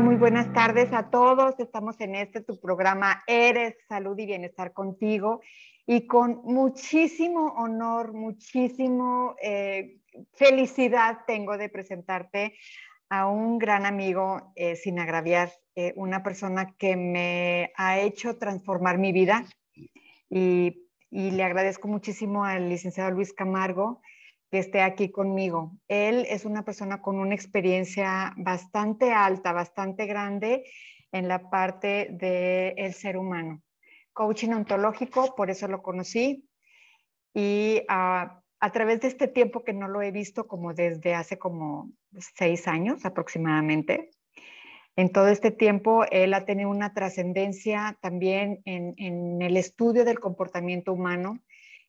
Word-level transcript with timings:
Muy 0.00 0.16
buenas 0.16 0.52
tardes 0.52 0.92
a 0.92 1.08
todos. 1.08 1.58
Estamos 1.58 1.98
en 2.00 2.16
este 2.16 2.42
tu 2.42 2.60
programa 2.60 3.24
Eres 3.26 3.76
Salud 3.88 4.18
y 4.18 4.26
Bienestar 4.26 4.74
contigo 4.74 5.40
y 5.86 6.06
con 6.06 6.42
muchísimo 6.44 7.54
honor, 7.56 8.12
muchísimo 8.12 9.36
eh, 9.40 10.00
felicidad 10.34 11.20
tengo 11.26 11.56
de 11.56 11.70
presentarte 11.70 12.58
a 13.08 13.26
un 13.26 13.58
gran 13.58 13.86
amigo, 13.86 14.52
eh, 14.54 14.76
sin 14.76 14.98
agraviar, 14.98 15.50
eh, 15.76 15.94
una 15.96 16.22
persona 16.22 16.74
que 16.76 16.96
me 16.96 17.72
ha 17.76 17.98
hecho 17.98 18.36
transformar 18.36 18.98
mi 18.98 19.12
vida 19.12 19.46
y 20.28 20.74
le 21.10 21.42
agradezco 21.42 21.88
muchísimo 21.88 22.44
al 22.44 22.68
licenciado 22.68 23.12
Luis 23.12 23.32
Camargo 23.32 24.02
que 24.50 24.58
esté 24.58 24.80
aquí 24.82 25.10
conmigo. 25.10 25.72
Él 25.88 26.26
es 26.28 26.44
una 26.44 26.64
persona 26.64 27.02
con 27.02 27.18
una 27.18 27.34
experiencia 27.34 28.32
bastante 28.36 29.12
alta, 29.12 29.52
bastante 29.52 30.06
grande 30.06 30.64
en 31.12 31.28
la 31.28 31.50
parte 31.50 32.08
del 32.10 32.94
ser 32.94 33.16
humano. 33.16 33.62
Coaching 34.12 34.50
ontológico, 34.50 35.34
por 35.34 35.50
eso 35.50 35.68
lo 35.68 35.82
conocí. 35.82 36.48
Y 37.34 37.82
ah, 37.88 38.40
a 38.60 38.72
través 38.72 39.00
de 39.00 39.08
este 39.08 39.28
tiempo 39.28 39.64
que 39.64 39.72
no 39.72 39.88
lo 39.88 40.00
he 40.00 40.10
visto 40.10 40.46
como 40.46 40.72
desde 40.72 41.14
hace 41.14 41.38
como 41.38 41.90
seis 42.36 42.66
años 42.66 43.04
aproximadamente, 43.04 44.10
en 44.96 45.12
todo 45.12 45.28
este 45.28 45.50
tiempo 45.50 46.04
él 46.10 46.32
ha 46.32 46.46
tenido 46.46 46.70
una 46.70 46.94
trascendencia 46.94 47.98
también 48.00 48.62
en, 48.64 48.94
en 48.96 49.42
el 49.42 49.58
estudio 49.58 50.06
del 50.06 50.20
comportamiento 50.20 50.94
humano, 50.94 51.40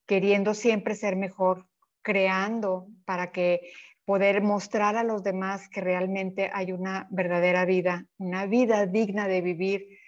queriendo 0.05 0.53
siempre 0.53 0.93
ser 0.93 1.15
mejor 1.15 1.65
creando 2.01 2.87
para 3.05 3.31
que 3.31 3.71
poder 4.05 4.41
mostrar 4.41 4.95
a 4.95 5.03
los 5.03 5.23
demás 5.23 5.67
que 5.67 5.81
realmente 5.81 6.49
hay 6.53 6.71
una 6.71 7.07
verdadera 7.11 7.65
vida, 7.65 8.05
una 8.17 8.45
vida 8.45 8.85
digna 8.85 9.27
de 9.27 9.41
vivir, 9.41 9.99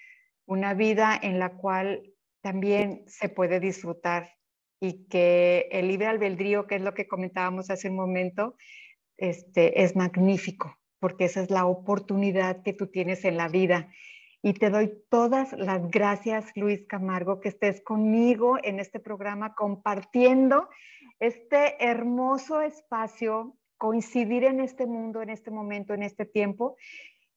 una 0.46 0.74
vida 0.74 1.20
en 1.22 1.38
la 1.38 1.50
cual 1.50 2.02
también 2.42 3.04
se 3.08 3.28
puede 3.28 3.60
disfrutar 3.60 4.32
y 4.80 5.06
que 5.08 5.68
el 5.72 5.90
libre 5.90 6.08
albedrío, 6.08 6.66
que 6.66 6.76
es 6.76 6.82
lo 6.82 6.94
que 6.94 7.08
comentábamos 7.08 7.70
hace 7.70 7.90
un 7.90 7.98
momento, 7.98 8.56
este, 9.18 9.84
es 9.84 9.96
magnífico, 9.96 10.78
porque 11.00 11.26
esa 11.26 11.42
es 11.42 11.50
la 11.50 11.66
oportunidad 11.66 12.64
que 12.64 12.74
tú 12.74 12.88
tienes 12.88 13.26
en 13.26 13.36
la 13.36 13.50
vida. 13.50 13.92
Y 14.42 14.54
te 14.54 14.70
doy 14.70 14.94
todas 15.10 15.52
las 15.52 15.92
gracias, 15.92 16.46
Luis 16.56 16.86
Camargo, 16.88 17.42
que 17.42 17.50
estés 17.50 17.82
conmigo 17.82 18.58
en 18.64 18.80
este 18.80 19.02
programa 19.02 19.54
compartiendo 19.54 20.70
este 21.20 21.84
hermoso 21.84 22.62
espacio, 22.62 23.58
coincidir 23.78 24.44
en 24.44 24.60
este 24.60 24.86
mundo, 24.86 25.22
en 25.22 25.30
este 25.30 25.52
momento, 25.52 25.94
en 25.94 26.04
este 26.04 26.26
tiempo. 26.26 26.76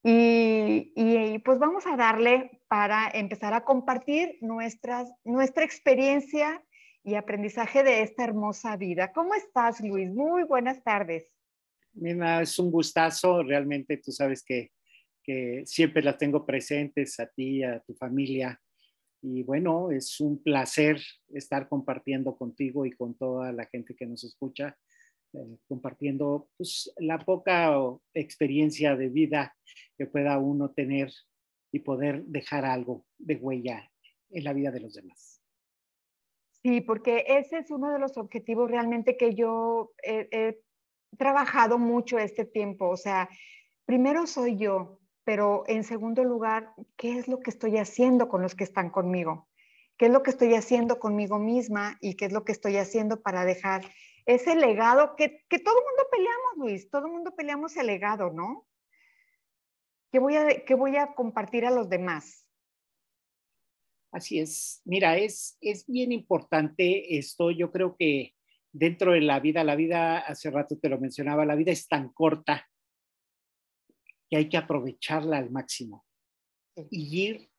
Y, 0.05 1.39
pues 1.45 1.59
vamos 1.59 1.87
a 1.87 1.97
darle 1.97 2.63
para 2.69 3.09
empezar 3.15 3.55
a 3.55 3.65
compartir 3.65 4.39
nuestras, 4.41 5.13
nuestra 5.25 5.65
experiencia 5.65 6.63
y 7.05 7.15
aprendizaje 7.15 7.83
de 7.83 8.03
esta 8.03 8.25
hermosa 8.25 8.77
vida. 8.77 9.13
¿Cómo 9.13 9.35
estás, 9.35 9.81
Luis? 9.81 10.11
Muy 10.11 10.45
buenas 10.45 10.83
tardes. 10.83 11.33
Mira, 11.95 12.43
es 12.43 12.59
un 12.59 12.71
gustazo, 12.71 13.43
realmente 13.43 13.99
tú 13.99 14.11
sabes 14.11 14.43
que, 14.43 14.73
que 15.23 15.63
siempre 15.67 16.03
las 16.03 16.19
tengo 16.19 16.45
presentes 16.45 17.21
a 17.21 17.27
ti, 17.27 17.63
a 17.63 17.81
tu 17.81 17.95
familia, 17.95 18.61
y 19.23 19.45
bueno, 19.45 19.91
es 19.93 20.21
un 20.21 20.43
placer 20.43 21.01
estar 21.29 21.69
compartiendo 21.69 22.37
contigo 22.37 22.85
y 22.85 22.91
con 22.91 23.15
toda 23.15 23.53
la 23.53 23.67
gente 23.67 23.95
que 23.95 24.05
nos 24.05 24.25
escucha, 24.25 24.77
eh, 25.33 25.59
compartiendo 25.69 26.49
pues, 26.57 26.93
la 26.99 27.19
poca 27.19 27.73
experiencia 28.13 28.97
de 28.97 29.09
vida 29.09 29.57
que 29.97 30.07
pueda 30.07 30.39
uno 30.39 30.73
tener 30.73 31.13
y 31.71 31.79
poder 31.79 32.25
dejar 32.25 32.65
algo 32.65 33.07
de 33.17 33.37
huella 33.37 33.91
en 34.31 34.45
la 34.45 34.53
vida 34.53 34.73
de 34.73 34.81
los 34.81 34.95
demás. 34.95 35.41
Sí, 36.63 36.81
porque 36.81 37.25
ese 37.27 37.59
es 37.59 37.71
uno 37.71 37.93
de 37.93 37.99
los 37.99 38.17
objetivos 38.17 38.71
realmente 38.71 39.17
que 39.17 39.35
yo 39.35 39.93
he 40.03 40.61
trabajado 41.17 41.79
mucho 41.79 42.19
este 42.19 42.45
tiempo. 42.45 42.89
O 42.89 42.97
sea, 42.97 43.29
primero 43.85 44.27
soy 44.27 44.57
yo, 44.57 45.02
pero 45.25 45.65
en 45.67 45.85
segundo 45.85 46.25
lugar, 46.25 46.75
¿qué 46.97 47.19
es 47.19 47.29
lo 47.29 47.41
que 47.41 47.51
estoy 47.51 47.79
haciendo 47.79 48.29
con 48.29 48.43
los 48.43 48.55
que 48.55 48.65
están 48.65 48.91
conmigo? 48.91 49.49
¿Qué 49.97 50.07
es 50.07 50.13
lo 50.13 50.23
que 50.23 50.31
estoy 50.31 50.55
haciendo 50.55 50.99
conmigo 50.99 51.39
misma 51.39 51.97
y 52.01 52.15
qué 52.15 52.25
es 52.25 52.33
lo 52.33 52.45
que 52.45 52.53
estoy 52.53 52.77
haciendo 52.77 53.23
para 53.23 53.45
dejar 53.45 53.83
ese 54.27 54.57
legado 54.57 55.15
que, 55.17 55.45
que 55.49 55.59
todo 55.59 55.79
el 55.79 55.85
mundo 55.85 56.03
peleamos, 56.11 56.57
Luis? 56.57 56.91
Todo 56.91 57.07
el 57.07 57.13
mundo 57.13 57.35
peleamos 57.37 57.77
el 57.77 57.87
legado, 57.87 58.31
¿no? 58.31 58.67
¿Qué 60.11 60.19
voy, 60.19 60.37
a, 60.37 60.65
¿Qué 60.65 60.75
voy 60.75 60.97
a 60.97 61.15
compartir 61.15 61.65
a 61.65 61.71
los 61.71 61.89
demás? 61.89 62.47
Así 64.11 64.41
es. 64.41 64.83
Mira, 64.85 65.17
es, 65.17 65.57
es 65.61 65.87
bien 65.87 66.13
importante 66.13 67.17
esto. 67.17 67.51
Yo 67.51 67.71
creo 67.71 67.97
que 67.97 68.35
dentro 68.73 69.13
de 69.13 69.21
la 69.21 69.41
vida, 69.41 69.65
la 69.65 69.77
vida, 69.77 70.19
hace 70.19 70.51
rato 70.51 70.77
te 70.79 70.89
lo 70.89 70.99
mencionaba, 70.99 71.47
la 71.47 71.55
vida 71.55 71.73
es 71.73 71.89
tan 71.89 72.13
corta 72.13 72.69
que 74.33 74.39
hay 74.39 74.49
que 74.49 74.57
aprovecharla 74.57 75.37
al 75.37 75.51
máximo 75.51 76.07
y 76.91 77.21
ir 77.21 77.51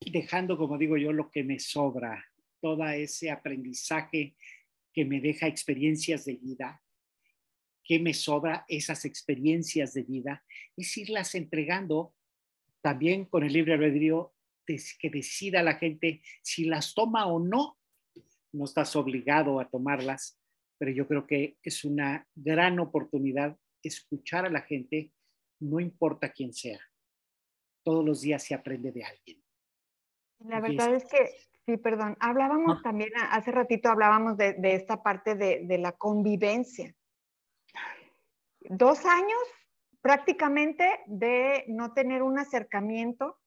dejando, 0.00 0.56
como 0.56 0.78
digo 0.78 0.96
yo, 0.96 1.12
lo 1.12 1.30
que 1.30 1.44
me 1.44 1.58
sobra, 1.58 2.24
todo 2.58 2.88
ese 2.88 3.30
aprendizaje 3.30 4.34
que 4.94 5.04
me 5.04 5.20
deja 5.20 5.46
experiencias 5.46 6.24
de 6.24 6.36
vida, 6.36 6.82
que 7.84 7.98
me 7.98 8.14
sobra 8.14 8.64
esas 8.66 9.04
experiencias 9.04 9.92
de 9.92 10.04
vida, 10.04 10.42
es 10.74 10.96
irlas 10.96 11.34
entregando 11.34 12.14
también 12.80 13.26
con 13.26 13.44
el 13.44 13.52
libre 13.52 13.74
albedrío 13.74 14.32
que 14.64 15.10
decida 15.10 15.62
la 15.62 15.74
gente 15.74 16.22
si 16.40 16.64
las 16.64 16.94
toma 16.94 17.26
o 17.26 17.38
no. 17.40 17.78
No 18.52 18.64
estás 18.64 18.96
obligado 18.96 19.60
a 19.60 19.68
tomarlas, 19.68 20.40
pero 20.78 20.92
yo 20.92 21.06
creo 21.06 21.26
que 21.26 21.58
es 21.62 21.84
una 21.84 22.26
gran 22.34 22.80
oportunidad 22.80 23.58
escuchar 23.82 24.46
a 24.46 24.50
la 24.50 24.62
gente 24.62 25.12
no 25.60 25.80
importa 25.80 26.30
quién 26.30 26.52
sea. 26.52 26.80
Todos 27.82 28.04
los 28.04 28.20
días 28.22 28.42
se 28.42 28.54
aprende 28.54 28.92
de 28.92 29.04
alguien. 29.04 29.42
La 30.40 30.60
verdad 30.60 30.94
es 30.94 31.04
que, 31.04 31.30
sí, 31.66 31.76
perdón, 31.76 32.16
hablábamos 32.18 32.82
también, 32.82 33.10
hace 33.30 33.50
ratito 33.52 33.90
hablábamos 33.90 34.36
de, 34.36 34.56
esta 34.62 35.02
parte 35.02 35.34
de, 35.34 35.78
la 35.78 35.92
convivencia. 35.92 36.94
Dos 38.60 39.04
años 39.04 39.38
prácticamente 40.00 41.00
de 41.06 41.64
no 41.68 41.92
tener 41.92 42.22
un 42.22 42.38
acercamiento 42.38 43.38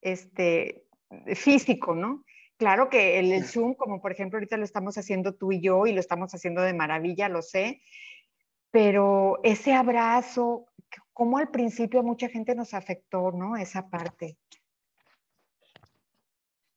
este, 0.00 0.86
físico, 1.34 1.94
¿no? 1.94 2.24
Claro 2.56 2.88
que 2.88 3.18
el, 3.18 3.32
el, 3.32 3.44
Zoom, 3.44 3.74
como 3.74 4.00
por 4.00 4.12
ejemplo 4.12 4.36
ahorita 4.36 4.56
lo 4.56 4.64
estamos 4.64 4.96
haciendo 4.98 5.34
tú 5.34 5.52
y 5.52 5.60
yo 5.60 5.86
y 5.86 5.92
lo 5.92 6.00
estamos 6.00 6.34
haciendo 6.34 6.62
de 6.62 6.74
maravilla, 6.74 7.28
lo 7.28 7.42
sé, 7.42 7.82
pero 8.70 9.40
ese 9.42 9.72
abrazo, 9.72 10.66
como 11.18 11.36
al 11.36 11.50
principio 11.50 12.04
mucha 12.04 12.28
gente 12.28 12.54
nos 12.54 12.74
afectó, 12.74 13.32
¿no? 13.32 13.56
Esa 13.56 13.90
parte. 13.90 14.36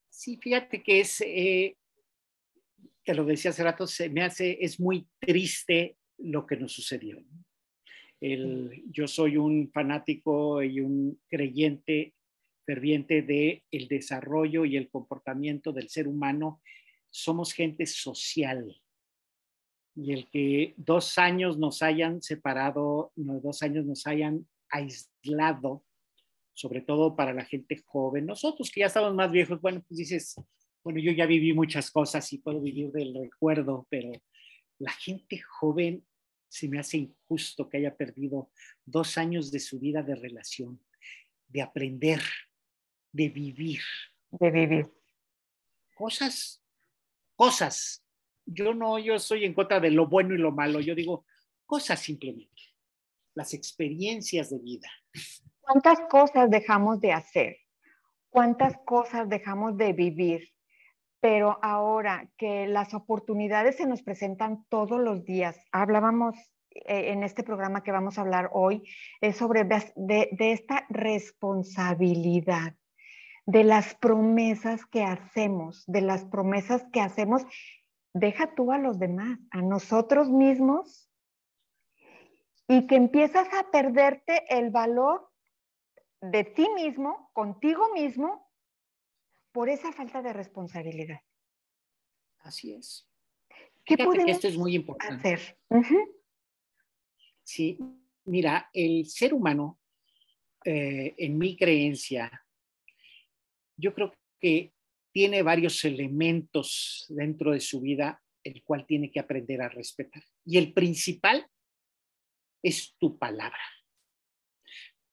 Sí, 0.09 0.39
fíjate 0.41 0.81
que 0.81 1.01
es, 1.01 1.21
eh, 1.21 1.77
te 3.03 3.13
lo 3.13 3.23
decía 3.23 3.51
hace 3.51 3.63
rato, 3.63 3.85
se 3.85 4.09
me 4.09 4.23
hace, 4.23 4.57
es 4.59 4.79
muy 4.79 5.07
triste 5.19 5.95
lo 6.17 6.47
que 6.47 6.57
nos 6.57 6.73
sucedió. 6.73 7.23
yo 8.19 9.07
soy 9.07 9.37
un 9.37 9.69
fanático 9.71 10.63
y 10.63 10.79
un 10.79 11.21
creyente 11.27 12.15
ferviente 12.65 13.21
de 13.21 13.63
el 13.69 13.87
desarrollo 13.87 14.65
y 14.65 14.75
el 14.75 14.89
comportamiento 14.89 15.71
del 15.71 15.87
ser 15.87 16.07
humano. 16.07 16.63
Somos 17.11 17.53
gente 17.53 17.85
social 17.85 18.75
y 19.95 20.13
el 20.13 20.29
que 20.29 20.73
dos 20.77 21.17
años 21.17 21.57
nos 21.57 21.81
hayan 21.81 22.21
separado, 22.21 23.11
dos 23.15 23.61
años 23.63 23.85
nos 23.85 24.07
hayan 24.07 24.47
aislado, 24.69 25.83
sobre 26.53 26.81
todo 26.81 27.15
para 27.15 27.33
la 27.33 27.45
gente 27.45 27.81
joven. 27.85 28.25
Nosotros 28.25 28.71
que 28.71 28.81
ya 28.81 28.85
estamos 28.87 29.13
más 29.13 29.31
viejos, 29.31 29.59
bueno, 29.61 29.83
pues 29.87 29.97
dices, 29.97 30.35
bueno, 30.83 30.99
yo 30.99 31.11
ya 31.11 31.25
viví 31.25 31.53
muchas 31.53 31.91
cosas 31.91 32.31
y 32.31 32.37
puedo 32.37 32.61
vivir 32.61 32.91
del 32.91 33.13
recuerdo, 33.13 33.85
pero 33.89 34.11
la 34.79 34.91
gente 34.91 35.39
joven 35.39 36.05
se 36.47 36.67
me 36.67 36.79
hace 36.79 36.97
injusto 36.97 37.69
que 37.69 37.77
haya 37.77 37.95
perdido 37.95 38.51
dos 38.85 39.17
años 39.17 39.51
de 39.51 39.59
su 39.59 39.79
vida 39.79 40.03
de 40.03 40.15
relación, 40.15 40.81
de 41.47 41.61
aprender, 41.61 42.21
de 43.11 43.29
vivir. 43.29 43.81
De 44.31 44.51
vivir. 44.51 44.91
Cosas, 45.95 46.63
cosas 47.35 48.03
yo 48.53 48.73
no, 48.73 48.99
yo 48.99 49.19
soy 49.19 49.45
en 49.45 49.53
contra 49.53 49.79
de 49.79 49.91
lo 49.91 50.07
bueno 50.07 50.33
y 50.33 50.37
lo 50.37 50.51
malo, 50.51 50.79
yo 50.79 50.95
digo 50.95 51.25
cosas 51.65 51.99
simplemente, 51.99 52.61
las 53.33 53.53
experiencias 53.53 54.49
de 54.49 54.59
vida. 54.59 54.89
¿Cuántas 55.61 55.99
cosas 56.09 56.49
dejamos 56.49 56.99
de 56.99 57.13
hacer? 57.13 57.57
¿Cuántas 58.29 58.77
cosas 58.85 59.29
dejamos 59.29 59.77
de 59.77 59.93
vivir? 59.93 60.49
Pero 61.19 61.59
ahora 61.61 62.29
que 62.37 62.67
las 62.67 62.93
oportunidades 62.93 63.77
se 63.77 63.85
nos 63.85 64.01
presentan 64.01 64.65
todos 64.69 64.99
los 64.99 65.23
días, 65.23 65.57
hablábamos 65.71 66.35
eh, 66.73 67.11
en 67.11 67.23
este 67.23 67.43
programa 67.43 67.83
que 67.83 67.91
vamos 67.91 68.17
a 68.17 68.21
hablar 68.21 68.49
hoy 68.53 68.83
es 69.19 69.35
sobre 69.35 69.65
de, 69.65 70.29
esta 70.39 70.85
responsabilidad, 70.89 72.75
de 73.45 73.65
las 73.65 73.95
promesas 73.95 74.85
que 74.85 75.03
hacemos, 75.03 75.83
de 75.87 76.01
las 76.01 76.23
promesas 76.23 76.85
que 76.93 77.01
hacemos, 77.01 77.43
deja 78.13 78.53
tú 78.55 78.71
a 78.71 78.77
los 78.77 78.99
demás, 78.99 79.39
a 79.51 79.61
nosotros 79.61 80.29
mismos, 80.29 81.09
y 82.67 82.87
que 82.87 82.95
empiezas 82.95 83.47
a 83.53 83.69
perderte 83.71 84.43
el 84.49 84.69
valor 84.69 85.29
de 86.21 86.43
ti 86.43 86.67
mismo, 86.75 87.29
contigo 87.33 87.91
mismo, 87.93 88.49
por 89.51 89.69
esa 89.69 89.91
falta 89.91 90.21
de 90.21 90.33
responsabilidad. 90.33 91.19
Así 92.39 92.73
es. 92.73 93.07
¿Qué 93.83 93.97
podemos 93.97 94.31
esto 94.31 94.47
es 94.47 94.57
muy 94.57 94.75
importante. 94.75 95.33
hacer? 95.33 95.59
Sí, 97.43 97.77
mira, 98.25 98.69
el 98.71 99.07
ser 99.07 99.33
humano, 99.33 99.79
eh, 100.63 101.13
en 101.17 101.37
mi 101.37 101.57
creencia, 101.57 102.31
yo 103.75 103.93
creo 103.93 104.13
que 104.39 104.73
tiene 105.11 105.43
varios 105.43 105.83
elementos 105.85 107.05
dentro 107.09 107.51
de 107.51 107.59
su 107.59 107.81
vida 107.81 108.21
el 108.43 108.63
cual 108.63 108.85
tiene 108.85 109.11
que 109.11 109.19
aprender 109.19 109.61
a 109.61 109.69
respetar. 109.69 110.23
Y 110.45 110.57
el 110.57 110.73
principal 110.73 111.47
es 112.63 112.95
tu 112.97 113.17
palabra. 113.17 113.61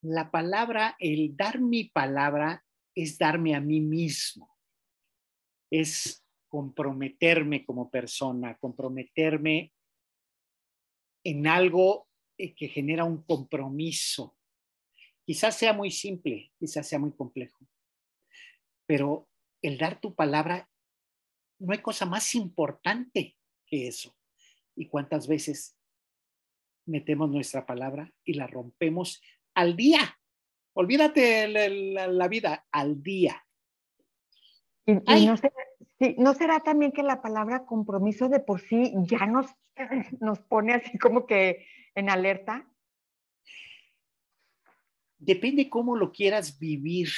La 0.02 0.30
palabra, 0.30 0.96
el 0.98 1.36
dar 1.36 1.60
mi 1.60 1.84
palabra 1.84 2.64
es 2.94 3.18
darme 3.18 3.54
a 3.54 3.60
mí 3.60 3.80
mismo. 3.80 4.56
Es 5.70 6.24
comprometerme 6.48 7.64
como 7.64 7.90
persona, 7.90 8.56
comprometerme 8.58 9.72
en 11.24 11.46
algo 11.46 12.08
eh, 12.38 12.54
que 12.54 12.68
genera 12.68 13.04
un 13.04 13.22
compromiso. 13.22 14.36
Quizás 15.26 15.58
sea 15.58 15.74
muy 15.74 15.90
simple, 15.90 16.52
quizás 16.58 16.88
sea 16.88 16.98
muy 16.98 17.12
complejo, 17.12 17.68
pero 18.86 19.27
el 19.62 19.78
dar 19.78 20.00
tu 20.00 20.14
palabra, 20.14 20.68
no 21.58 21.72
hay 21.72 21.78
cosa 21.80 22.06
más 22.06 22.34
importante 22.34 23.36
que 23.66 23.88
eso. 23.88 24.14
¿Y 24.74 24.86
cuántas 24.86 25.26
veces 25.26 25.76
metemos 26.86 27.30
nuestra 27.30 27.66
palabra 27.66 28.12
y 28.24 28.34
la 28.34 28.46
rompemos 28.46 29.20
al 29.54 29.76
día? 29.76 30.18
Olvídate 30.74 31.48
la, 31.48 32.28
vida, 32.28 32.66
al 32.70 33.02
día. 33.02 33.44
Y, 34.86 34.92
no, 35.26 35.34
¿no, 36.18 36.34
será 36.34 36.60
también 36.60 36.92
que 36.92 37.02
la 37.02 37.20
palabra 37.20 37.66
compromiso 37.66 38.28
de 38.28 38.40
por 38.40 38.60
sí 38.60 38.94
ya 39.02 39.26
nos, 39.26 39.46
nos 40.20 40.38
pone 40.38 40.74
así 40.74 40.96
como 40.98 41.26
que 41.26 41.66
en 41.94 42.08
alerta? 42.08 42.70
Depende 45.18 45.68
cómo 45.68 45.96
lo 45.96 46.12
quieras 46.12 46.58
vivir. 46.60 47.08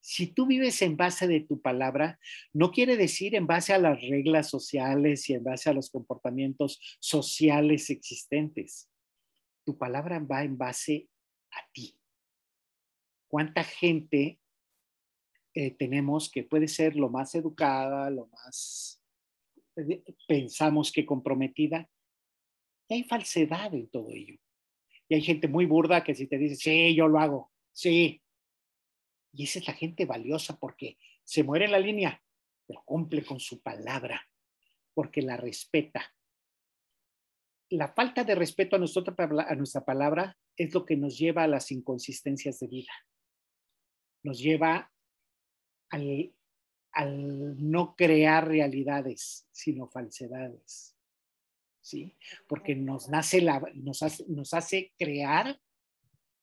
Si 0.00 0.28
tú 0.28 0.46
vives 0.46 0.80
en 0.82 0.96
base 0.96 1.28
de 1.28 1.40
tu 1.40 1.60
palabra, 1.60 2.18
no 2.52 2.70
quiere 2.70 2.96
decir 2.96 3.34
en 3.34 3.46
base 3.46 3.72
a 3.72 3.78
las 3.78 4.00
reglas 4.00 4.48
sociales 4.48 5.28
y 5.28 5.34
en 5.34 5.44
base 5.44 5.70
a 5.70 5.74
los 5.74 5.90
comportamientos 5.90 6.80
sociales 7.00 7.90
existentes. 7.90 8.90
Tu 9.64 9.76
palabra 9.76 10.18
va 10.18 10.42
en 10.42 10.56
base 10.56 11.08
a 11.50 11.70
ti. 11.72 11.96
¿Cuánta 13.28 13.62
gente 13.62 14.40
eh, 15.54 15.72
tenemos 15.72 16.30
que 16.30 16.44
puede 16.44 16.68
ser 16.68 16.94
lo 16.94 17.08
más 17.08 17.34
educada, 17.34 18.08
lo 18.10 18.28
más 18.28 19.02
eh, 19.76 20.02
pensamos 20.28 20.92
que 20.92 21.04
comprometida, 21.04 21.88
y 22.88 22.94
hay 22.94 23.04
falsedad 23.04 23.74
en 23.74 23.88
todo 23.88 24.10
ello. 24.12 24.38
Y 25.08 25.14
hay 25.16 25.22
gente 25.22 25.48
muy 25.48 25.66
burda 25.66 26.04
que 26.04 26.14
si 26.14 26.26
te 26.26 26.38
dice, 26.38 26.54
sí, 26.56 26.94
yo 26.94 27.08
lo 27.08 27.18
hago, 27.18 27.52
sí. 27.72 28.22
Y 29.32 29.44
esa 29.44 29.58
es 29.58 29.66
la 29.66 29.74
gente 29.74 30.04
valiosa 30.06 30.58
porque 30.58 30.98
se 31.24 31.42
muere 31.42 31.66
en 31.66 31.72
la 31.72 31.78
línea, 31.78 32.22
pero 32.66 32.82
cumple 32.84 33.24
con 33.24 33.40
su 33.40 33.60
palabra, 33.60 34.28
porque 34.94 35.22
la 35.22 35.36
respeta. 35.36 36.14
La 37.70 37.92
falta 37.92 38.24
de 38.24 38.34
respeto 38.34 38.76
a, 38.76 38.78
nosotros, 38.78 39.16
a 39.18 39.54
nuestra 39.54 39.84
palabra 39.84 40.36
es 40.56 40.74
lo 40.74 40.84
que 40.84 40.96
nos 40.96 41.16
lleva 41.16 41.44
a 41.44 41.48
las 41.48 41.70
inconsistencias 41.70 42.58
de 42.58 42.66
vida. 42.66 42.92
Nos 44.24 44.40
lleva 44.40 44.92
al, 45.90 46.34
al 46.92 47.70
no 47.70 47.94
crear 47.94 48.48
realidades, 48.48 49.46
sino 49.52 49.88
falsedades. 49.88 50.96
¿sí? 51.80 52.16
Porque 52.48 52.74
nos, 52.74 53.08
nace 53.08 53.40
la, 53.40 53.62
nos, 53.74 54.02
hace, 54.02 54.24
nos 54.28 54.54
hace 54.54 54.92
crear 54.98 55.60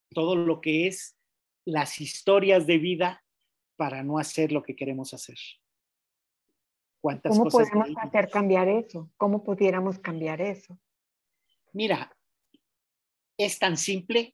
todo 0.10 0.36
lo 0.36 0.62
que 0.62 0.88
es 0.88 1.17
las 1.68 2.00
historias 2.00 2.66
de 2.66 2.78
vida 2.78 3.26
para 3.76 4.02
no 4.02 4.20
hacer 4.20 4.54
lo 4.54 4.64
que 4.64 4.74
queremos 4.74 5.14
hacer. 5.14 5.38
¿Cómo 7.02 7.50
podemos 7.50 7.90
hacer 7.98 8.30
cambiar 8.30 8.70
eso? 8.70 9.12
¿Cómo 9.18 9.44
pudiéramos 9.44 10.00
cambiar 10.00 10.40
eso? 10.40 10.80
Mira, 11.74 12.16
es 13.38 13.60
tan 13.60 13.76
simple 13.76 14.34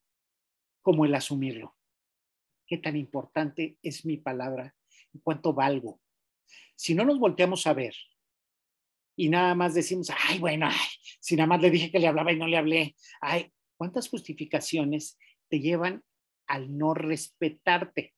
como 0.83 1.05
el 1.05 1.15
asumirlo. 1.15 1.75
¿Qué 2.67 2.77
tan 2.77 2.95
importante 2.95 3.79
es 3.81 4.05
mi 4.05 4.17
palabra 4.17 4.75
cuánto 5.23 5.53
valgo? 5.53 5.99
Si 6.75 6.93
no 6.93 7.03
nos 7.03 7.17
volteamos 7.17 7.65
a 7.65 7.73
ver 7.73 7.95
y 9.15 9.29
nada 9.29 9.55
más 9.55 9.73
decimos, 9.73 10.11
ay, 10.29 10.37
bueno, 10.37 10.69
si 11.19 11.35
nada 11.35 11.47
más 11.47 11.61
le 11.61 11.71
dije 11.71 11.89
que 11.89 11.99
le 11.99 12.07
hablaba 12.07 12.31
y 12.31 12.37
no 12.37 12.45
le 12.45 12.57
hablé, 12.57 12.95
ay, 13.21 13.51
¿cuántas 13.75 14.07
justificaciones 14.07 15.17
te 15.49 15.59
llevan 15.59 16.03
al 16.53 16.77
no 16.77 16.93
respetarte? 16.93 18.13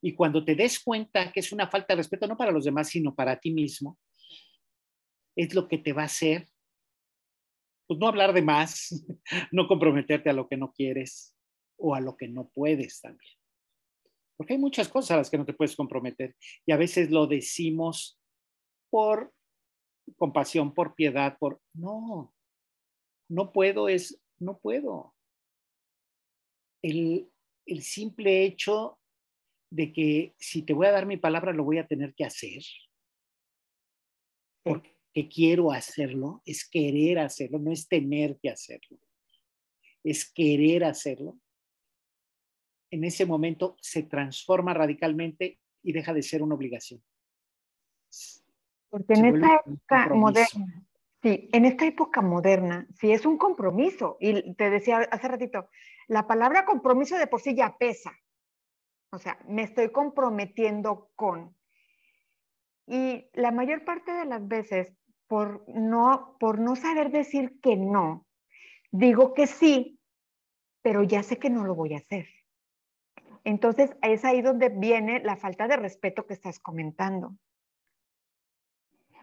Y 0.00 0.14
cuando 0.14 0.44
te 0.44 0.54
des 0.54 0.80
cuenta 0.80 1.30
que 1.32 1.40
es 1.40 1.52
una 1.52 1.68
falta 1.68 1.92
de 1.92 1.98
respeto, 1.98 2.26
no 2.26 2.36
para 2.36 2.52
los 2.52 2.64
demás, 2.64 2.88
sino 2.88 3.14
para 3.14 3.38
ti 3.38 3.50
mismo, 3.50 3.98
es 5.36 5.54
lo 5.54 5.68
que 5.68 5.78
te 5.78 5.92
va 5.92 6.02
a 6.02 6.06
hacer, 6.06 6.48
pues 7.86 8.00
no 8.00 8.08
hablar 8.08 8.32
de 8.32 8.42
más, 8.42 9.04
no 9.52 9.68
comprometerte 9.68 10.30
a 10.30 10.32
lo 10.32 10.48
que 10.48 10.56
no 10.56 10.72
quieres 10.72 11.36
o 11.76 11.94
a 11.94 12.00
lo 12.00 12.16
que 12.16 12.28
no 12.28 12.48
puedes 12.54 13.00
también. 13.00 13.34
Porque 14.36 14.54
hay 14.54 14.58
muchas 14.58 14.88
cosas 14.88 15.10
a 15.10 15.16
las 15.18 15.30
que 15.30 15.38
no 15.38 15.44
te 15.44 15.52
puedes 15.52 15.76
comprometer 15.76 16.36
y 16.64 16.72
a 16.72 16.76
veces 16.76 17.10
lo 17.10 17.26
decimos 17.26 18.18
por 18.90 19.34
compasión, 20.16 20.72
por 20.72 20.94
piedad, 20.94 21.36
por... 21.38 21.60
No, 21.74 22.32
no 23.28 23.52
puedo 23.52 23.88
es, 23.88 24.22
no 24.38 24.58
puedo. 24.58 25.14
El, 26.82 27.30
el 27.66 27.82
simple 27.82 28.44
hecho 28.44 28.98
de 29.70 29.92
que 29.92 30.34
si 30.38 30.62
te 30.62 30.72
voy 30.72 30.86
a 30.86 30.92
dar 30.92 31.06
mi 31.06 31.16
palabra, 31.16 31.52
lo 31.52 31.64
voy 31.64 31.78
a 31.78 31.86
tener 31.86 32.14
que 32.14 32.24
hacer. 32.24 32.62
Porque 34.62 35.28
quiero 35.28 35.72
hacerlo, 35.72 36.42
es 36.44 36.68
querer 36.68 37.18
hacerlo, 37.18 37.58
no 37.58 37.72
es 37.72 37.88
tener 37.88 38.38
que 38.40 38.50
hacerlo. 38.50 38.98
Es 40.04 40.30
querer 40.32 40.84
hacerlo. 40.84 41.38
En 42.90 43.04
ese 43.04 43.26
momento 43.26 43.76
se 43.80 44.04
transforma 44.04 44.72
radicalmente 44.72 45.60
y 45.82 45.92
deja 45.92 46.14
de 46.14 46.22
ser 46.22 46.42
una 46.42 46.54
obligación. 46.54 47.02
Porque 48.88 49.14
en 49.14 49.26
esta 49.26 49.56
época 49.56 50.14
moderna, 50.14 50.87
sí, 51.22 51.48
en 51.52 51.64
esta 51.64 51.86
época 51.86 52.20
moderna, 52.22 52.86
sí 52.94 53.12
es 53.12 53.26
un 53.26 53.38
compromiso. 53.38 54.16
Y 54.20 54.54
te 54.54 54.70
decía 54.70 54.98
hace 55.10 55.28
ratito, 55.28 55.68
la 56.06 56.26
palabra 56.26 56.64
compromiso 56.64 57.16
de 57.18 57.26
por 57.26 57.40
sí 57.40 57.54
ya 57.54 57.76
pesa. 57.78 58.12
O 59.10 59.18
sea, 59.18 59.38
me 59.48 59.62
estoy 59.62 59.90
comprometiendo 59.90 61.10
con. 61.16 61.56
Y 62.86 63.28
la 63.34 63.50
mayor 63.50 63.84
parte 63.84 64.12
de 64.12 64.24
las 64.24 64.46
veces, 64.46 64.92
por 65.26 65.64
no, 65.68 66.36
por 66.40 66.58
no 66.58 66.76
saber 66.76 67.10
decir 67.10 67.60
que 67.60 67.76
no, 67.76 68.26
digo 68.90 69.34
que 69.34 69.46
sí, 69.46 70.00
pero 70.82 71.02
ya 71.02 71.22
sé 71.22 71.38
que 71.38 71.50
no 71.50 71.64
lo 71.64 71.74
voy 71.74 71.94
a 71.94 71.98
hacer. 71.98 72.26
Entonces, 73.44 73.96
es 74.02 74.24
ahí 74.24 74.42
donde 74.42 74.68
viene 74.68 75.20
la 75.20 75.36
falta 75.36 75.68
de 75.68 75.76
respeto 75.76 76.26
que 76.26 76.34
estás 76.34 76.58
comentando. 76.58 77.36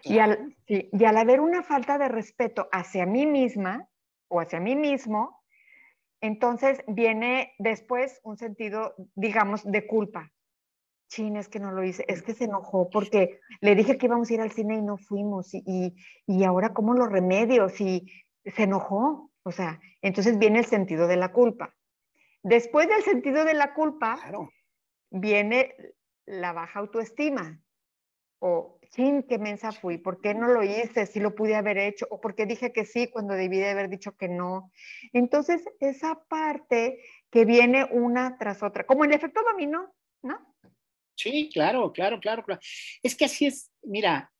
Y 0.05 0.19
al, 0.19 0.55
y 0.67 1.03
al 1.03 1.17
haber 1.17 1.41
una 1.41 1.63
falta 1.63 1.97
de 1.97 2.07
respeto 2.07 2.69
hacia 2.71 3.05
mí 3.05 3.25
misma 3.25 3.89
o 4.27 4.39
hacia 4.39 4.59
mí 4.59 4.75
mismo, 4.75 5.41
entonces 6.21 6.83
viene 6.87 7.53
después 7.59 8.19
un 8.23 8.37
sentido, 8.37 8.95
digamos, 9.15 9.63
de 9.63 9.85
culpa. 9.85 10.31
Chin, 11.07 11.37
es 11.37 11.49
que 11.49 11.59
no 11.59 11.71
lo 11.71 11.83
hice, 11.83 12.03
es 12.07 12.23
que 12.23 12.33
se 12.33 12.45
enojó 12.45 12.89
porque 12.89 13.39
le 13.61 13.75
dije 13.75 13.97
que 13.97 14.07
íbamos 14.07 14.29
a 14.29 14.33
ir 14.33 14.41
al 14.41 14.51
cine 14.51 14.75
y 14.75 14.81
no 14.81 14.97
fuimos. 14.97 15.53
Y, 15.53 15.95
y, 16.25 16.43
ahora, 16.43 16.73
¿cómo 16.73 16.93
lo 16.93 17.05
remedio? 17.05 17.69
Si 17.69 18.11
se 18.43 18.63
enojó. 18.63 19.31
O 19.43 19.51
sea, 19.51 19.79
entonces 20.01 20.39
viene 20.39 20.59
el 20.59 20.65
sentido 20.65 21.07
de 21.07 21.17
la 21.17 21.31
culpa. 21.31 21.75
Después 22.41 22.87
del 22.87 23.03
sentido 23.03 23.45
de 23.45 23.53
la 23.53 23.75
culpa, 23.75 24.17
viene 25.11 25.75
la 26.25 26.53
baja 26.53 26.79
autoestima 26.79 27.59
o 28.39 28.74
chin, 28.89 29.23
qué 29.23 29.37
mensa 29.37 29.71
fui, 29.71 29.97
¿por 29.97 30.21
qué 30.21 30.33
no 30.33 30.47
lo 30.47 30.63
hice? 30.63 31.05
Si 31.05 31.19
lo 31.19 31.35
pude 31.35 31.55
haber 31.55 31.77
hecho, 31.77 32.07
o 32.09 32.21
porque 32.21 32.45
dije 32.45 32.71
que 32.71 32.85
sí 32.85 33.07
cuando 33.07 33.33
debí 33.33 33.57
de 33.57 33.69
haber 33.69 33.89
dicho 33.89 34.15
que 34.15 34.27
no. 34.27 34.71
Entonces, 35.13 35.63
esa 35.79 36.23
parte 36.27 36.99
que 37.29 37.45
viene 37.45 37.85
una 37.91 38.37
tras 38.37 38.63
otra, 38.63 38.85
como 38.85 39.05
el 39.05 39.13
efecto 39.13 39.41
dominó, 39.43 39.93
¿no? 40.21 40.55
Sí, 41.15 41.49
claro, 41.53 41.91
claro, 41.91 42.19
claro, 42.19 42.43
claro. 42.43 42.59
Es 43.01 43.15
que 43.15 43.25
así 43.25 43.45
es, 43.45 43.71
mira, 43.83 44.31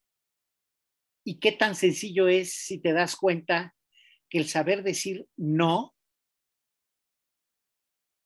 y 1.24 1.40
qué 1.40 1.52
tan 1.52 1.76
sencillo 1.76 2.28
es 2.28 2.54
si 2.54 2.80
te 2.80 2.94
das 2.94 3.16
cuenta 3.16 3.76
que 4.30 4.38
el 4.38 4.48
saber 4.48 4.84
decir 4.84 5.28
no 5.36 5.96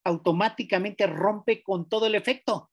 automáticamente 0.04 1.06
rompe 1.06 1.62
con 1.62 1.88
todo 1.88 2.06
el 2.06 2.14
efecto. 2.14 2.70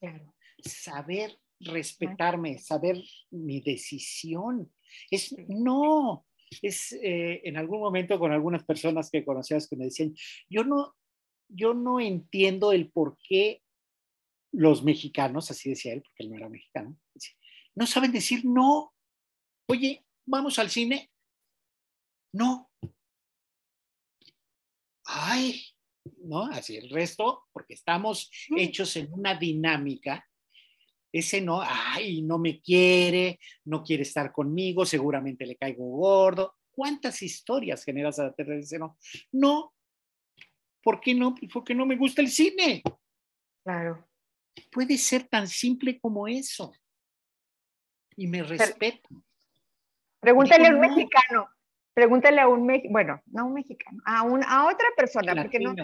Claro. 0.00 0.34
Saber 0.58 1.38
respetarme, 1.60 2.58
saber 2.58 3.02
mi 3.30 3.60
decisión. 3.60 4.72
Es 5.10 5.34
no. 5.48 6.26
Es 6.62 6.92
eh, 6.92 7.40
en 7.44 7.56
algún 7.56 7.80
momento 7.80 8.18
con 8.18 8.32
algunas 8.32 8.64
personas 8.64 9.10
que 9.10 9.24
conocías 9.24 9.68
que 9.68 9.76
me 9.76 9.86
decían, 9.86 10.14
yo 10.48 10.62
no, 10.64 10.94
yo 11.48 11.74
no 11.74 12.00
entiendo 12.00 12.72
el 12.72 12.90
por 12.90 13.16
qué 13.28 13.62
los 14.52 14.84
mexicanos, 14.84 15.50
así 15.50 15.70
decía 15.70 15.94
él, 15.94 16.02
porque 16.02 16.22
él 16.22 16.30
no 16.30 16.36
era 16.36 16.48
mexicano, 16.48 16.96
no 17.74 17.86
saben 17.86 18.12
decir 18.12 18.44
no. 18.44 18.94
Oye, 19.68 20.04
vamos 20.26 20.58
al 20.58 20.70
cine. 20.70 21.10
No. 22.32 22.70
Ay, 25.04 25.60
¿no? 26.18 26.44
Así 26.44 26.76
el 26.76 26.90
resto, 26.90 27.44
porque 27.52 27.74
estamos 27.74 28.30
hechos 28.56 28.96
en 28.96 29.12
una 29.12 29.34
dinámica. 29.34 30.28
Ese 31.14 31.40
no, 31.40 31.62
ay, 31.62 32.22
no 32.22 32.38
me 32.38 32.60
quiere, 32.60 33.38
no 33.66 33.84
quiere 33.84 34.02
estar 34.02 34.32
conmigo, 34.32 34.84
seguramente 34.84 35.46
le 35.46 35.54
caigo 35.54 35.84
gordo. 35.84 36.56
¿Cuántas 36.72 37.22
historias 37.22 37.84
generas 37.84 38.18
a 38.18 38.34
través 38.34 38.56
de 38.56 38.64
ese 38.64 38.78
no? 38.80 38.98
No. 39.30 39.72
¿Por 40.82 41.00
qué 41.00 41.14
no? 41.14 41.36
Pues 41.36 41.52
porque 41.52 41.72
no 41.72 41.86
me 41.86 41.94
gusta 41.94 42.20
el 42.20 42.28
cine. 42.28 42.82
Claro. 43.62 44.08
Puede 44.72 44.98
ser 44.98 45.28
tan 45.28 45.46
simple 45.46 46.00
como 46.00 46.26
eso. 46.26 46.72
Y 48.16 48.26
me 48.26 48.42
respeto. 48.42 49.08
Pregúntale 50.18 50.66
a 50.66 50.70
un 50.70 50.80
mexicano, 50.80 51.48
pregúntale 51.94 52.40
a 52.40 52.48
un 52.48 52.66
mexicano, 52.66 52.92
bueno, 52.92 53.22
no 53.26 53.42
a 53.42 53.44
un 53.44 53.54
mexicano, 53.54 54.02
a, 54.04 54.22
un, 54.24 54.42
a 54.42 54.66
otra 54.66 54.88
persona, 54.96 55.32
porque 55.40 55.60
no 55.60 55.76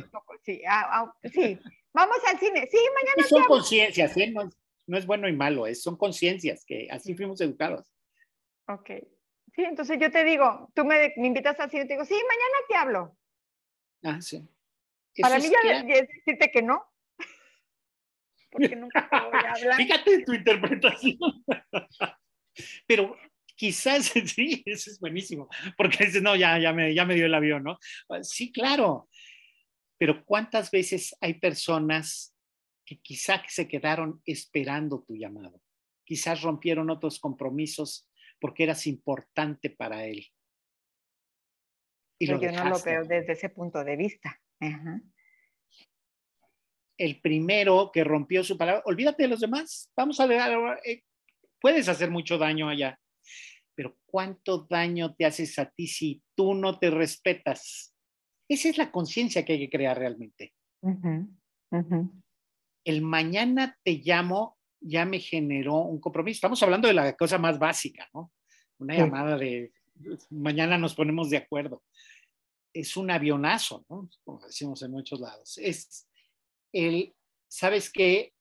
sí, 0.42 0.60
sí, 1.32 1.58
vamos 1.92 2.16
al 2.26 2.38
cine, 2.40 2.66
sí, 2.68 2.78
mañana. 2.94 3.28
son 3.28 3.44
conciencias, 3.44 4.16
¿eh? 4.16 4.32
no, 4.32 4.50
es 4.86 5.06
bueno 5.06 5.28
y 5.28 5.32
malo, 5.32 5.66
es, 5.66 5.82
son 5.82 5.96
conciencias, 5.96 6.64
que 6.64 6.88
así 6.90 7.14
fuimos 7.14 7.40
educados. 7.40 7.92
Ok, 8.66 8.90
sí, 9.54 9.62
entonces 9.62 9.98
yo 10.00 10.10
te 10.10 10.24
digo, 10.24 10.70
tú 10.74 10.84
me, 10.84 11.12
me 11.16 11.26
invitas 11.26 11.58
al 11.60 11.70
cine 11.70 11.84
y 11.84 11.86
te 11.86 11.94
digo, 11.94 12.04
sí, 12.04 12.14
mañana 12.14 12.58
te 12.68 12.74
hablo. 12.76 13.16
Ah, 14.02 14.20
sí. 14.20 14.48
Para 15.20 15.38
mí 15.38 15.50
ya, 15.50 15.80
es 15.80 16.08
decirte 16.08 16.50
que 16.50 16.62
no, 16.62 16.84
porque 18.50 18.76
nunca 18.76 19.08
te 19.08 19.16
voy 19.16 19.44
a 19.44 19.52
hablar. 19.52 19.76
Fíjate 19.76 20.24
tu 20.24 20.32
interpretación. 20.32 21.18
Pero 22.86 23.16
quizás 23.60 24.06
sí, 24.34 24.62
eso 24.64 24.90
es 24.90 24.98
buenísimo, 24.98 25.48
porque 25.76 26.06
dices, 26.06 26.22
no, 26.22 26.34
ya, 26.34 26.58
ya, 26.58 26.72
me, 26.72 26.94
ya 26.94 27.04
me 27.04 27.14
dio 27.14 27.26
el 27.26 27.34
avión, 27.34 27.62
¿no? 27.62 27.78
Sí, 28.22 28.50
claro, 28.50 29.08
pero 29.98 30.24
¿cuántas 30.24 30.70
veces 30.70 31.14
hay 31.20 31.34
personas 31.34 32.34
que 32.90 33.00
quizá 33.00 33.40
se 33.46 33.68
quedaron 33.68 34.20
esperando 34.26 35.04
tu 35.04 35.14
llamado? 35.14 35.62
Quizás 36.04 36.42
rompieron 36.42 36.90
otros 36.90 37.20
compromisos 37.20 38.10
porque 38.40 38.64
eras 38.64 38.88
importante 38.88 39.70
para 39.70 40.06
él. 40.06 40.26
Y 42.18 42.26
yo 42.26 42.36
no 42.36 42.64
lo 42.64 42.82
veo 42.82 43.04
desde 43.04 43.34
ese 43.34 43.50
punto 43.50 43.84
de 43.84 43.96
vista. 43.96 44.40
El 46.98 47.20
primero 47.20 47.92
que 47.92 48.02
rompió 48.02 48.42
su 48.42 48.58
palabra, 48.58 48.82
olvídate 48.86 49.22
de 49.22 49.28
los 49.28 49.40
demás, 49.40 49.90
vamos 49.96 50.18
a 50.18 50.26
ver, 50.26 50.40
eh, 50.84 51.04
puedes 51.60 51.88
hacer 51.88 52.10
mucho 52.10 52.38
daño 52.38 52.68
allá 52.68 52.98
pero 53.80 53.96
¿cuánto 54.04 54.66
daño 54.68 55.14
te 55.14 55.24
haces 55.24 55.58
a 55.58 55.70
ti 55.70 55.86
si 55.86 56.22
tú 56.34 56.52
no 56.52 56.78
te 56.78 56.90
respetas? 56.90 57.96
Esa 58.46 58.68
es 58.68 58.76
la 58.76 58.92
conciencia 58.92 59.42
que 59.42 59.54
hay 59.54 59.60
que 59.60 59.70
crear 59.70 59.96
realmente. 59.96 60.52
El 62.84 63.02
mañana 63.02 63.78
te 63.84 64.00
llamo 64.04 64.58
ya 64.80 65.04
me 65.04 65.20
generó 65.20 65.76
un 65.76 66.00
compromiso. 66.00 66.36
Estamos 66.36 66.62
hablando 66.62 66.88
de 66.88 66.94
la 66.94 67.16
cosa 67.16 67.38
más 67.38 67.58
básica, 67.58 68.08
¿no? 68.14 68.32
Una 68.78 68.96
llamada 68.96 69.36
de 69.36 69.72
mañana 70.30 70.78
nos 70.78 70.94
ponemos 70.94 71.28
de 71.28 71.36
acuerdo. 71.36 71.84
Es 72.72 72.96
un 72.96 73.10
avionazo, 73.10 73.84
¿no? 73.88 74.08
Como 74.24 74.40
decimos 74.40 74.82
en 74.82 74.92
muchos 74.92 75.20
lados. 75.20 75.58
Es 75.58 76.08
el, 76.72 77.14
¿sabes 77.46 77.90
qué? 77.92 78.32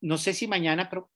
No 0.00 0.18
sé 0.18 0.34
si 0.34 0.46
mañana, 0.46 0.88
pero 0.88 1.10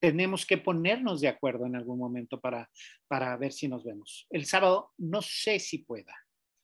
tenemos 0.00 0.44
que 0.44 0.58
ponernos 0.58 1.20
de 1.20 1.28
acuerdo 1.28 1.66
en 1.66 1.76
algún 1.76 1.98
momento 1.98 2.40
para, 2.40 2.70
para 3.06 3.36
ver 3.36 3.52
si 3.52 3.68
nos 3.68 3.84
vemos. 3.84 4.26
El 4.30 4.44
sábado 4.44 4.92
no 4.98 5.22
sé 5.22 5.58
si 5.58 5.78
pueda 5.78 6.14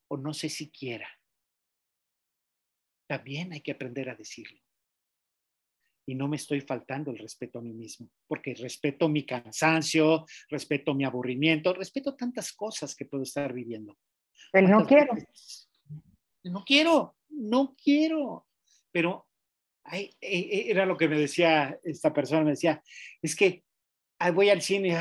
o 0.08 0.16
no 0.16 0.34
sé 0.34 0.48
si 0.48 0.70
quiera. 0.70 1.08
También 3.08 3.52
hay 3.52 3.62
que 3.62 3.72
aprender 3.72 4.10
a 4.10 4.14
decirlo. 4.14 4.60
Y 6.06 6.14
no 6.14 6.28
me 6.28 6.36
estoy 6.36 6.60
faltando 6.60 7.10
el 7.10 7.18
respeto 7.18 7.58
a 7.58 7.62
mí 7.62 7.72
mismo, 7.72 8.08
porque 8.26 8.54
respeto 8.54 9.08
mi 9.08 9.26
cansancio, 9.26 10.24
respeto 10.48 10.94
mi 10.94 11.04
aburrimiento, 11.04 11.72
respeto 11.72 12.14
tantas 12.14 12.52
cosas 12.52 12.94
que 12.94 13.06
puedo 13.06 13.22
estar 13.24 13.52
viviendo. 13.52 13.98
Pero 14.52 14.68
no 14.68 14.86
quiero. 14.86 15.14
No 16.44 16.64
quiero, 16.64 17.16
no 17.30 17.74
quiero. 17.82 18.46
Pero 18.90 19.28
e, 19.92 20.10
e, 20.20 20.70
era 20.70 20.86
lo 20.86 20.96
que 20.96 21.08
me 21.08 21.18
decía 21.18 21.78
esta 21.82 22.12
persona, 22.12 22.44
me 22.44 22.50
decía, 22.50 22.82
es 23.20 23.34
que 23.34 23.64
voy 24.34 24.50
al 24.50 24.62
cine, 24.62 24.96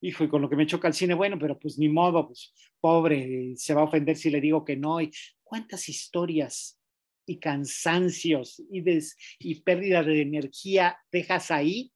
hijo, 0.00 0.24
y 0.24 0.28
con 0.28 0.42
lo 0.42 0.50
que 0.50 0.56
me 0.56 0.66
choca 0.66 0.88
el 0.88 0.94
cine, 0.94 1.14
bueno, 1.14 1.38
pero 1.38 1.58
pues 1.58 1.78
ni 1.78 1.88
modo, 1.88 2.26
pues 2.26 2.52
pobre, 2.80 3.54
se 3.56 3.74
va 3.74 3.82
a 3.82 3.84
ofender 3.84 4.16
si 4.16 4.30
le 4.30 4.40
digo 4.40 4.64
que 4.64 4.76
no. 4.76 5.00
Y 5.00 5.10
cuántas 5.42 5.88
historias 5.88 6.75
y 7.26 7.38
cansancios 7.38 8.60
y, 8.70 8.84
y 9.40 9.60
pérdida 9.62 10.02
de 10.02 10.22
energía 10.22 10.98
dejas 11.10 11.50
ahí 11.50 11.92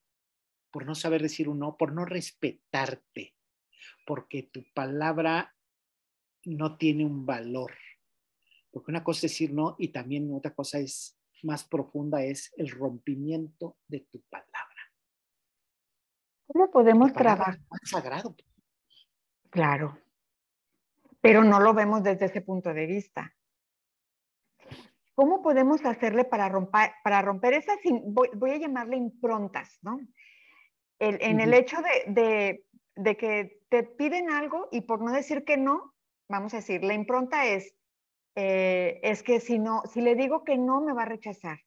por 0.70 0.86
no 0.86 0.94
saber 0.94 1.22
decir 1.22 1.48
un 1.48 1.58
no, 1.58 1.76
por 1.76 1.92
no 1.92 2.04
respetarte, 2.04 3.34
porque 4.06 4.44
tu 4.44 4.64
palabra 4.72 5.54
no 6.44 6.76
tiene 6.76 7.04
un 7.04 7.26
valor. 7.26 7.72
Porque 8.70 8.90
una 8.90 9.02
cosa 9.02 9.26
es 9.26 9.32
decir 9.32 9.52
no 9.52 9.76
y 9.78 9.88
también 9.88 10.32
otra 10.32 10.54
cosa 10.54 10.78
es 10.78 11.18
más 11.42 11.64
profunda 11.64 12.22
es 12.22 12.52
el 12.56 12.70
rompimiento 12.70 13.78
de 13.88 14.00
tu 14.00 14.20
palabra. 14.28 14.50
¿Cómo 16.46 16.70
podemos 16.70 17.12
trabajar? 17.12 17.58
Es 17.82 17.90
sagrado. 17.90 18.36
Claro, 19.50 19.98
pero 21.20 21.44
no 21.44 21.60
lo 21.60 21.74
vemos 21.74 22.02
desde 22.02 22.26
ese 22.26 22.40
punto 22.40 22.72
de 22.72 22.86
vista. 22.86 23.34
¿Cómo 25.20 25.42
podemos 25.42 25.84
hacerle 25.84 26.24
para 26.24 26.48
romper, 26.48 26.92
para 27.04 27.20
romper 27.20 27.52
esas, 27.52 27.76
voy, 28.06 28.50
a 28.52 28.56
llamarle 28.56 28.96
improntas, 28.96 29.78
¿no? 29.82 30.00
en 30.98 31.40
el 31.40 31.52
hecho 31.52 31.76
de, 32.06 32.64
de 32.96 33.16
que 33.18 33.60
te 33.68 33.82
piden 33.82 34.30
algo 34.30 34.68
y 34.72 34.80
por 34.80 35.02
no 35.02 35.12
decir 35.12 35.44
que 35.44 35.58
no, 35.58 35.94
vamos 36.26 36.54
a 36.54 36.58
decir, 36.58 36.82
la 36.82 36.94
impronta 36.94 37.44
es, 37.44 37.74
eh, 38.34 38.98
es 39.02 39.22
que 39.22 39.40
si 39.40 39.58
no, 39.58 39.82
si 39.92 40.00
le 40.00 40.14
digo 40.14 40.42
que 40.42 40.56
no, 40.56 40.80
me 40.80 40.94
va 40.94 41.02
a 41.02 41.12
rechazar. 41.12 41.58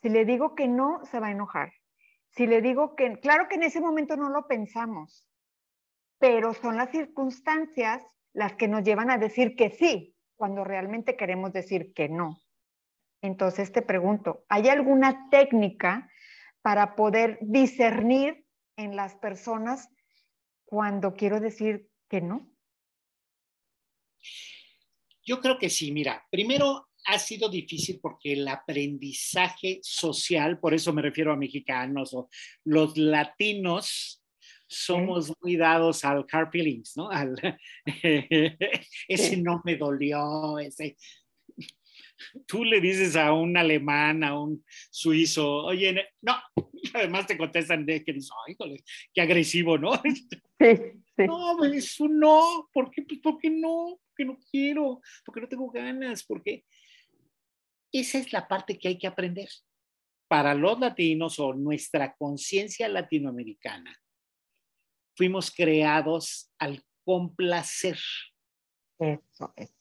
Si 0.00 0.08
le 0.08 0.24
digo 0.24 0.54
que 0.54 0.68
no, 0.68 1.04
se 1.06 1.18
va 1.18 1.26
a 1.26 1.32
enojar. 1.32 1.72
Si 2.30 2.46
le 2.46 2.62
digo 2.62 2.94
que, 2.94 3.18
claro 3.18 3.48
que 3.48 3.56
en 3.56 3.64
ese 3.64 3.80
momento 3.80 4.16
no 4.16 4.30
lo 4.30 4.46
pensamos, 4.46 5.28
pero 6.20 6.54
son 6.54 6.76
las 6.76 6.92
circunstancias 6.92 8.06
las 8.32 8.54
que 8.54 8.68
nos 8.68 8.84
llevan 8.84 9.10
a 9.10 9.18
decir 9.18 9.56
que 9.56 9.70
sí, 9.70 10.14
cuando 10.36 10.62
realmente 10.62 11.16
queremos 11.16 11.52
decir 11.52 11.92
que 11.92 12.08
no. 12.08 12.38
Entonces 13.22 13.72
te 13.72 13.82
pregunto, 13.82 14.44
¿hay 14.48 14.68
alguna 14.68 15.28
técnica 15.30 16.10
para 16.62 16.94
poder 16.94 17.38
discernir 17.40 18.44
en 18.76 18.96
las 18.96 19.16
personas 19.16 19.88
cuando 20.64 21.14
quiero 21.14 21.40
decir 21.40 21.88
que 22.08 22.20
no? 22.20 22.50
Yo 25.24 25.40
creo 25.40 25.58
que 25.58 25.68
sí, 25.68 25.92
mira, 25.92 26.26
primero 26.30 26.88
ha 27.06 27.18
sido 27.18 27.48
difícil 27.48 28.00
porque 28.00 28.34
el 28.34 28.46
aprendizaje 28.48 29.80
social, 29.82 30.58
por 30.58 30.74
eso 30.74 30.92
me 30.92 31.02
refiero 31.02 31.32
a 31.32 31.36
mexicanos 31.36 32.14
o 32.14 32.28
los 32.64 32.96
latinos, 32.96 34.22
somos 34.66 35.32
muy 35.40 35.56
dados 35.56 36.04
al 36.04 36.26
car 36.26 36.50
feelings, 36.50 36.96
¿no? 36.96 37.10
Al, 37.10 37.34
ese 39.08 39.36
no 39.38 39.62
me 39.64 39.76
dolió, 39.76 40.58
ese. 40.58 40.96
Tú 42.46 42.64
le 42.64 42.80
dices 42.80 43.16
a 43.16 43.32
un 43.32 43.56
alemán, 43.56 44.24
a 44.24 44.38
un 44.38 44.64
suizo, 44.90 45.64
oye, 45.64 46.08
no, 46.20 46.34
Además 46.94 47.26
te 47.26 47.38
contestan 47.38 47.84
de 47.84 48.04
que 48.04 48.12
dices, 48.12 48.30
ay, 48.46 48.56
qué 49.12 49.20
agresivo, 49.20 49.78
¿no? 49.78 49.92
Sí, 49.94 50.76
sí. 51.16 51.26
No, 51.26 51.64
es 51.64 52.00
un 52.00 52.18
no. 52.18 52.68
¿Por 52.72 52.90
qué? 52.90 53.02
Pues 53.02 53.20
porque 53.22 53.50
no, 53.50 54.00
porque 54.08 54.24
no 54.24 54.38
quiero, 54.50 55.00
porque 55.24 55.40
no 55.40 55.48
tengo 55.48 55.70
ganas, 55.70 56.24
porque 56.24 56.64
esa 57.92 58.18
es 58.18 58.32
la 58.32 58.46
parte 58.48 58.78
que 58.78 58.88
hay 58.88 58.98
que 58.98 59.06
aprender. 59.06 59.48
Para 60.28 60.54
los 60.54 60.78
latinos 60.78 61.38
o 61.38 61.54
nuestra 61.54 62.14
conciencia 62.16 62.88
latinoamericana, 62.88 63.96
fuimos 65.16 65.50
creados 65.50 66.50
al 66.58 66.82
complacer. 67.04 67.98
Eso 68.98 69.52
es. 69.56 69.77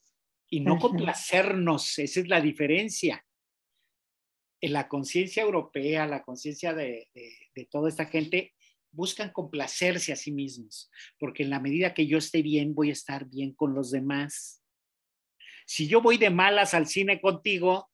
Y 0.50 0.62
no 0.62 0.80
complacernos, 0.80 2.00
esa 2.00 2.20
es 2.22 2.28
la 2.28 2.40
diferencia 2.40 3.24
en 4.62 4.74
la 4.74 4.88
conciencia 4.88 5.44
europea, 5.44 6.08
la 6.08 6.24
conciencia 6.24 6.74
de, 6.74 7.10
toda 7.70 7.90
esta 7.90 8.06
gente, 8.06 8.54
buscan 8.92 9.32
complacerse 9.32 10.12
a 10.12 10.16
sí 10.16 10.32
mismos, 10.32 10.90
porque 11.20 11.44
en 11.44 11.50
la 11.50 11.60
medida 11.60 11.94
que 11.94 12.08
yo 12.08 12.18
esté 12.18 12.42
bien, 12.42 12.74
voy 12.74 12.90
a 12.90 12.94
estar 12.94 13.26
bien 13.26 13.54
con 13.54 13.76
los 13.76 13.92
demás. 13.92 14.64
Si 15.66 15.88
yo 15.88 16.02
voy 16.02 16.18
de 16.18 16.30
malas 16.30 16.74
al 16.74 16.88
cine 16.88 17.22
contigo, 17.22 17.92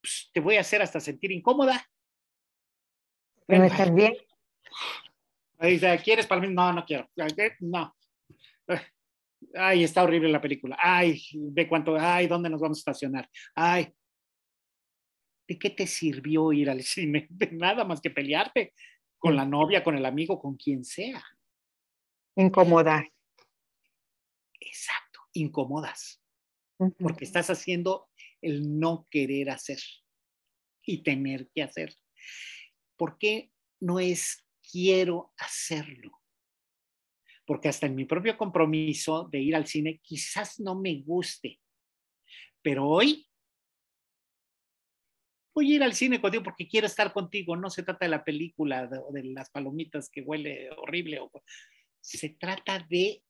pues, 0.00 0.30
te 0.32 0.40
voy 0.40 0.56
a 0.56 0.60
hacer 0.60 0.80
hasta 0.80 1.00
sentir 1.00 1.32
incómoda. 1.32 1.86
¿No 3.48 3.64
estás 3.64 3.92
bien? 3.92 4.14
¿Quieres 6.02 6.26
para 6.26 6.40
mí? 6.40 6.48
No, 6.54 6.72
no 6.72 6.84
quiero. 6.84 7.10
No. 7.60 7.94
Ay, 9.54 9.84
está 9.84 10.02
horrible 10.02 10.28
la 10.28 10.40
película. 10.40 10.76
Ay, 10.80 11.20
ve 11.34 11.68
cuánto. 11.68 11.96
Ay, 11.98 12.26
¿dónde 12.26 12.50
nos 12.50 12.60
vamos 12.60 12.78
a 12.78 12.80
estacionar? 12.80 13.28
Ay, 13.54 13.92
¿de 15.48 15.58
qué 15.58 15.70
te 15.70 15.86
sirvió 15.86 16.52
ir 16.52 16.70
al 16.70 16.82
cine? 16.82 17.26
De 17.30 17.50
nada 17.52 17.84
más 17.84 18.00
que 18.00 18.10
pelearte 18.10 18.74
con 19.18 19.36
la 19.36 19.44
novia, 19.44 19.82
con 19.82 19.96
el 19.96 20.06
amigo, 20.06 20.40
con 20.40 20.56
quien 20.56 20.84
sea. 20.84 21.22
Incomodar. 22.36 23.10
Exacto, 24.60 25.20
incomodas. 25.32 26.22
Porque 26.98 27.24
estás 27.24 27.50
haciendo 27.50 28.08
el 28.40 28.78
no 28.78 29.06
querer 29.10 29.50
hacer 29.50 29.80
y 30.82 31.02
tener 31.02 31.50
que 31.50 31.62
hacer. 31.62 31.94
¿Por 32.96 33.18
qué 33.18 33.50
no 33.80 34.00
es 34.00 34.46
quiero 34.70 35.32
hacerlo? 35.36 36.19
Porque 37.50 37.68
hasta 37.68 37.86
en 37.86 37.96
mi 37.96 38.04
propio 38.04 38.38
compromiso 38.38 39.28
de 39.28 39.40
ir 39.40 39.56
al 39.56 39.66
cine 39.66 39.98
quizás 40.04 40.60
no 40.60 40.80
me 40.80 41.02
guste, 41.02 41.58
pero 42.62 42.86
hoy 42.86 43.28
voy 45.52 45.72
a 45.72 45.74
ir 45.74 45.82
al 45.82 45.94
cine 45.94 46.20
contigo 46.20 46.44
porque 46.44 46.68
quiero 46.68 46.86
estar 46.86 47.12
contigo. 47.12 47.56
No 47.56 47.68
se 47.68 47.82
trata 47.82 48.04
de 48.04 48.10
la 48.10 48.22
película 48.22 48.88
o 49.04 49.12
de, 49.12 49.24
las 49.24 49.50
palomitas 49.50 50.08
que 50.08 50.20
huele 50.20 50.70
horrible. 50.76 51.18
se 52.00 52.28
trata 52.28 52.86
de 52.88 53.24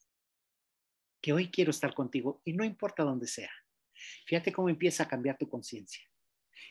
que 1.23 1.33
hoy 1.33 1.51
quiero 1.51 1.71
estar 1.71 1.95
contigo 1.95 2.43
y 2.45 2.53
no 2.53 2.63
importa 2.63 3.05
dónde 3.05 3.27
sea. 3.27 3.51
Fíjate 4.27 4.53
cómo 4.53 4.69
empieza 4.69 5.05
a 5.05 5.09
cambiar 5.09 5.39
tu 5.39 5.49
conciencia. 5.49 6.05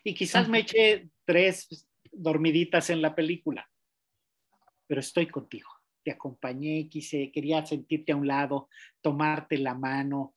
Y 0.03 0.13
quizás 0.13 0.47
me 0.47 0.59
eché 0.59 1.09
tres 1.25 1.87
dormiditas 2.11 2.91
en 2.91 3.01
la 3.01 3.15
película, 3.15 3.67
pero 4.85 4.99
estoy 4.99 5.25
contigo. 5.25 5.78
Te 6.03 6.11
acompañé, 6.11 6.87
quise, 6.89 7.31
quería 7.31 7.65
sentirte 7.65 8.11
a 8.11 8.15
un 8.15 8.27
lado, 8.27 8.69
tomarte 9.01 9.57
la 9.57 9.73
mano, 9.73 10.33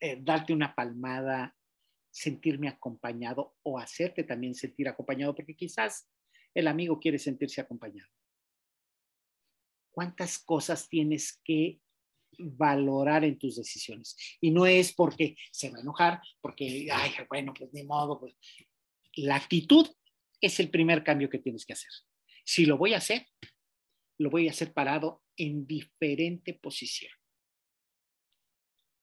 eh, 0.00 0.18
darte 0.20 0.52
una 0.52 0.74
palmada, 0.74 1.56
sentirme 2.10 2.68
acompañado 2.68 3.56
o 3.62 3.78
hacerte 3.78 4.24
también 4.24 4.54
sentir 4.54 4.88
acompañado, 4.88 5.34
porque 5.34 5.54
quizás 5.54 6.08
el 6.54 6.66
amigo 6.66 6.98
quiere 6.98 7.18
sentirse 7.18 7.60
acompañado. 7.60 8.10
¿Cuántas 9.90 10.38
cosas 10.38 10.88
tienes 10.88 11.40
que 11.44 11.80
valorar 12.38 13.24
en 13.24 13.38
tus 13.38 13.56
decisiones? 13.56 14.16
Y 14.40 14.50
no 14.50 14.66
es 14.66 14.94
porque 14.94 15.36
se 15.50 15.70
va 15.70 15.78
a 15.78 15.80
enojar, 15.82 16.20
porque, 16.40 16.88
ay, 16.90 17.12
bueno, 17.28 17.52
pues 17.52 17.72
ni 17.72 17.84
modo. 17.84 18.18
Pues. 18.18 18.34
La 19.16 19.36
actitud 19.36 19.86
es 20.40 20.60
el 20.60 20.70
primer 20.70 21.04
cambio 21.04 21.28
que 21.28 21.38
tienes 21.38 21.66
que 21.66 21.74
hacer. 21.74 21.90
Si 22.44 22.64
lo 22.64 22.78
voy 22.78 22.94
a 22.94 22.98
hacer, 22.98 23.26
lo 24.18 24.30
voy 24.30 24.48
a 24.48 24.50
hacer 24.50 24.72
parado 24.72 25.22
en 25.36 25.66
diferente 25.66 26.54
posición. 26.54 27.12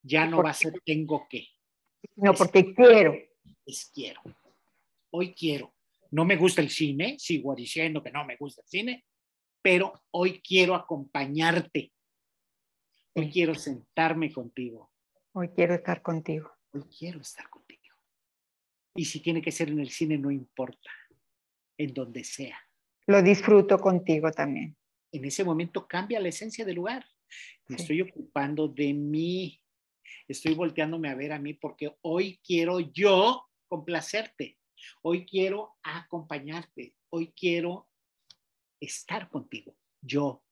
Ya 0.01 0.25
no 0.25 0.43
va 0.43 0.49
a 0.49 0.53
ser 0.53 0.73
tengo 0.85 1.27
que. 1.29 1.47
No, 2.15 2.33
porque 2.33 2.73
quiero. 2.73 3.15
Es 3.65 3.91
quiero. 3.93 4.21
Hoy 5.11 5.33
quiero. 5.33 5.73
No 6.11 6.25
me 6.25 6.35
gusta 6.35 6.61
el 6.61 6.69
cine, 6.69 7.17
sigo 7.17 7.55
diciendo 7.55 8.03
que 8.03 8.11
no 8.11 8.25
me 8.25 8.35
gusta 8.35 8.61
el 8.61 8.67
cine, 8.67 9.05
pero 9.61 10.03
hoy 10.11 10.41
quiero 10.41 10.75
acompañarte. 10.75 11.91
Hoy 13.15 13.31
quiero 13.31 13.55
sentarme 13.55 14.31
contigo. 14.31 14.91
Hoy 15.33 15.49
quiero 15.49 15.75
estar 15.75 16.01
contigo. 16.01 16.51
Hoy 16.71 16.83
quiero 16.97 17.21
estar 17.21 17.49
contigo. 17.49 17.95
Y 18.95 19.05
si 19.05 19.21
tiene 19.21 19.41
que 19.41 19.51
ser 19.51 19.69
en 19.69 19.79
el 19.79 19.89
cine, 19.89 20.17
no 20.17 20.29
importa, 20.29 20.91
en 21.77 21.93
donde 21.93 22.23
sea. 22.23 22.59
Lo 23.07 23.21
disfruto 23.21 23.79
contigo 23.79 24.31
también. 24.31 24.75
En 25.13 25.25
ese 25.25 25.43
momento 25.43 25.87
cambia 25.87 26.19
la 26.19 26.29
esencia 26.29 26.65
del 26.65 26.75
lugar. 26.75 27.05
Me 27.67 27.75
estoy 27.75 28.01
ocupando 28.01 28.67
de 28.67 28.93
mí, 28.93 29.61
estoy 30.27 30.55
volteándome 30.55 31.07
a 31.09 31.15
ver 31.15 31.31
a 31.31 31.39
mí 31.39 31.53
porque 31.53 31.95
hoy 32.01 32.39
quiero 32.43 32.79
yo 32.79 33.45
complacerte, 33.67 34.57
hoy 35.03 35.25
quiero 35.25 35.75
acompañarte, 35.83 36.95
hoy 37.09 37.31
quiero 37.35 37.89
estar 38.79 39.29
contigo, 39.29 39.75
yo. 40.01 40.43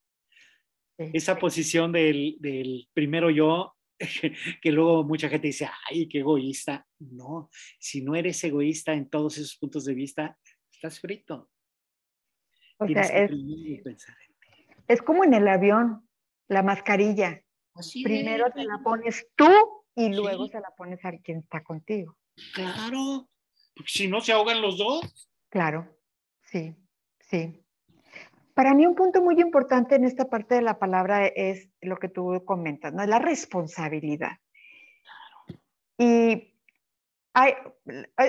Esa 0.97 1.39
posición 1.39 1.91
del, 1.91 2.37
del 2.39 2.87
primero 2.93 3.31
yo, 3.31 3.75
que 4.61 4.71
luego 4.71 5.03
mucha 5.03 5.27
gente 5.27 5.47
dice, 5.47 5.67
ay, 5.89 6.07
qué 6.07 6.19
egoísta. 6.19 6.87
No, 6.99 7.49
si 7.79 8.01
no 8.01 8.15
eres 8.15 8.43
egoísta 8.43 8.93
en 8.93 9.09
todos 9.09 9.39
esos 9.39 9.57
puntos 9.57 9.85
de 9.85 9.95
vista, 9.95 10.37
estás 10.71 10.99
frito. 10.99 11.49
O 12.77 12.87
sea, 12.87 13.01
es, 13.01 13.31
es 14.91 15.01
como 15.01 15.23
en 15.23 15.33
el 15.33 15.47
avión, 15.47 16.07
la 16.47 16.63
mascarilla. 16.63 17.41
Primero 18.03 18.51
te 18.51 18.63
la 18.63 18.79
pones 18.83 19.27
tú 19.35 19.49
y 19.95 20.13
luego 20.13 20.47
se 20.47 20.59
la 20.59 20.71
pones 20.75 21.03
a 21.05 21.11
quien 21.17 21.39
está 21.39 21.63
contigo. 21.63 22.17
Claro, 22.53 23.29
porque 23.75 23.91
si 23.91 24.07
no 24.07 24.21
se 24.21 24.33
ahogan 24.33 24.61
los 24.61 24.77
dos. 24.77 25.29
Claro, 25.49 25.97
sí, 26.43 26.75
sí. 27.19 27.57
Para 28.53 28.73
mí 28.73 28.85
un 28.85 28.95
punto 28.95 29.21
muy 29.21 29.39
importante 29.39 29.95
en 29.95 30.03
esta 30.03 30.29
parte 30.29 30.55
de 30.55 30.61
la 30.61 30.77
palabra 30.77 31.25
es 31.25 31.69
lo 31.81 31.97
que 31.97 32.09
tú 32.09 32.43
comentas, 32.45 32.93
¿no? 32.93 33.01
Es 33.01 33.09
la 33.09 33.19
responsabilidad. 33.19 34.37
Claro. 35.01 35.61
Y 35.97 36.53
hay, 37.33 37.53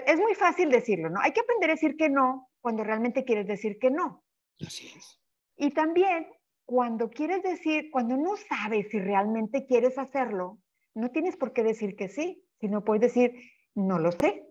es 0.06 0.20
muy 0.20 0.34
fácil 0.34 0.70
decirlo, 0.70 1.10
¿no? 1.10 1.20
Hay 1.20 1.32
que 1.32 1.40
aprender 1.40 1.70
a 1.70 1.74
decir 1.74 1.96
que 1.96 2.08
no 2.08 2.50
cuando 2.60 2.84
realmente 2.84 3.24
quieres 3.24 3.46
decir 3.48 3.78
que 3.80 3.90
no. 3.90 4.24
Así 4.64 4.86
es. 4.96 5.20
Y 5.56 5.70
también 5.70 6.28
cuando 6.72 7.10
quieres 7.10 7.42
decir, 7.42 7.90
cuando 7.90 8.16
no 8.16 8.34
sabes 8.48 8.88
si 8.90 8.98
realmente 8.98 9.66
quieres 9.66 9.98
hacerlo, 9.98 10.58
no 10.94 11.10
tienes 11.10 11.36
por 11.36 11.52
qué 11.52 11.62
decir 11.62 11.96
que 11.96 12.08
sí, 12.08 12.42
sino 12.60 12.82
puedes 12.82 13.02
decir, 13.02 13.34
no 13.74 13.98
lo 13.98 14.10
sé. 14.10 14.46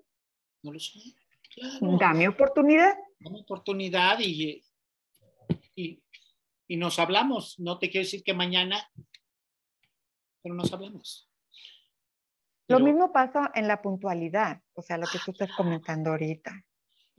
No 0.62 0.72
lo 0.72 0.80
sé. 0.80 1.00
Claro. 1.56 1.98
Dame 1.98 2.28
oportunidad. 2.28 2.94
Dame 3.20 3.40
oportunidad 3.40 4.20
y, 4.20 4.64
y, 5.74 6.04
y, 6.68 6.78
nos 6.78 7.00
hablamos. 7.00 7.60
No 7.60 7.80
te 7.80 7.90
quiero 7.90 8.06
decir 8.06 8.22
que 8.24 8.36
mañana, 8.36 8.88
pero 10.44 10.54
nos 10.54 10.72
hablamos. 10.72 11.28
Lo 12.68 12.80
mismo 12.80 13.12
pasa 13.12 13.52
en 13.56 13.68
la 13.68 13.82
puntualidad, 13.82 14.62
o 14.74 14.84
sea, 14.84 15.00
lo 15.00 15.08
que 15.08 15.18
tú 15.26 15.32
estás 15.32 15.52
comentando 15.58 16.12
ahorita. 16.12 16.54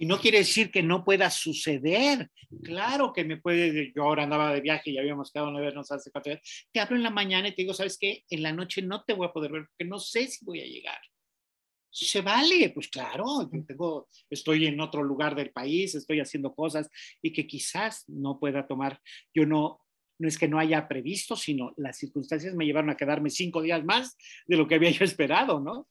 Y 0.02 0.06
no 0.06 0.18
quiere 0.18 0.38
decir 0.38 0.72
que 0.72 0.82
no 0.82 1.04
pueda 1.04 1.30
suceder. 1.30 2.28
Claro 2.64 3.12
que 3.12 3.22
me 3.22 3.36
puede, 3.36 3.92
yo 3.94 4.02
ahora 4.02 4.24
andaba 4.24 4.52
de 4.52 4.60
viaje 4.60 4.90
y 4.90 4.98
habíamos 4.98 5.30
quedado 5.30 5.52
no 5.52 5.60
vernos 5.60 5.92
hace 5.92 6.10
cuatro 6.10 6.32
días. 6.32 6.66
Te 6.72 6.80
hablo 6.80 6.96
en 6.96 7.04
la 7.04 7.10
mañana 7.10 7.46
y 7.46 7.54
te 7.54 7.62
digo, 7.62 7.72
¿sabes 7.72 7.98
qué? 8.00 8.24
En 8.28 8.42
la 8.42 8.52
noche 8.52 8.82
no 8.82 9.04
te 9.04 9.12
voy 9.12 9.28
a 9.28 9.32
poder 9.32 9.52
ver 9.52 9.66
porque 9.68 9.88
no 9.88 10.00
sé 10.00 10.26
si 10.26 10.44
voy 10.44 10.60
a 10.60 10.66
llegar. 10.66 10.98
Se 11.88 12.20
vale, 12.20 12.70
pues 12.70 12.88
claro, 12.88 13.48
tengo, 13.64 14.08
estoy 14.28 14.66
en 14.66 14.80
otro 14.80 15.04
lugar 15.04 15.36
del 15.36 15.52
país, 15.52 15.94
estoy 15.94 16.18
haciendo 16.18 16.52
cosas 16.52 16.90
y 17.22 17.32
que 17.32 17.46
quizás 17.46 18.02
no 18.08 18.40
pueda 18.40 18.66
tomar, 18.66 19.00
yo 19.32 19.46
no, 19.46 19.86
no 20.18 20.26
es 20.26 20.36
que 20.36 20.48
no 20.48 20.58
haya 20.58 20.88
previsto, 20.88 21.36
sino 21.36 21.74
las 21.76 21.96
circunstancias 21.96 22.56
me 22.56 22.66
llevaron 22.66 22.90
a 22.90 22.96
quedarme 22.96 23.30
cinco 23.30 23.62
días 23.62 23.84
más 23.84 24.16
de 24.48 24.56
lo 24.56 24.66
que 24.66 24.74
había 24.74 24.90
yo 24.90 25.04
esperado, 25.04 25.60
¿no? 25.60 25.86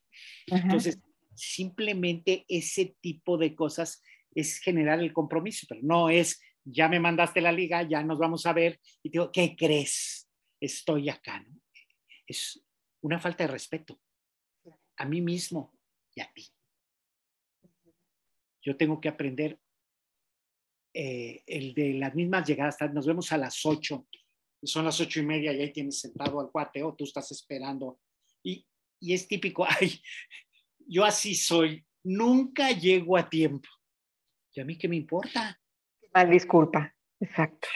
Entonces, 0.47 0.99
simplemente 1.41 2.45
ese 2.47 2.95
tipo 3.01 3.37
de 3.37 3.55
cosas 3.55 4.01
es 4.33 4.59
generar 4.59 4.99
el 4.99 5.11
compromiso, 5.11 5.65
pero 5.67 5.81
no 5.83 6.09
es, 6.09 6.41
ya 6.63 6.87
me 6.87 6.99
mandaste 6.99 7.41
la 7.41 7.51
liga, 7.51 7.83
ya 7.83 8.03
nos 8.03 8.19
vamos 8.19 8.45
a 8.45 8.53
ver 8.53 8.79
y 9.03 9.09
digo, 9.09 9.31
¿qué 9.31 9.55
crees? 9.55 10.29
Estoy 10.59 11.09
acá, 11.09 11.39
¿no? 11.39 11.59
Es 12.27 12.63
una 13.01 13.19
falta 13.19 13.43
de 13.43 13.51
respeto 13.51 13.99
a 14.97 15.05
mí 15.05 15.21
mismo 15.21 15.73
y 16.15 16.21
a 16.21 16.31
ti. 16.31 16.47
Yo 18.61 18.77
tengo 18.77 19.01
que 19.01 19.09
aprender 19.09 19.59
eh, 20.93 21.43
el 21.47 21.73
de 21.73 21.93
las 21.95 22.13
mismas 22.13 22.47
llegadas, 22.47 22.77
nos 22.93 23.07
vemos 23.07 23.31
a 23.31 23.37
las 23.37 23.65
8, 23.65 24.07
son 24.63 24.85
las 24.85 25.01
ocho 25.01 25.19
y 25.19 25.25
media 25.25 25.51
y 25.51 25.61
ahí 25.61 25.73
tienes 25.73 25.99
sentado 25.99 26.39
al 26.39 26.51
cuate 26.51 26.83
o 26.83 26.93
tú 26.93 27.05
estás 27.05 27.31
esperando. 27.31 27.99
Y, 28.43 28.67
y 28.99 29.13
es 29.13 29.27
típico, 29.27 29.65
ay, 29.81 29.99
yo 30.91 31.05
así 31.05 31.35
soy, 31.35 31.85
nunca 32.03 32.71
llego 32.71 33.15
a 33.15 33.29
tiempo. 33.29 33.69
¿Y 34.53 34.59
a 34.59 34.65
mí 34.65 34.77
qué 34.77 34.89
me 34.89 34.97
importa? 34.97 35.57
Mal 36.13 36.29
disculpa, 36.29 36.93
exacto. 37.17 37.69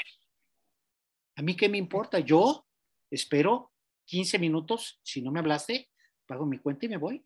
¿A 1.38 1.42
mí 1.42 1.56
qué 1.56 1.70
me 1.70 1.78
importa? 1.78 2.20
Yo 2.20 2.68
espero 3.10 3.72
15 4.08 4.38
minutos, 4.38 5.00
si 5.02 5.22
no 5.22 5.32
me 5.32 5.40
hablaste, 5.40 5.90
pago 6.26 6.46
mi 6.46 6.60
cuenta 6.60 6.86
y 6.86 6.90
me 6.90 6.98
voy. 6.98 7.26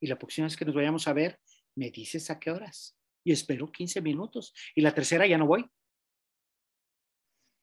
Y 0.00 0.06
la 0.08 0.18
próxima 0.18 0.46
vez 0.46 0.56
que 0.56 0.64
nos 0.64 0.74
vayamos 0.74 1.06
a 1.06 1.12
ver, 1.12 1.38
me 1.76 1.90
dices 1.90 2.30
a 2.30 2.40
qué 2.40 2.50
horas. 2.50 2.98
Y 3.24 3.30
espero 3.30 3.70
15 3.70 4.00
minutos. 4.00 4.52
Y 4.74 4.80
la 4.80 4.92
tercera 4.92 5.24
ya 5.26 5.38
no 5.38 5.46
voy. 5.46 5.70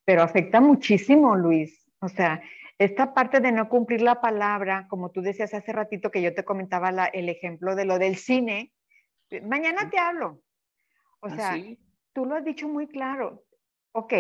Pero 0.06 0.24
afecta 0.24 0.62
muchísimo, 0.62 1.36
Luis. 1.36 1.92
O 2.00 2.08
sea, 2.08 2.42
esta 2.84 3.14
parte 3.14 3.42
de 3.42 3.52
no 3.52 3.70
cumplir 3.70 4.02
la 4.02 4.22
palabra, 4.22 4.88
como 4.90 5.12
tú 5.12 5.22
decías 5.22 5.54
hace 5.54 5.72
ratito 5.72 6.10
que 6.10 6.24
yo 6.24 6.34
te 6.34 6.44
comentaba 6.44 6.90
el 7.14 7.30
ejemplo 7.30 7.76
de 7.76 7.86
lo 7.86 8.00
del 8.00 8.16
cine, 8.16 8.74
mañana 9.44 9.92
te 9.92 10.00
hablo. 10.00 10.42
O 11.20 11.28
¿Ah, 11.28 11.36
sea, 11.36 11.64
tú 12.12 12.26
lo 12.26 12.34
has 12.34 12.44
dicho 12.44 12.68
muy 12.68 12.88
claro. 12.88 13.44
Ok, 13.92 14.14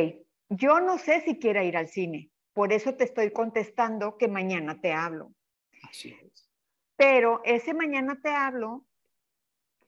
yo 0.50 0.80
no 0.80 1.00
sé 1.00 1.21
si 1.21 1.39
quiera 1.39 1.63
ir 1.63 1.76
al 1.76 1.88
cine, 1.88 2.30
por 2.54 2.71
eso 2.71 2.93
te 2.93 3.04
estoy 3.04 3.32
contestando 3.32 4.15
que 4.19 4.28
mañana 4.28 4.80
te 4.80 4.93
hablo. 4.93 5.34
Así 5.89 6.15
es. 6.24 6.47
Pero 6.95 7.41
ese 7.43 7.74
mañana 7.74 8.19
te 8.21 8.30
hablo, 8.30 8.86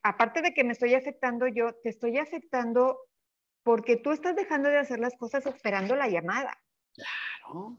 aparte 0.01 0.41
de 0.41 0.51
que 0.55 0.63
me 0.63 0.73
estoy 0.73 0.95
afectando 0.95 1.45
yo, 1.47 1.75
te 1.83 1.89
estoy 1.89 2.17
afectando 2.17 2.97
porque 3.61 3.97
tú 3.97 4.11
estás 4.11 4.35
dejando 4.35 4.69
de 4.69 4.79
hacer 4.79 4.99
las 4.99 5.15
cosas 5.15 5.45
esperando 5.45 5.95
la 5.95 6.07
llamada. 6.07 6.57
Claro. 6.95 7.77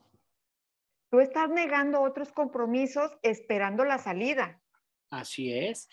Tú 1.15 1.21
estás 1.21 1.49
negando 1.49 2.03
otros 2.03 2.33
compromisos 2.33 3.17
esperando 3.23 3.85
la 3.85 3.99
salida. 3.99 4.61
Así 5.11 5.53
es. 5.53 5.89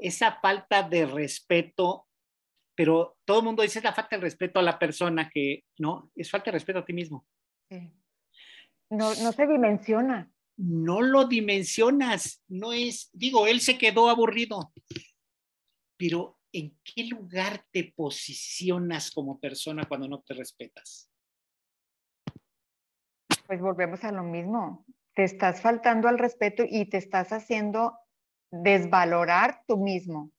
Esa 0.00 0.40
falta 0.40 0.82
de 0.82 1.06
respeto, 1.06 2.08
pero 2.74 3.16
todo 3.24 3.38
el 3.38 3.44
mundo 3.44 3.62
dice 3.62 3.80
la 3.80 3.92
falta 3.92 4.16
de 4.16 4.22
respeto 4.22 4.58
a 4.58 4.64
la 4.64 4.76
persona 4.76 5.30
que, 5.32 5.62
no, 5.78 6.10
es 6.16 6.32
falta 6.32 6.46
de 6.46 6.56
respeto 6.56 6.80
a 6.80 6.84
ti 6.84 6.92
mismo. 6.92 7.24
No, 8.90 9.14
no 9.14 9.30
se 9.30 9.46
dimensiona. 9.46 10.32
No 10.56 11.00
lo 11.00 11.28
dimensionas, 11.28 12.42
no 12.48 12.72
es, 12.72 13.08
digo, 13.12 13.46
él 13.46 13.60
se 13.60 13.78
quedó 13.78 14.10
aburrido, 14.10 14.72
pero 15.96 16.40
¿en 16.50 16.76
qué 16.82 17.04
lugar 17.04 17.64
te 17.70 17.92
posicionas 17.94 19.12
como 19.12 19.38
persona 19.38 19.84
cuando 19.84 20.08
no 20.08 20.22
te 20.22 20.34
respetas? 20.34 21.08
Pues 23.46 23.60
volvemos 23.60 24.02
a 24.04 24.12
lo 24.12 24.22
mismo. 24.22 24.84
Te 25.14 25.24
estás 25.24 25.60
faltando 25.60 26.08
al 26.08 26.18
respeto 26.18 26.64
y 26.68 26.86
te 26.86 26.98
estás 26.98 27.32
haciendo 27.32 27.94
desvalorar 28.50 29.62
tú 29.66 29.76
mismo. 29.76 30.32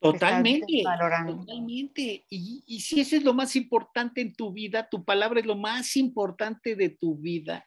Totalmente. 0.00 0.82
Totalmente. 0.82 2.26
Y, 2.28 2.62
y, 2.66 2.80
si 2.80 3.00
eso 3.00 3.16
es 3.16 3.24
lo 3.24 3.32
más 3.32 3.56
importante 3.56 4.20
en 4.20 4.34
tu 4.34 4.52
vida, 4.52 4.88
tu 4.88 5.04
palabra 5.04 5.40
es 5.40 5.46
lo 5.46 5.56
más 5.56 5.96
importante 5.96 6.76
de 6.76 6.90
tu 6.90 7.16
vida. 7.16 7.66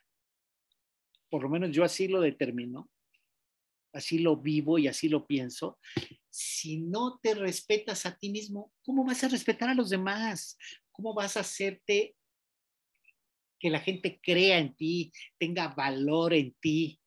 Por 1.30 1.44
lo 1.44 1.50
menos 1.50 1.72
yo 1.72 1.84
así 1.84 2.08
lo 2.08 2.22
determino, 2.22 2.90
así 3.92 4.20
lo 4.20 4.38
vivo 4.38 4.78
y 4.78 4.88
así 4.88 5.10
lo 5.10 5.26
pienso. 5.26 5.80
Si 6.30 6.78
no 6.78 7.20
te 7.22 7.34
respetas 7.34 8.06
a 8.06 8.16
ti 8.16 8.30
mismo, 8.30 8.72
¿cómo 8.86 9.04
vas 9.04 9.24
a 9.24 9.30
respetar 9.30 9.70
a 9.70 9.74
los 9.74 9.90
demás? 9.90 10.58
¿Cómo 10.92 11.14
vas 11.14 11.38
a 11.38 11.42
hacerte 11.42 12.16
que 13.60 13.70
la 13.70 13.80
gente 13.80 14.20
crea 14.22 14.60
en 14.60 14.76
ti, 14.76 15.12
tenga 15.38 15.70
valor 15.70 16.34
en 16.34 16.54
ti. 16.60 17.00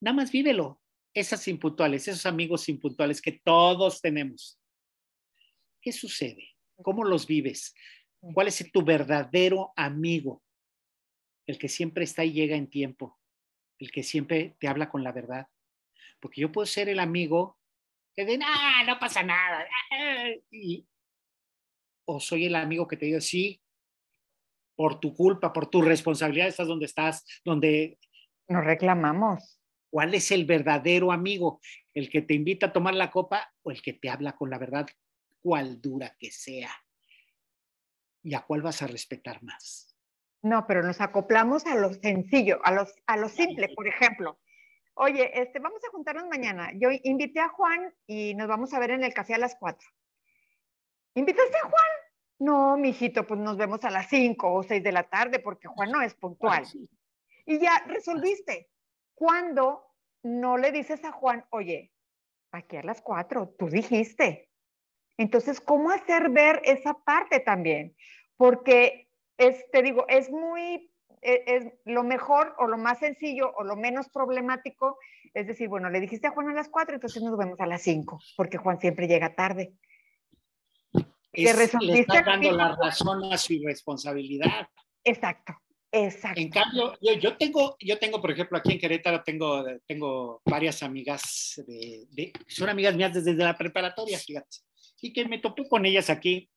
Nada 0.00 0.16
más 0.16 0.32
vívelo. 0.32 0.80
Esas 1.14 1.48
impuntuales, 1.48 2.06
esos 2.08 2.26
amigos 2.26 2.68
impuntuales 2.68 3.22
que 3.22 3.32
todos 3.32 4.00
tenemos. 4.02 4.60
¿Qué 5.80 5.92
sucede? 5.92 6.56
¿Cómo 6.82 7.04
los 7.04 7.26
vives? 7.26 7.74
¿Cuál 8.20 8.48
es 8.48 8.70
tu 8.70 8.82
verdadero 8.82 9.72
amigo? 9.76 10.42
El 11.46 11.58
que 11.58 11.68
siempre 11.68 12.04
está 12.04 12.24
y 12.24 12.32
llega 12.32 12.56
en 12.56 12.68
tiempo. 12.68 13.18
El 13.78 13.90
que 13.90 14.02
siempre 14.02 14.56
te 14.58 14.68
habla 14.68 14.90
con 14.90 15.04
la 15.04 15.12
verdad. 15.12 15.46
Porque 16.20 16.40
yo 16.40 16.52
puedo 16.52 16.66
ser 16.66 16.88
el 16.88 16.98
amigo 16.98 17.58
que 18.14 18.24
dice, 18.24 18.40
ah, 18.44 18.82
no 18.86 18.98
pasa 18.98 19.22
nada. 19.22 19.66
o 22.06 22.20
soy 22.20 22.46
el 22.46 22.56
amigo 22.56 22.86
que 22.88 22.96
te 22.96 23.06
digo, 23.06 23.20
sí, 23.20 23.62
por 24.76 25.00
tu 25.00 25.14
culpa, 25.14 25.52
por 25.52 25.68
tu 25.68 25.82
responsabilidad, 25.82 26.48
estás 26.48 26.68
donde 26.68 26.86
estás, 26.86 27.24
donde... 27.44 27.98
Nos 28.48 28.64
reclamamos. 28.64 29.58
¿Cuál 29.90 30.14
es 30.14 30.30
el 30.30 30.44
verdadero 30.44 31.10
amigo? 31.10 31.60
¿El 31.94 32.10
que 32.10 32.22
te 32.22 32.34
invita 32.34 32.66
a 32.66 32.72
tomar 32.72 32.94
la 32.94 33.10
copa 33.10 33.52
o 33.62 33.70
el 33.70 33.80
que 33.80 33.94
te 33.94 34.10
habla 34.10 34.36
con 34.36 34.50
la 34.50 34.58
verdad, 34.58 34.86
cual 35.40 35.80
dura 35.80 36.14
que 36.18 36.30
sea? 36.30 36.70
¿Y 38.22 38.34
a 38.34 38.42
cuál 38.42 38.62
vas 38.62 38.82
a 38.82 38.86
respetar 38.86 39.42
más? 39.42 39.96
No, 40.42 40.66
pero 40.66 40.82
nos 40.82 41.00
acoplamos 41.00 41.66
a 41.66 41.74
lo 41.74 41.92
sencillo, 41.94 42.60
a, 42.62 42.72
los, 42.72 42.94
a 43.06 43.16
lo 43.16 43.28
simple, 43.28 43.70
por 43.74 43.88
ejemplo. 43.88 44.38
Oye, 44.94 45.40
este, 45.40 45.58
vamos 45.58 45.82
a 45.84 45.90
juntarnos 45.90 46.26
mañana. 46.28 46.70
Yo 46.74 46.88
invité 47.02 47.40
a 47.40 47.48
Juan 47.48 47.94
y 48.06 48.34
nos 48.34 48.48
vamos 48.48 48.72
a 48.74 48.78
ver 48.78 48.92
en 48.92 49.04
el 49.04 49.12
café 49.12 49.34
a 49.34 49.38
las 49.38 49.56
cuatro. 49.56 49.88
¿Invitaste 51.14 51.56
a 51.56 51.68
Juan? 51.68 52.05
No, 52.38 52.76
mijito, 52.76 53.26
pues 53.26 53.40
nos 53.40 53.56
vemos 53.56 53.82
a 53.84 53.90
las 53.90 54.08
5 54.08 54.52
o 54.52 54.62
6 54.62 54.82
de 54.82 54.92
la 54.92 55.04
tarde 55.04 55.38
porque 55.38 55.68
Juan 55.68 55.90
no 55.90 56.02
es 56.02 56.14
puntual. 56.14 56.64
Y 57.46 57.58
ya 57.58 57.82
resolviste. 57.86 58.68
Cuando 59.14 59.86
no 60.22 60.58
le 60.58 60.72
dices 60.72 61.02
a 61.04 61.12
Juan, 61.12 61.46
oye, 61.50 61.92
aquí 62.52 62.76
a 62.76 62.82
las 62.82 63.00
4, 63.00 63.54
tú 63.58 63.68
dijiste. 63.68 64.50
Entonces, 65.16 65.60
¿cómo 65.60 65.90
hacer 65.90 66.28
ver 66.28 66.60
esa 66.64 66.92
parte 66.92 67.40
también? 67.40 67.96
Porque 68.36 69.08
es, 69.38 69.70
te 69.70 69.82
digo, 69.82 70.04
es 70.08 70.30
muy, 70.30 70.92
es, 71.22 71.40
es, 71.46 71.72
lo 71.86 72.02
mejor 72.02 72.54
o 72.58 72.66
lo 72.66 72.76
más 72.76 72.98
sencillo 72.98 73.54
o 73.56 73.64
lo 73.64 73.76
menos 73.76 74.10
problemático. 74.10 74.98
Es 75.32 75.46
decir, 75.46 75.68
bueno, 75.70 75.88
le 75.88 76.00
dijiste 76.00 76.26
a 76.26 76.32
Juan 76.32 76.50
a 76.50 76.54
las 76.54 76.68
4, 76.68 76.96
entonces 76.96 77.22
nos 77.22 77.38
vemos 77.38 77.58
a 77.60 77.66
las 77.66 77.80
5, 77.80 78.18
porque 78.36 78.58
Juan 78.58 78.78
siempre 78.78 79.08
llega 79.08 79.34
tarde 79.34 79.72
es, 81.36 81.74
le 81.80 82.00
está 82.00 82.22
dando 82.22 82.50
la 82.52 82.76
razón 82.76 83.32
a 83.32 83.36
su 83.36 83.54
irresponsabilidad. 83.54 84.68
Exacto, 85.04 85.54
exacto. 85.92 86.40
En 86.40 86.50
cambio, 86.50 86.96
yo, 87.00 87.12
yo, 87.14 87.36
tengo, 87.36 87.76
yo 87.80 87.98
tengo, 87.98 88.20
por 88.20 88.30
ejemplo, 88.30 88.58
aquí 88.58 88.72
en 88.72 88.78
Querétaro 88.78 89.22
tengo, 89.22 89.64
tengo 89.86 90.42
varias 90.44 90.82
amigas, 90.82 91.62
de, 91.66 92.32
son 92.48 92.68
amigas 92.68 92.96
mías 92.96 93.14
desde 93.14 93.34
la 93.34 93.56
preparatoria, 93.56 94.18
fíjate, 94.18 94.58
y 95.00 95.12
que 95.12 95.26
me 95.26 95.38
topé 95.38 95.68
con 95.68 95.84
ellas 95.86 96.10
aquí 96.10 96.50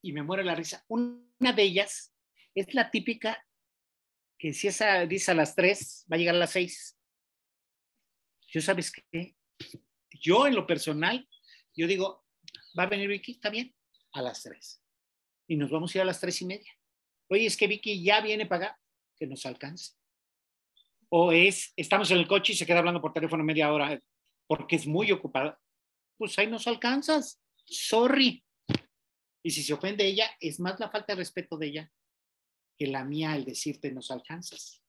y 0.00 0.12
me 0.12 0.22
muere 0.22 0.44
la 0.44 0.54
risa. 0.54 0.84
Una 0.88 1.52
de 1.52 1.62
ellas 1.62 2.12
es 2.54 2.72
la 2.74 2.90
típica 2.90 3.44
que 4.38 4.52
si 4.52 4.68
esa 4.68 5.06
dice 5.06 5.30
a 5.30 5.34
las 5.34 5.54
3, 5.54 6.06
va 6.10 6.16
a 6.16 6.18
llegar 6.18 6.34
a 6.34 6.38
las 6.38 6.50
6. 6.50 6.98
Yo 8.48 8.60
sabes 8.60 8.90
qué, 8.90 9.36
yo 10.20 10.46
en 10.46 10.54
lo 10.54 10.66
personal, 10.66 11.28
yo 11.74 11.86
digo, 11.86 12.24
va 12.78 12.84
a 12.84 12.88
venir 12.88 13.08
Vicky, 13.08 13.32
está 13.32 13.50
bien, 13.50 13.74
a 14.12 14.22
las 14.22 14.42
3. 14.42 14.82
Y 15.48 15.56
nos 15.56 15.70
vamos 15.70 15.94
a 15.94 15.98
ir 15.98 16.02
a 16.02 16.06
las 16.06 16.20
tres 16.20 16.40
y 16.42 16.46
media. 16.46 16.72
Oye, 17.28 17.46
es 17.46 17.56
que 17.56 17.66
Vicky 17.66 18.02
ya 18.02 18.20
viene 18.20 18.44
acá, 18.44 18.78
que 19.16 19.26
nos 19.26 19.44
alcance. 19.46 19.94
O 21.08 21.32
es, 21.32 21.72
estamos 21.76 22.10
en 22.10 22.18
el 22.18 22.26
coche 22.26 22.52
y 22.52 22.56
se 22.56 22.64
queda 22.64 22.78
hablando 22.78 23.00
por 23.00 23.12
teléfono 23.12 23.44
media 23.44 23.72
hora 23.72 24.00
porque 24.46 24.76
es 24.76 24.86
muy 24.86 25.12
ocupada. 25.12 25.60
Pues 26.18 26.38
ahí 26.38 26.46
nos 26.46 26.66
alcanzas. 26.66 27.42
Sorry. 27.64 28.44
Y 29.42 29.50
si 29.50 29.62
se 29.62 29.72
ofende 29.72 30.06
ella, 30.06 30.30
es 30.40 30.60
más 30.60 30.78
la 30.78 30.90
falta 30.90 31.12
de 31.12 31.18
respeto 31.18 31.56
de 31.58 31.66
ella 31.66 31.92
que 32.78 32.86
la 32.86 33.04
mía 33.04 33.32
al 33.32 33.44
decirte 33.44 33.92
nos 33.92 34.10
alcanzas. 34.10 34.82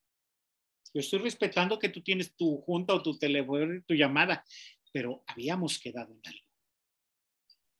Yo 0.94 1.00
estoy 1.00 1.18
respetando 1.18 1.78
que 1.78 1.88
tú 1.88 2.02
tienes 2.02 2.34
tu 2.36 2.58
junta 2.58 2.94
o 2.94 3.02
tu 3.02 3.18
teléfono, 3.18 3.82
tu 3.86 3.94
llamada, 3.94 4.44
pero 4.92 5.24
habíamos 5.26 5.78
quedado 5.78 6.12
en 6.12 6.20
algo. 6.24 6.46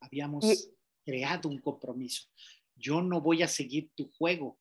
Habíamos 0.00 0.70
creado 1.04 1.48
un 1.48 1.60
compromiso. 1.60 2.28
Yo 2.74 3.02
no 3.02 3.20
voy 3.20 3.42
a 3.42 3.48
seguir 3.48 3.90
tu 3.94 4.10
juego. 4.10 4.58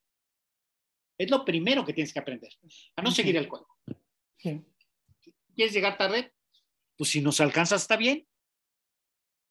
Es 1.18 1.30
lo 1.30 1.44
primero 1.44 1.84
que 1.84 1.92
tienes 1.92 2.12
que 2.12 2.18
aprender, 2.18 2.52
a 2.96 3.02
no 3.02 3.10
seguir 3.10 3.36
el 3.36 3.48
juego. 3.48 3.68
¿Quieres 4.36 5.72
llegar 5.72 5.96
tarde? 5.96 6.32
Pues 6.96 7.10
si 7.10 7.20
nos 7.20 7.40
alcanzas, 7.40 7.82
está 7.82 7.96
bien. 7.96 8.26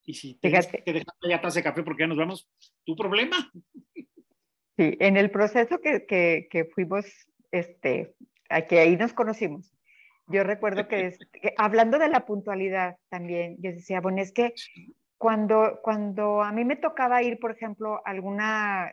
Y 0.06 0.14
si 0.14 0.34
te 0.34 0.50
dejas 0.50 0.68
allá 1.22 1.36
atrás 1.36 1.54
de 1.54 1.62
café 1.62 1.82
porque 1.82 2.02
ya 2.02 2.06
nos 2.06 2.18
vamos, 2.18 2.48
tu 2.84 2.94
problema. 2.94 3.50
Sí, 4.76 4.96
en 5.00 5.16
el 5.16 5.30
proceso 5.30 5.80
que, 5.80 6.04
que, 6.04 6.48
que 6.50 6.66
fuimos, 6.66 7.06
este, 7.50 8.14
que 8.68 8.80
ahí 8.80 8.96
nos 8.96 9.14
conocimos, 9.14 9.74
yo 10.26 10.42
recuerdo 10.42 10.88
que, 10.88 11.16
hablando 11.58 11.98
de 11.98 12.08
la 12.08 12.24
puntualidad 12.24 12.96
también, 13.10 13.56
yo 13.60 13.72
decía, 13.72 14.00
bueno, 14.00 14.22
es 14.22 14.32
que 14.32 14.54
cuando, 15.18 15.80
cuando 15.82 16.42
a 16.42 16.52
mí 16.52 16.64
me 16.64 16.76
tocaba 16.76 17.22
ir, 17.22 17.38
por 17.38 17.52
ejemplo, 17.52 18.02
a 18.04 18.10
alguna 18.10 18.92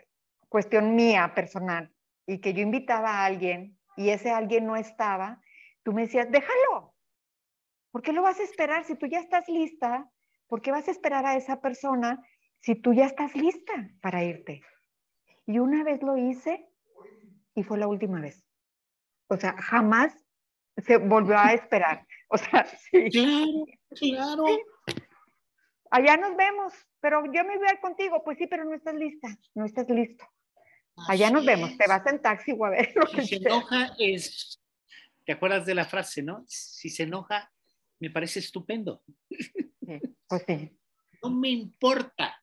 cuestión 0.49 0.95
mía 0.95 1.33
personal 1.35 1.93
y 2.25 2.39
que 2.39 2.53
yo 2.53 2.61
invitaba 2.61 3.09
a 3.09 3.25
alguien 3.25 3.77
y 3.97 4.09
ese 4.09 4.31
alguien 4.31 4.65
no 4.65 4.75
estaba, 4.75 5.41
tú 5.83 5.93
me 5.93 6.03
decías, 6.03 6.29
déjalo. 6.31 6.93
¿Por 7.91 8.01
qué 8.01 8.13
lo 8.13 8.21
vas 8.21 8.39
a 8.39 8.43
esperar 8.43 8.85
si 8.85 8.95
tú 8.95 9.07
ya 9.07 9.19
estás 9.19 9.47
lista? 9.49 10.09
¿Por 10.47 10.61
qué 10.61 10.71
vas 10.71 10.87
a 10.87 10.91
esperar 10.91 11.25
a 11.25 11.35
esa 11.35 11.59
persona 11.59 12.25
si 12.59 12.75
tú 12.75 12.93
ya 12.93 13.05
estás 13.05 13.35
lista 13.35 13.89
para 14.01 14.23
irte? 14.23 14.61
Y 15.45 15.59
una 15.59 15.83
vez 15.83 16.01
lo 16.01 16.17
hice 16.17 16.67
y 17.53 17.63
fue 17.63 17.77
la 17.77 17.87
última 17.87 18.21
vez. 18.21 18.45
O 19.27 19.37
sea, 19.37 19.55
jamás 19.57 20.13
se 20.77 20.97
volvió 20.97 21.37
a 21.37 21.53
esperar. 21.53 22.05
O 22.29 22.37
sea, 22.37 22.65
sí. 22.91 23.09
Claro, 23.09 24.45
claro. 24.45 24.45
Allá 25.91 26.15
nos 26.15 26.37
vemos, 26.37 26.73
pero 27.01 27.25
yo 27.25 27.43
me 27.43 27.57
voy 27.57 27.67
a 27.67 27.73
ir 27.73 27.79
contigo. 27.81 28.23
Pues 28.23 28.37
sí, 28.37 28.47
pero 28.47 28.63
no 28.63 28.73
estás 28.73 28.95
lista, 28.95 29.27
no 29.53 29.65
estás 29.65 29.89
listo. 29.89 30.25
Allá 31.07 31.29
nos 31.29 31.45
vemos, 31.45 31.77
te 31.77 31.87
vas 31.87 32.05
en 32.07 32.21
taxi 32.21 32.53
o 32.57 32.65
a 32.65 32.69
ver 32.69 32.93
lo 32.95 33.07
Si 33.07 33.27
se 33.27 33.35
enoja 33.35 33.93
es, 33.97 34.61
¿te 35.25 35.33
acuerdas 35.33 35.65
de 35.65 35.75
la 35.75 35.85
frase, 35.85 36.21
no? 36.21 36.43
Si 36.47 36.89
se 36.89 37.03
enoja, 37.03 37.51
me 37.99 38.09
parece 38.09 38.39
estupendo. 38.39 39.03
Sí, 39.29 39.99
pues 40.27 40.43
sí. 40.47 40.77
No 41.21 41.29
me 41.29 41.49
importa. 41.49 42.41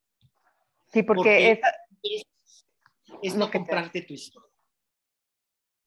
Sí, 0.93 1.03
porque, 1.03 1.53
es, 1.53 2.25
es, 3.23 3.35
no 3.35 3.51
comprarte 3.51 4.03
tu 4.03 4.15
historia. 4.15 4.51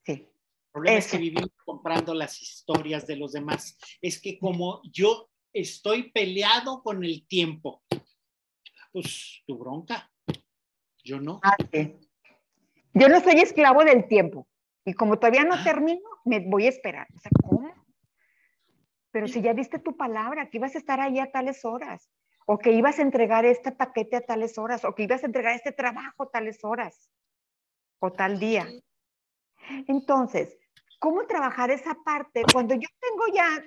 Sí. 0.06 0.14
El 0.14 0.72
problema 0.72 0.98
es 0.98 1.12
que 1.12 1.18
vivimos 1.18 1.52
comprando 1.66 2.14
las 2.14 2.42
historias 2.42 3.06
de 3.06 3.18
los 3.18 3.34
demás. 3.34 3.78
Es 4.02 4.22
que 4.22 4.40
como 4.40 4.82
yo 4.84 5.31
estoy 5.54 6.12
peleado 6.12 6.82
con 6.84 7.04
el 7.04 7.28
tiempo, 7.28 7.84
pues 8.92 9.42
tu 9.46 9.58
bronca. 9.58 10.12
Yo 11.04 11.20
no. 11.20 11.40
Ah, 11.44 11.56
sí. 11.72 11.98
Yo 12.94 13.08
no 13.08 13.20
soy 13.22 13.40
esclavo 13.40 13.84
del 13.84 14.08
tiempo. 14.08 14.48
Y 14.86 14.94
como 14.94 15.18
todavía 15.18 15.44
no 15.44 15.56
ah. 15.56 15.64
termino, 15.64 16.08
me 16.26 16.40
voy 16.40 16.66
a 16.66 16.70
esperar. 16.70 17.08
O 17.16 17.20
sea, 17.20 17.32
¿cómo? 17.42 17.72
Pero 19.12 19.28
si 19.28 19.42
ya 19.42 19.54
diste 19.54 19.80
tu 19.80 19.98
palabra, 19.98 20.50
que 20.50 20.58
ibas 20.58 20.76
a 20.76 20.78
estar 20.78 21.00
ahí 21.00 21.20
a 21.20 21.32
tales 21.32 21.66
horas, 21.66 22.10
o 22.46 22.58
que 22.58 22.72
ibas 22.72 23.00
a 23.00 23.04
entregar 23.04 23.46
este 23.46 23.72
paquete 23.72 24.16
a 24.16 24.22
tales 24.22 24.58
horas, 24.58 24.86
o 24.86 24.96
que 24.96 25.04
ibas 25.04 25.24
a 25.24 25.26
entregar 25.26 25.54
este 25.54 25.72
trabajo 25.72 26.24
a 26.24 26.30
tales 26.32 26.64
horas, 26.64 27.10
o 28.00 28.12
tal 28.12 28.40
día. 28.40 28.68
Entonces, 29.88 30.58
¿cómo 31.00 31.28
trabajar 31.28 31.72
esa 31.72 31.96
parte 32.04 32.44
cuando 32.52 32.74
yo 32.74 32.88
tengo 33.00 33.36
ya, 33.36 33.64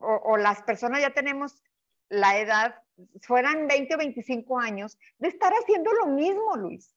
o, 0.00 0.20
o 0.24 0.36
las 0.36 0.62
personas 0.62 1.00
ya 1.00 1.10
tenemos 1.10 1.62
la 2.08 2.38
edad, 2.38 2.74
fueran 3.22 3.66
20 3.66 3.94
o 3.94 3.98
25 3.98 4.58
años, 4.58 4.98
de 5.18 5.28
estar 5.28 5.52
haciendo 5.52 5.92
lo 5.92 6.06
mismo, 6.06 6.56
Luis? 6.56 6.94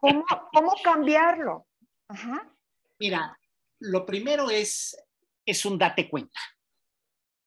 ¿Cómo, 0.00 0.24
cómo 0.52 0.74
cambiarlo? 0.82 1.66
Ajá. 2.08 2.52
Mira, 2.98 3.38
lo 3.80 4.06
primero 4.06 4.50
es, 4.50 4.96
es 5.44 5.64
un 5.64 5.78
date 5.78 6.08
cuenta, 6.08 6.40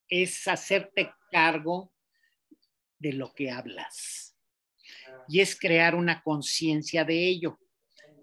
es 0.07 0.47
hacerte 0.47 1.13
cargo 1.31 1.91
de 2.97 3.13
lo 3.13 3.33
que 3.33 3.49
hablas 3.49 4.35
y 5.27 5.39
es 5.39 5.57
crear 5.57 5.95
una 5.95 6.21
conciencia 6.21 7.03
de 7.05 7.27
ello. 7.27 7.59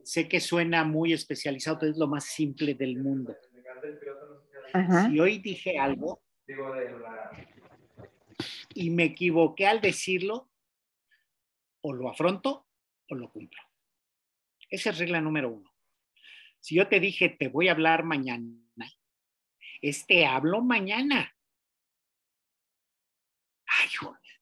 Sé 0.03 0.29
que 0.29 0.41
suena 0.41 0.85
muy 0.85 1.13
especializado, 1.13 1.79
pero 1.81 1.93
es 1.93 1.99
lo 1.99 2.07
más 2.07 2.25
simple 2.25 2.75
del 2.75 2.99
mundo. 2.99 3.37
Si 4.73 5.21
hoy 5.21 5.39
dije 5.39 5.79
algo 5.79 6.23
y 8.75 8.91
me 8.91 9.05
equivoqué 9.05 9.67
al 9.67 9.81
decirlo, 9.81 10.51
o 11.83 11.93
lo 11.93 12.11
afronto 12.11 12.67
o 13.09 13.15
lo 13.15 13.31
cumplo. 13.31 13.63
Esa 14.69 14.91
es 14.91 14.99
regla 14.99 15.21
número 15.21 15.51
uno. 15.51 15.73
Si 16.61 16.75
yo 16.75 16.89
te 16.89 16.99
dije, 16.99 17.29
te 17.29 17.49
voy 17.49 17.69
a 17.69 17.73
hablar 17.73 18.05
mañana, 18.05 18.47
es 19.81 20.07
te 20.07 20.27
hablo 20.27 20.63
mañana. 20.63 21.33
Ay, 23.67 23.89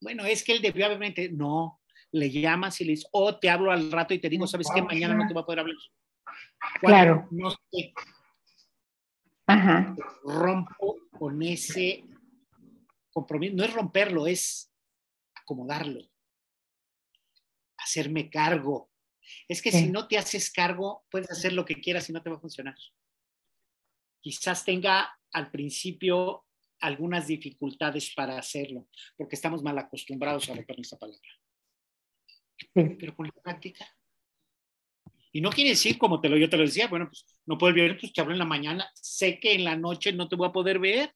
bueno, 0.01 0.25
es 0.25 0.45
que 0.45 0.53
él 0.53 0.63
debió 0.63 0.87
haberme... 0.87 1.15
No, 1.33 1.81
le 2.13 2.31
llamas 2.31 2.81
y 2.81 2.85
le 2.85 2.91
dices, 2.93 3.09
oh, 3.13 3.39
te 3.39 3.51
hablo 3.51 3.73
al 3.73 3.91
rato 3.91 4.15
y 4.15 4.21
te 4.21 4.29
digo, 4.29 4.47
¿sabes 4.47 4.69
qué? 4.73 4.81
Mañana 4.81 5.15
no 5.15 5.27
te 5.27 5.35
voy 5.35 5.43
a 5.43 5.47
poder 5.47 5.61
hablar. 5.61 5.77
Claro. 6.81 7.29
No 7.31 7.51
sé. 7.51 7.93
Ajá. 9.55 9.95
Rompo 10.25 10.97
con 11.11 11.43
ese 11.43 12.05
compromiso. 13.13 13.55
No 13.55 13.65
es 13.65 13.73
romperlo, 13.73 14.27
es 14.27 14.73
acomodarlo. 15.35 16.01
Hacerme 17.79 18.31
cargo. 18.31 18.91
Es 19.49 19.63
que 19.63 19.73
si 19.73 19.91
no 19.91 20.07
te 20.07 20.19
haces 20.19 20.51
cargo, 20.51 21.05
puedes 21.11 21.31
hacer 21.31 21.53
lo 21.53 21.65
que 21.65 21.81
quieras 21.81 22.09
y 22.11 22.13
no 22.13 22.23
te 22.23 22.31
va 22.31 22.37
a 22.37 22.41
funcionar. 22.41 22.77
Quizás 24.21 24.65
tenga 24.65 25.19
al 25.33 25.51
principio 25.51 26.47
algunas 26.81 27.27
dificultades 27.27 28.13
para 28.15 28.39
hacerlo, 28.39 28.89
porque 29.17 29.37
estamos 29.37 29.63
mal 29.63 29.79
acostumbrados 29.79 30.49
a 30.51 30.55
romper 30.55 30.81
esa 30.81 30.99
palabra. 30.99 31.29
Pero 32.73 33.17
con 33.17 33.27
la 33.27 33.43
práctica. 33.43 33.87
Y 35.35 35.41
no 35.41 35.51
quiere 35.51 35.71
decir, 35.71 35.99
como 35.99 36.21
te 36.21 36.29
lo, 36.29 36.37
yo 36.37 36.49
te 36.49 36.57
lo 36.57 36.63
decía, 36.63 36.87
bueno, 36.87 37.09
pues 37.09 37.27
no 37.45 37.59
puedo 37.59 37.75
ver, 37.75 37.99
pues 37.99 38.13
te 38.13 38.21
hablo 38.21 38.35
en 38.35 38.39
la 38.39 38.45
mañana, 38.45 38.89
sé 38.95 39.41
que 39.41 39.55
en 39.55 39.65
la 39.65 39.77
noche 39.77 40.13
no 40.13 40.29
te 40.29 40.37
voy 40.37 40.47
a 40.47 40.53
poder 40.53 40.79
ver, 40.79 41.13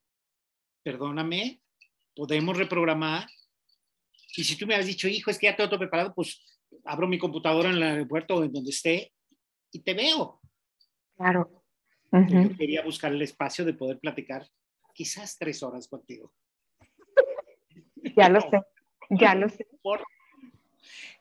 perdóname, 0.82 1.60
podemos 2.16 2.58
reprogramar. 2.58 3.28
Y 4.36 4.42
si 4.42 4.58
tú 4.58 4.66
me 4.66 4.74
has 4.74 4.86
dicho, 4.86 5.06
hijo, 5.06 5.30
es 5.30 5.38
que 5.38 5.46
ya 5.46 5.54
tengo 5.54 5.70
todo 5.70 5.78
preparado, 5.78 6.12
pues 6.16 6.44
abro 6.84 7.06
mi 7.06 7.16
computadora 7.16 7.70
en 7.70 7.76
el 7.76 7.82
aeropuerto 7.84 8.34
o 8.34 8.42
en 8.42 8.52
donde 8.52 8.70
esté 8.70 9.12
y 9.70 9.84
te 9.84 9.94
veo. 9.94 10.40
Claro. 11.16 11.62
Yo 12.10 12.56
quería 12.56 12.82
buscar 12.82 13.12
el 13.12 13.22
espacio 13.22 13.64
de 13.64 13.74
poder 13.74 14.00
platicar 14.00 14.44
quizás 14.94 15.38
tres 15.38 15.62
horas 15.62 15.86
contigo. 15.86 16.32
Ya 18.16 18.28
lo 18.28 18.40
sé, 18.40 18.62
ya 19.10 19.34
lo 19.36 19.48
sé. 19.48 19.64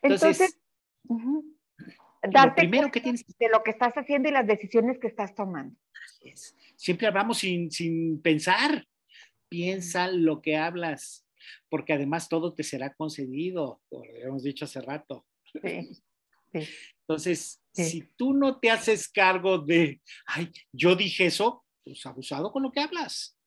Entonces, 0.02 0.60
darte 2.32 2.62
primero 2.62 2.92
que 2.92 3.02
tienes 3.02 3.26
de 3.26 3.50
lo 3.50 3.64
que 3.64 3.72
estás 3.72 3.94
haciendo 3.94 4.30
y 4.30 4.32
las 4.32 4.48
decisiones 4.48 5.00
que 5.00 5.08
estás 5.08 5.34
tomando. 5.36 5.76
Siempre 6.76 7.08
hablamos 7.08 7.40
sin, 7.40 7.72
sin 7.72 8.22
pensar. 8.22 8.86
Piensa 9.50 10.10
lo 10.12 10.42
que 10.42 10.58
hablas, 10.58 11.26
porque 11.70 11.94
además 11.94 12.28
todo 12.28 12.54
te 12.54 12.64
será 12.64 12.94
concedido, 12.94 13.82
como 13.90 14.04
hemos 14.06 14.44
dicho 14.44 14.66
hace 14.66 14.82
rato. 14.82 15.26
Entonces, 17.08 17.62
si 17.74 18.02
tú 18.18 18.34
no 18.34 18.60
te 18.60 18.72
haces 18.72 19.08
cargo 19.08 19.60
de, 19.60 20.02
ay, 20.26 20.52
yo 20.72 20.96
dije 20.96 21.28
eso, 21.28 21.64
pues 21.84 22.06
abusado 22.06 22.52
con 22.52 22.64
lo 22.64 22.72
que 22.72 22.82
hablas. 22.82 23.38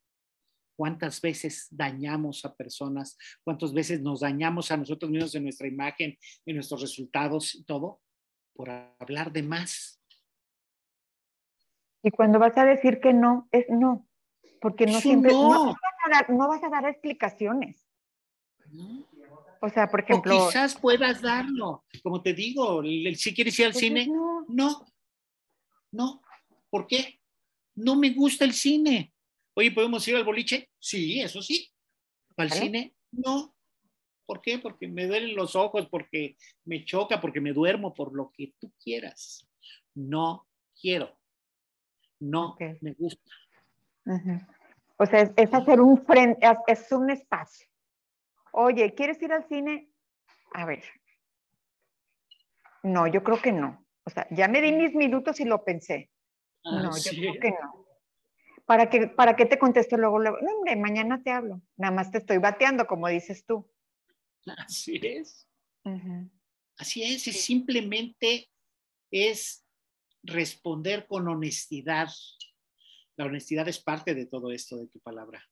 ¿Cuántas 0.76 1.20
veces 1.20 1.66
dañamos 1.70 2.44
a 2.46 2.54
personas? 2.54 3.18
¿Cuántas 3.44 3.74
veces 3.74 4.00
nos 4.00 4.20
dañamos 4.20 4.70
a 4.70 4.78
nosotros 4.78 5.10
mismos 5.10 5.34
en 5.34 5.42
nuestra 5.42 5.68
imagen, 5.68 6.16
en 6.46 6.54
nuestros 6.54 6.80
resultados 6.80 7.54
y 7.54 7.64
todo? 7.64 8.00
Por 8.52 8.70
hablar 8.98 9.32
de 9.32 9.42
más. 9.42 10.00
Y 12.02 12.10
cuando 12.10 12.38
vas 12.38 12.56
a 12.56 12.64
decir 12.64 13.00
que 13.00 13.12
no, 13.12 13.48
es 13.52 13.66
no. 13.68 14.06
Porque 14.60 14.86
no 14.86 15.00
siempre, 15.00 15.32
no. 15.32 15.66
vas, 15.66 15.76
a 16.04 16.10
dar, 16.10 16.30
no 16.30 16.48
vas 16.48 16.62
a 16.62 16.68
dar 16.68 16.86
explicaciones. 16.86 17.86
No. 18.70 19.06
O 19.60 19.68
sea, 19.68 19.88
por 19.88 20.00
ejemplo. 20.00 20.36
O 20.36 20.48
quizás 20.48 20.74
puedas 20.78 21.20
darlo. 21.20 21.84
Como 22.02 22.22
te 22.22 22.32
digo, 22.32 22.82
si 23.14 23.34
quieres 23.34 23.58
ir 23.58 23.66
al 23.66 23.72
pues 23.72 23.80
cine, 23.80 24.06
no. 24.06 24.86
no. 25.92 26.22
¿Por 26.70 26.86
qué? 26.86 27.20
No 27.74 27.96
me 27.96 28.10
gusta 28.10 28.44
el 28.44 28.52
cine. 28.52 29.12
Oye, 29.54 29.70
¿podemos 29.72 30.06
ir 30.08 30.16
al 30.16 30.24
boliche? 30.24 30.70
Sí, 30.78 31.20
eso 31.20 31.42
sí. 31.42 31.70
¿Al 32.36 32.50
cine? 32.50 32.94
No. 33.10 33.54
¿Por 34.30 34.42
qué? 34.42 34.60
Porque 34.60 34.86
me 34.86 35.08
duelen 35.08 35.34
los 35.34 35.56
ojos, 35.56 35.88
porque 35.90 36.36
me 36.64 36.84
choca, 36.84 37.20
porque 37.20 37.40
me 37.40 37.52
duermo, 37.52 37.92
por 37.92 38.14
lo 38.14 38.30
que 38.30 38.54
tú 38.60 38.72
quieras. 38.80 39.44
No 39.92 40.46
quiero. 40.80 41.18
No 42.20 42.56
me 42.80 42.92
gusta. 42.92 43.28
O 44.96 45.04
sea, 45.04 45.32
es, 45.36 45.52
hacer 45.52 45.80
un 45.80 46.06
frente, 46.06 46.46
es 46.68 46.92
un 46.92 47.10
espacio. 47.10 47.66
Oye, 48.52 48.94
¿quieres 48.94 49.20
ir 49.20 49.32
al 49.32 49.48
cine? 49.48 49.90
A 50.54 50.64
ver. 50.64 50.84
No, 52.84 53.08
yo 53.08 53.24
creo 53.24 53.42
que 53.42 53.50
no. 53.50 53.84
O 54.04 54.10
sea, 54.10 54.28
ya 54.30 54.46
me 54.46 54.62
di 54.62 54.70
mis 54.70 54.94
minutos 54.94 55.40
y 55.40 55.44
lo 55.44 55.64
pensé. 55.64 56.08
Ah, 56.64 56.84
no, 56.84 56.96
yo 56.96 57.10
creo 57.10 57.34
que 57.40 57.50
no. 57.50 57.84
¿Para 58.64 58.88
qué, 58.88 59.08
¿Para 59.08 59.34
qué 59.34 59.44
te 59.46 59.58
contesto 59.58 59.96
luego, 59.96 60.20
luego? 60.20 60.38
No, 60.40 60.52
hombre, 60.52 60.76
mañana 60.76 61.20
te 61.20 61.32
hablo. 61.32 61.62
Nada 61.76 61.92
más 61.92 62.12
te 62.12 62.18
estoy 62.18 62.38
bateando, 62.38 62.86
como 62.86 63.08
dices 63.08 63.44
tú. 63.44 63.68
Así 64.56 65.00
es. 65.02 65.46
Así 66.76 67.02
es, 67.02 67.26
y 67.26 67.32
simplemente 67.32 68.50
es 69.10 69.66
responder 70.22 71.06
con 71.06 71.28
honestidad. 71.28 72.08
La 73.16 73.26
honestidad 73.26 73.68
es 73.68 73.78
parte 73.78 74.14
de 74.14 74.26
todo 74.26 74.50
esto 74.50 74.76
de 74.76 74.88
tu 74.88 75.00
palabra. 75.00 75.46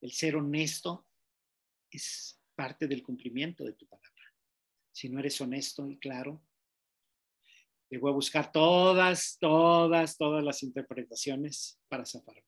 El 0.00 0.12
ser 0.12 0.36
honesto 0.36 1.06
es 1.90 2.40
parte 2.54 2.86
del 2.86 3.02
cumplimiento 3.02 3.64
de 3.64 3.72
tu 3.72 3.86
palabra. 3.86 4.08
Si 4.92 5.08
no 5.08 5.20
eres 5.20 5.40
honesto 5.40 5.88
y 5.88 5.98
claro, 5.98 6.42
le 7.90 7.98
voy 7.98 8.10
a 8.10 8.14
buscar 8.14 8.52
todas, 8.52 9.38
todas, 9.38 10.16
todas 10.16 10.44
las 10.44 10.62
interpretaciones 10.62 11.80
para 11.88 12.04
zafarme. 12.04 12.42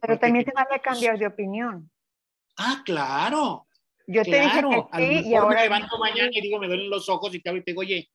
Pero 0.00 0.18
también 0.18 0.44
te 0.44 0.52
vale 0.52 0.80
cambiar 0.80 1.18
de 1.18 1.26
opinión. 1.26 1.90
Ah, 2.56 2.82
claro. 2.84 3.66
Yo 4.12 4.24
te 4.24 4.40
dije 4.40 4.60
que 4.60 5.22
sí 5.22 5.28
y 5.28 5.34
ahora. 5.34 5.56
Me 5.56 5.62
levanto 5.62 5.96
mañana 5.98 6.30
y 6.32 6.40
digo, 6.40 6.58
me 6.58 6.66
duelen 6.66 6.90
los 6.90 7.08
ojos 7.08 7.32
y 7.32 7.40
te 7.40 7.52
digo, 7.52 7.80
oye, 7.80 8.10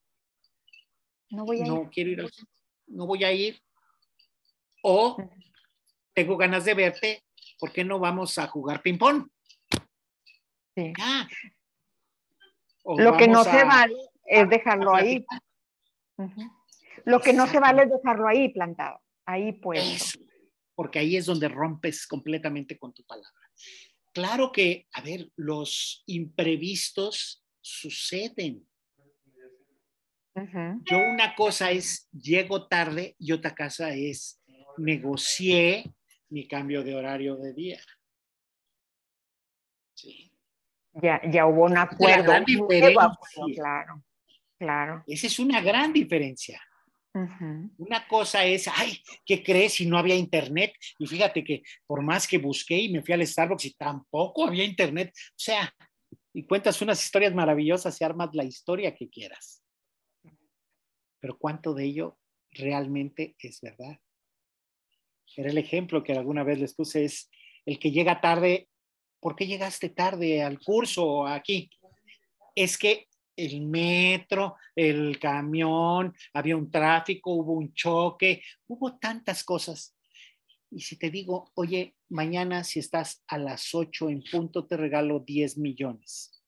no 1.30 1.46
voy 1.46 1.62
a 1.62 1.66
no 1.66 1.90
quiero 1.90 2.12
ir, 2.12 2.32
no 2.88 3.08
voy 3.08 3.24
a 3.24 3.32
ir. 3.32 3.58
O 4.84 5.16
tengo 6.14 6.36
ganas 6.36 6.66
de 6.66 6.74
verte, 6.74 7.24
¿por 7.60 7.72
qué 7.72 7.86
no 7.86 7.98
vamos 7.98 8.38
a 8.38 8.48
jugar 8.48 8.82
ping-pong? 8.82 9.26
Sí. 10.76 10.92
Lo 12.84 13.16
que 13.16 13.30
no 13.30 13.46
se 13.46 13.64
vale 13.64 13.96
es 14.26 14.50
dejarlo 14.50 14.94
ahí. 14.94 15.26
Lo 17.06 17.22
que 17.22 17.32
no 17.32 17.48
se 17.48 17.60
vale 17.60 17.84
es 17.84 17.90
dejarlo 17.90 18.28
ahí 18.28 18.50
plantado, 18.50 19.00
ahí 19.26 19.54
pues. 19.54 20.20
Porque 20.76 21.00
ahí 21.00 21.16
es 21.16 21.26
donde 21.26 21.48
rompes 21.48 22.06
completamente 22.06 22.78
con 22.78 22.94
tu 22.94 23.06
palabra. 23.06 23.32
Claro 24.16 24.50
que, 24.50 24.88
a 24.94 25.02
ver, 25.02 25.30
los 25.36 26.02
imprevistos 26.06 27.44
suceden. 27.60 28.66
Yo 30.34 30.98
una 30.98 31.36
cosa 31.36 31.72
es 31.72 32.08
llego 32.14 32.66
tarde 32.66 33.18
y 33.20 33.34
otra 33.34 33.54
cosa 33.54 33.94
es 33.94 34.42
negocié 34.78 35.94
mi 36.30 36.48
cambio 36.48 36.82
de 36.82 36.96
horario 36.96 37.36
de 37.36 37.54
día. 37.54 37.82
Sí. 39.94 40.32
Ya, 40.94 41.20
ya 41.30 41.46
hubo 41.46 41.66
un 41.66 41.78
acuerdo. 41.78 42.32
claro, 43.54 44.02
claro. 44.58 45.04
Esa 45.08 45.28
es 45.28 45.40
una 45.40 45.60
gran 45.60 45.92
diferencia. 45.92 46.62
Una 47.78 48.06
cosa 48.08 48.46
es, 48.46 48.68
ay, 48.68 49.02
¿qué 49.26 49.42
crees 49.42 49.74
si 49.74 49.86
no 49.86 49.98
había 49.98 50.16
internet? 50.16 50.74
Y 51.00 51.08
fíjate 51.08 51.44
que 51.44 51.64
por 51.88 52.02
más 52.02 52.28
que 52.28 52.38
busqué 52.38 52.78
y 52.78 52.90
me 52.90 53.02
fui 53.02 53.14
al 53.14 53.26
Starbucks 53.26 53.66
y 53.66 53.74
tampoco 53.74 54.46
había 54.46 54.66
internet. 54.66 55.14
O 55.16 55.34
sea, 55.38 55.74
y 56.34 56.44
cuentas 56.44 56.82
unas 56.82 57.02
historias 57.02 57.34
maravillosas 57.34 58.00
y 58.00 58.04
armas 58.04 58.32
la 58.34 58.44
historia 58.44 58.94
que 58.94 59.10
quieras. 59.10 59.64
Pero 61.22 61.38
¿cuánto 61.38 61.74
de 61.74 61.86
ello 61.86 62.18
realmente 62.52 63.36
es 63.40 63.62
verdad? 63.62 63.98
Era 65.38 65.50
el 65.50 65.58
ejemplo 65.58 66.04
que 66.04 66.14
alguna 66.14 66.44
vez 66.44 66.60
les 66.60 66.74
puse, 66.74 67.06
es 67.06 67.30
el 67.66 67.80
que 67.80 67.92
llega 67.92 68.20
tarde. 68.20 68.68
¿Por 69.22 69.36
qué 69.36 69.48
llegaste 69.48 69.90
tarde 69.90 70.44
al 70.44 70.60
curso 70.60 71.26
aquí? 71.26 71.70
Es 72.54 72.78
que 72.78 73.08
el 73.36 73.62
metro, 73.62 74.56
el 74.76 75.20
camión, 75.20 76.14
había 76.34 76.58
un 76.58 76.70
tráfico, 76.72 77.34
hubo 77.34 77.54
un 77.54 77.74
choque, 77.74 78.42
hubo 78.68 78.98
tantas 78.98 79.44
cosas. 79.44 79.96
Y 80.72 80.82
si 80.82 80.98
te 80.98 81.10
digo, 81.10 81.52
oye, 81.56 81.96
mañana 82.10 82.64
si 82.64 82.80
estás 82.80 83.24
a 83.28 83.38
las 83.38 83.74
8 83.74 84.10
en 84.10 84.24
punto, 84.30 84.66
te 84.66 84.78
regalo 84.78 85.20
10 85.20 85.58
millones. 85.58 86.44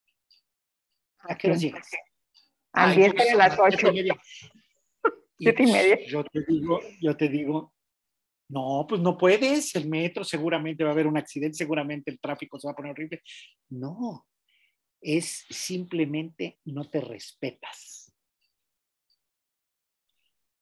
¿A 1.19 1.37
qué 1.37 1.47
hora 1.47 1.57
llegas? 1.57 1.89
A 2.73 2.91
10 2.93 3.13
a 3.31 3.35
las 3.35 3.59
8. 3.59 3.87
Siete 5.37 5.63
y 5.63 5.71
media. 5.71 5.99
Yo 6.07 6.23
te 6.23 6.43
digo, 6.47 6.79
yo 7.01 7.17
te 7.17 7.29
digo, 7.29 7.73
no, 8.49 8.85
pues 8.87 9.01
no 9.01 9.17
puedes, 9.17 9.75
el 9.75 9.89
metro 9.89 10.23
seguramente 10.23 10.83
va 10.83 10.91
a 10.91 10.93
haber 10.93 11.07
un 11.07 11.17
accidente, 11.17 11.57
seguramente 11.57 12.11
el 12.11 12.19
tráfico 12.19 12.59
se 12.59 12.67
va 12.67 12.71
a 12.71 12.75
poner 12.75 12.91
horrible. 12.91 13.21
No, 13.69 14.25
es 15.01 15.45
simplemente 15.49 16.59
no 16.65 16.89
te 16.89 17.01
respetas. 17.01 18.13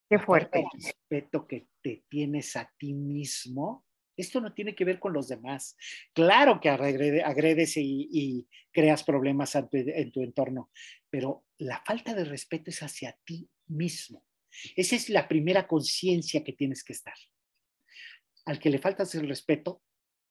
Qué 0.10 0.20
fuerte. 0.20 0.60
El 0.60 0.84
respeto 0.84 1.48
que 1.48 1.68
te 1.82 2.06
tienes 2.08 2.56
a 2.56 2.72
ti 2.78 2.94
mismo. 2.94 3.86
Esto 4.16 4.40
no 4.40 4.54
tiene 4.54 4.76
que 4.76 4.86
ver 4.86 5.00
con 5.00 5.14
los 5.14 5.28
demás. 5.28 5.76
Claro 6.14 6.62
que 6.62 6.70
agredes 6.70 7.74
y, 7.78 8.48
creas 8.72 9.04
problemas 9.04 9.56
en 9.56 10.12
tu 10.12 10.22
entorno, 10.22 10.70
pero 11.10 11.46
la 11.58 11.82
falta 11.86 12.14
de 12.14 12.26
respeto 12.26 12.70
es 12.70 12.84
hacia 12.84 13.18
ti 13.26 13.50
mismo. 13.68 14.24
Esa 14.76 14.96
es 14.96 15.10
la 15.10 15.28
primera 15.28 15.68
conciencia 15.68 16.44
que 16.44 16.54
tienes 16.54 16.84
que 16.84 16.94
estar. 16.94 17.16
Al 18.46 18.60
que 18.60 18.70
le 18.70 18.80
faltas 18.80 19.16
el 19.16 19.28
respeto, 19.28 19.82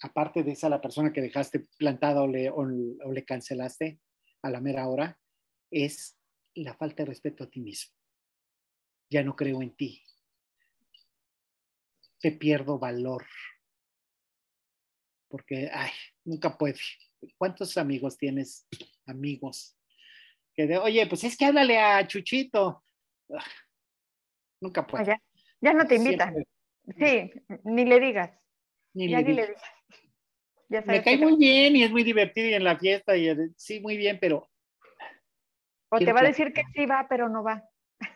aparte 0.01 0.43
de 0.43 0.53
esa 0.53 0.69
la 0.69 0.81
persona 0.81 1.13
que 1.13 1.21
dejaste 1.21 1.67
plantada 1.79 2.23
o 2.23 2.27
le, 2.27 2.51
o, 2.51 2.65
le 2.65 3.25
cancelaste 3.25 4.01
a 4.43 4.51
la 4.51 4.61
mera 4.61 4.89
hora, 4.89 5.19
es 5.71 6.19
la 6.55 6.75
falta 6.75 7.03
de 7.03 7.09
respeto 7.09 7.45
a 7.45 7.51
ti 7.51 7.61
mismo. 7.61 7.95
Ya 9.11 9.23
no 9.23 9.35
creo 9.35 9.63
en 9.63 9.75
ti. 9.75 10.03
Te 12.21 12.33
pierdo 12.33 12.79
valor. 12.79 13.25
Porque, 15.29 15.71
ay, 15.73 15.91
nunca 16.25 16.57
puede. 16.57 16.79
¿Cuántos 17.39 17.77
amigos 17.77 18.17
tienes? 18.17 18.67
Amigos. 19.07 19.77
Que 20.55 20.67
de, 20.67 20.79
oye, 20.79 21.07
pues 21.07 21.25
es 21.25 21.37
que 21.37 21.47
háblale 21.47 21.79
a 21.79 22.07
Chuchito. 22.07 22.85
Nunca 24.61 24.87
puede. 24.87 25.21
Ya, 25.61 25.73
no 25.73 25.87
te 25.87 25.97
invitan. 25.97 26.35
Sí, 26.99 27.33
ni 27.65 27.85
le 27.85 27.99
digas. 27.99 28.44
Ni 28.95 29.11
ya 29.11 29.19
le 29.19 29.25
ni 29.25 29.35
le 29.35 29.47
digas 29.49 29.63
me 30.69 31.03
cae 31.03 31.19
muy 31.19 31.37
bien 31.37 31.77
y 31.77 31.83
es 31.83 31.91
muy 31.91 32.03
divertido 32.03 32.49
y 32.49 32.55
en 32.55 32.65
la 32.65 32.79
fiesta 32.79 33.17
y 33.17 33.29
sí, 33.57 33.81
muy 33.81 33.97
bien, 33.97 34.19
pero... 34.21 34.49
O 35.91 35.99
te 35.99 36.13
va 36.13 36.21
a 36.21 36.25
decir 36.25 36.53
que 36.53 36.65
sí 36.75 36.87
va, 36.87 37.07
pero 37.09 37.29
no 37.29 37.45
va. 37.45 37.63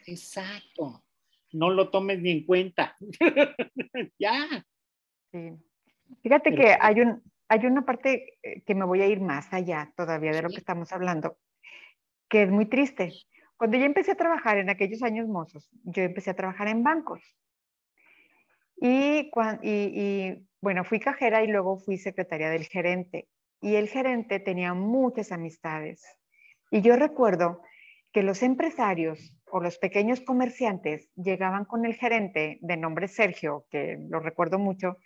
Exacto. 0.07 1.05
No 1.53 1.71
lo 1.71 1.91
tomes 1.91 2.21
ni 2.21 2.33
en 2.33 2.47
cuenta. 2.47 2.97
ya. 4.19 4.65
Sí. 5.31 5.53
Fíjate 6.23 6.55
que 6.55 6.77
hay, 6.81 7.01
un, 7.01 7.23
hay 7.49 7.67
una 7.67 7.85
parte 7.85 8.39
eh, 8.43 8.63
que 8.63 8.75
me 8.75 8.85
voy 8.85 9.03
a 9.03 9.07
ir 9.07 9.21
más 9.21 9.53
allá 9.53 9.93
todavía 9.97 10.33
de 10.33 10.43
lo 10.43 10.49
que 10.49 10.57
estamos 10.57 10.93
hablando, 10.93 11.39
que 12.29 12.43
es 12.43 12.51
muy 12.51 12.67
triste. 12.67 13.13
Cuando 13.57 13.77
yo 13.77 13.85
empecé 13.85 14.13
a 14.13 14.17
trabajar 14.17 14.59
en 14.59 14.71
aquellos 14.71 15.03
años 15.03 15.29
mozos, 15.29 15.71
yo 15.85 16.03
empecé 16.03 16.31
a 16.31 16.37
trabajar 16.37 16.69
en 16.69 16.83
bancos. 16.83 17.23
Y, 18.81 19.31
y, 19.63 19.71
y 19.71 20.48
bueno, 20.61 20.85
fui 20.85 21.01
cajera 21.01 21.43
y 21.43 21.47
luego 21.47 21.79
fui 21.79 21.99
secretaria 21.99 22.51
del 22.51 22.65
gerente. 22.67 23.29
Y 23.61 23.77
el 23.77 23.89
gerente 23.89 24.41
tenía 24.41 24.75
muchas 24.75 25.33
amistades. 25.33 26.05
Y 26.71 26.81
yo 26.83 26.97
recuerdo 26.97 27.63
que 28.13 28.23
los 28.23 28.43
empresarios 28.43 29.35
o 29.51 29.61
los 29.61 29.79
pequeños 29.79 30.21
comerciantes 30.21 31.11
llegaban 31.15 31.65
con 31.65 31.85
el 31.85 31.95
gerente 31.95 32.59
de 32.61 32.77
nombre 32.77 33.09
Sergio, 33.09 33.67
que 33.71 33.99
lo 34.09 34.21
recuerdo 34.21 34.59
mucho, 34.59 34.97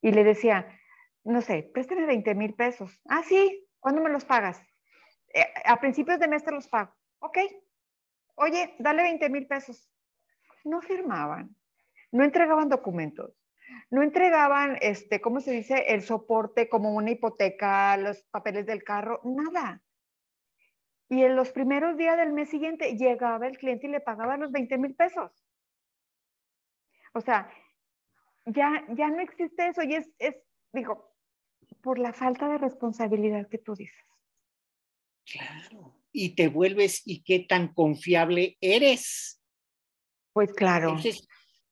y 0.00 0.12
le 0.12 0.24
decía, 0.24 0.66
no 1.24 1.40
sé, 1.40 1.70
préstame 1.72 2.06
20 2.06 2.34
mil 2.34 2.54
pesos. 2.54 3.00
Ah, 3.08 3.22
sí, 3.22 3.66
¿cuándo 3.80 4.02
me 4.02 4.10
los 4.10 4.24
pagas? 4.24 4.60
Eh, 5.32 5.46
a 5.64 5.80
principios 5.80 6.18
de 6.18 6.28
mes 6.28 6.44
te 6.44 6.52
los 6.52 6.68
pago. 6.68 6.94
Ok. 7.20 7.38
Oye, 8.34 8.74
dale 8.78 9.02
20 9.02 9.28
mil 9.30 9.46
pesos. 9.46 9.88
No 10.64 10.80
firmaban, 10.80 11.54
no 12.10 12.24
entregaban 12.24 12.68
documentos, 12.68 13.41
no 13.90 14.02
entregaban, 14.02 14.78
este, 14.80 15.20
¿cómo 15.20 15.40
se 15.40 15.52
dice? 15.52 15.84
El 15.88 16.02
soporte 16.02 16.68
como 16.68 16.94
una 16.94 17.10
hipoteca, 17.10 17.96
los 17.96 18.22
papeles 18.30 18.66
del 18.66 18.82
carro, 18.84 19.20
nada. 19.24 19.82
Y 21.08 21.22
en 21.24 21.36
los 21.36 21.52
primeros 21.52 21.96
días 21.98 22.16
del 22.16 22.32
mes 22.32 22.48
siguiente 22.48 22.96
llegaba 22.96 23.46
el 23.46 23.58
cliente 23.58 23.86
y 23.86 23.90
le 23.90 24.00
pagaba 24.00 24.36
los 24.38 24.50
20 24.50 24.78
mil 24.78 24.94
pesos. 24.94 25.30
O 27.12 27.20
sea, 27.20 27.52
ya, 28.46 28.84
ya 28.94 29.10
no 29.10 29.20
existe 29.20 29.68
eso 29.68 29.82
y 29.82 29.94
es, 29.94 30.10
es, 30.18 30.36
digo, 30.72 31.14
por 31.82 31.98
la 31.98 32.12
falta 32.12 32.48
de 32.48 32.58
responsabilidad 32.58 33.48
que 33.48 33.58
tú 33.58 33.74
dices. 33.74 34.04
Claro. 35.24 35.94
Y 36.12 36.34
te 36.34 36.48
vuelves, 36.48 37.02
¿y 37.04 37.22
qué 37.22 37.40
tan 37.40 37.72
confiable 37.74 38.56
eres? 38.60 39.40
Pues 40.32 40.52
claro. 40.54 40.96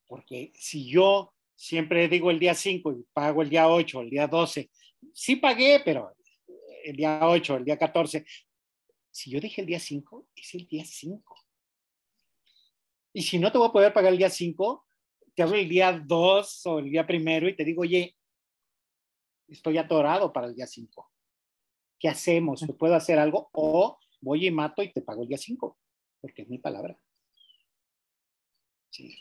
porque 0.07 0.53
si 0.55 0.91
yo 0.91 1.35
siempre 1.61 2.09
digo 2.09 2.31
el 2.31 2.39
día 2.39 2.55
5 2.55 2.93
y 2.93 3.07
pago 3.13 3.43
el 3.43 3.51
día 3.51 3.69
8, 3.69 4.01
el 4.01 4.09
día 4.09 4.27
12. 4.27 4.71
Sí 5.13 5.37
pagué, 5.37 5.83
pero 5.85 6.17
el 6.85 6.97
día 6.97 7.21
8, 7.23 7.57
el 7.57 7.65
día 7.67 7.77
14. 7.77 8.25
Si 9.11 9.31
yo 9.31 9.41
dije 9.41 9.61
el 9.61 9.67
día 9.67 9.79
5, 9.79 10.29
es 10.35 10.55
el 10.55 10.67
día 10.67 10.85
5. 10.87 11.37
Y 13.13 13.21
si 13.21 13.39
no 13.39 13.53
te 13.53 13.59
voy 13.59 13.69
a 13.69 13.73
poder 13.73 13.93
pagar 13.93 14.11
el 14.13 14.19
día 14.19 14.31
5, 14.31 14.87
te 15.35 15.43
hablo 15.43 15.57
el 15.57 15.69
día 15.69 15.93
2 15.93 16.67
o 16.67 16.79
el 16.79 16.91
día 16.91 17.07
primero 17.07 17.47
y 17.47 17.55
te 17.55 17.65
digo, 17.65 17.83
oye, 17.83 18.17
estoy 19.47 19.77
atorado 19.77 20.33
para 20.33 20.47
el 20.47 20.55
día 20.55 20.67
5. 20.67 21.13
¿Qué 21.99 22.09
hacemos? 22.09 22.61
¿Te 22.61 22.73
puedo 22.73 22.95
hacer 22.95 23.19
algo? 23.19 23.51
O 23.53 23.99
voy 24.23 24.47
y 24.47 24.51
mato 24.51 24.83
y 24.83 24.91
te 24.91 25.03
pago 25.03 25.25
el 25.25 25.29
día 25.29 25.37
5, 25.37 25.79
porque 26.23 26.43
es 26.43 26.49
mi 26.49 26.57
palabra. 26.57 26.99
Sí. 28.89 29.15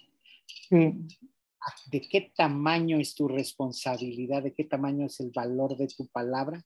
sí 0.70 1.30
de 1.92 2.02
qué 2.02 2.32
tamaño 2.36 3.00
es 3.00 3.16
tu 3.16 3.28
responsabilidad, 3.28 4.44
de 4.44 4.54
qué 4.54 4.64
tamaño 4.64 5.06
es 5.06 5.20
el 5.20 5.32
valor 5.32 5.76
de 5.78 5.88
tu 5.88 6.08
palabra, 6.08 6.64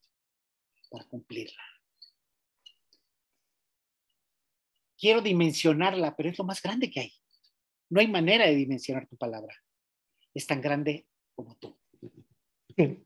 para 0.89 1.05
cumplirla. 1.05 1.63
Quiero 4.97 5.21
dimensionarla, 5.21 6.15
pero 6.15 6.29
es 6.29 6.37
lo 6.37 6.45
más 6.45 6.61
grande 6.61 6.89
que 6.89 7.01
hay. 7.01 7.13
No 7.89 7.99
hay 7.99 8.07
manera 8.07 8.45
de 8.45 8.55
dimensionar 8.55 9.07
tu 9.07 9.17
palabra. 9.17 9.53
Es 10.33 10.47
tan 10.47 10.61
grande 10.61 11.07
como 11.35 11.55
tú. 11.57 11.77
Sí, 12.77 13.05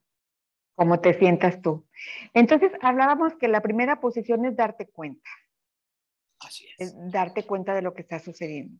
como 0.75 0.99
te 0.99 1.17
sientas 1.17 1.61
tú. 1.61 1.88
Entonces, 2.33 2.71
hablábamos 2.81 3.35
que 3.35 3.47
la 3.47 3.61
primera 3.61 3.99
posición 3.99 4.45
es 4.45 4.55
darte 4.55 4.88
cuenta. 4.88 5.29
Así 6.39 6.67
es. 6.77 6.93
es 6.93 7.11
darte 7.11 7.45
cuenta 7.45 7.73
de 7.73 7.81
lo 7.81 7.93
que 7.93 8.03
está 8.03 8.19
sucediendo. 8.19 8.79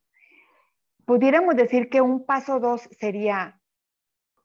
Pudiéramos 1.08 1.56
decir 1.56 1.90
que 1.90 2.02
un 2.02 2.26
paso 2.26 2.60
dos 2.60 2.82
sería 3.00 3.62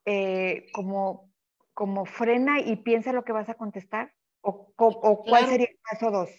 eh, 0.04 0.70
como, 0.72 1.34
como 1.74 2.06
frena 2.06 2.60
y 2.60 2.76
piensa 2.76 3.12
lo 3.12 3.24
que 3.24 3.32
vas 3.32 3.48
a 3.48 3.54
contestar. 3.54 4.14
¿O, 4.42 4.72
o 4.76 5.24
cuál 5.24 5.48
sería 5.48 5.66
el 5.66 5.78
paso 5.90 6.12
dos? 6.12 6.30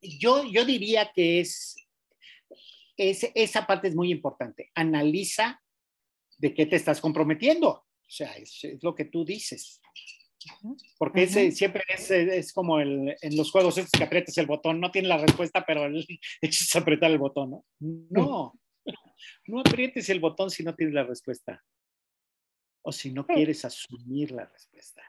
Yo, 0.00 0.44
yo 0.44 0.64
diría 0.64 1.10
que 1.12 1.40
es, 1.40 1.74
es, 2.96 3.28
esa 3.34 3.66
parte 3.66 3.88
es 3.88 3.96
muy 3.96 4.12
importante. 4.12 4.70
Analiza 4.76 5.60
de 6.38 6.54
qué 6.54 6.64
te 6.66 6.76
estás 6.76 7.00
comprometiendo. 7.00 7.68
O 7.68 7.86
sea, 8.06 8.32
es, 8.36 8.62
es 8.62 8.80
lo 8.84 8.94
que 8.94 9.06
tú 9.06 9.24
dices. 9.24 9.80
Porque 10.98 11.24
ese 11.24 11.50
siempre 11.52 11.82
es, 11.88 12.10
es 12.10 12.52
como 12.52 12.80
el, 12.80 13.16
en 13.20 13.36
los 13.36 13.50
juegos 13.50 13.78
es 13.78 13.90
que 13.90 14.04
aprietas 14.04 14.36
el 14.38 14.46
botón, 14.46 14.80
no 14.80 14.90
tiene 14.90 15.08
la 15.08 15.18
respuesta, 15.18 15.64
pero 15.66 15.86
el 15.86 15.96
hecho 16.40 16.64
es 16.64 16.76
apretar 16.76 17.10
el 17.10 17.18
botón, 17.18 17.50
¿no? 17.50 17.64
No, 17.78 18.60
no 19.46 19.60
aprietes 19.60 20.08
el 20.08 20.20
botón 20.20 20.50
si 20.50 20.62
no 20.62 20.74
tienes 20.74 20.94
la 20.94 21.04
respuesta 21.04 21.62
o 22.82 22.92
si 22.92 23.12
no 23.12 23.26
quieres 23.26 23.64
asumir 23.64 24.32
la 24.32 24.44
respuesta. 24.46 25.02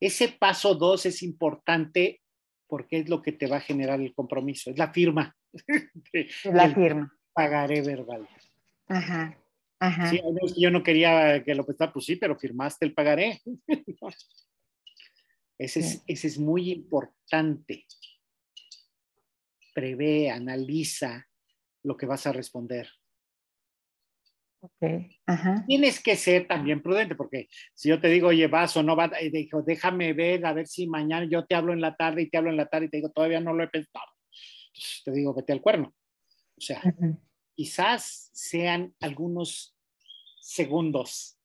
Ese 0.00 0.28
paso 0.28 0.74
dos 0.74 1.06
es 1.06 1.22
importante 1.22 2.20
porque 2.66 2.98
es 2.98 3.08
lo 3.08 3.22
que 3.22 3.32
te 3.32 3.46
va 3.46 3.58
a 3.58 3.60
generar 3.60 4.00
el 4.00 4.14
compromiso, 4.14 4.70
es 4.70 4.78
la 4.78 4.92
firma. 4.92 5.36
la 6.44 6.74
firma. 6.74 7.16
Pagaré 7.32 7.82
verbal. 7.82 8.28
Ajá. 8.88 9.38
Ajá. 9.84 10.08
Sí, 10.08 10.22
yo 10.56 10.70
no 10.70 10.82
quería 10.82 11.44
que 11.44 11.54
lo 11.54 11.66
prestara, 11.66 11.92
pues 11.92 12.06
sí, 12.06 12.16
pero 12.16 12.38
firmaste 12.38 12.86
el 12.86 12.94
pagaré. 12.94 13.42
ese, 15.58 15.80
es, 15.80 16.02
ese 16.06 16.26
es 16.26 16.38
muy 16.38 16.70
importante. 16.70 17.84
Prevé, 19.74 20.30
analiza 20.30 21.28
lo 21.82 21.98
que 21.98 22.06
vas 22.06 22.26
a 22.26 22.32
responder. 22.32 22.88
Okay. 24.60 25.20
Ajá. 25.26 25.62
Tienes 25.66 26.02
que 26.02 26.16
ser 26.16 26.48
también 26.48 26.82
prudente, 26.82 27.14
porque 27.14 27.48
si 27.74 27.90
yo 27.90 28.00
te 28.00 28.08
digo, 28.08 28.28
oye, 28.28 28.46
vas 28.46 28.74
o 28.78 28.82
no 28.82 28.96
vas, 28.96 29.10
y 29.20 29.28
digo, 29.28 29.60
déjame 29.60 30.14
ver, 30.14 30.46
a 30.46 30.54
ver 30.54 30.66
si 30.66 30.86
mañana 30.86 31.28
yo 31.30 31.44
te 31.44 31.54
hablo 31.54 31.74
en 31.74 31.82
la 31.82 31.94
tarde 31.94 32.22
y 32.22 32.30
te 32.30 32.38
hablo 32.38 32.48
en 32.48 32.56
la 32.56 32.68
tarde 32.68 32.86
y 32.86 32.88
te 32.88 32.96
digo, 32.96 33.10
todavía 33.10 33.40
no 33.40 33.52
lo 33.52 33.62
he 33.62 33.68
pensado. 33.68 34.06
Pues, 34.72 35.02
te 35.04 35.12
digo, 35.12 35.34
vete 35.34 35.52
al 35.52 35.60
cuerno. 35.60 35.94
O 36.56 36.60
sea, 36.62 36.80
uh-huh. 36.82 37.20
quizás 37.54 38.30
sean 38.32 38.94
algunos 39.00 39.73
segundos 40.44 41.38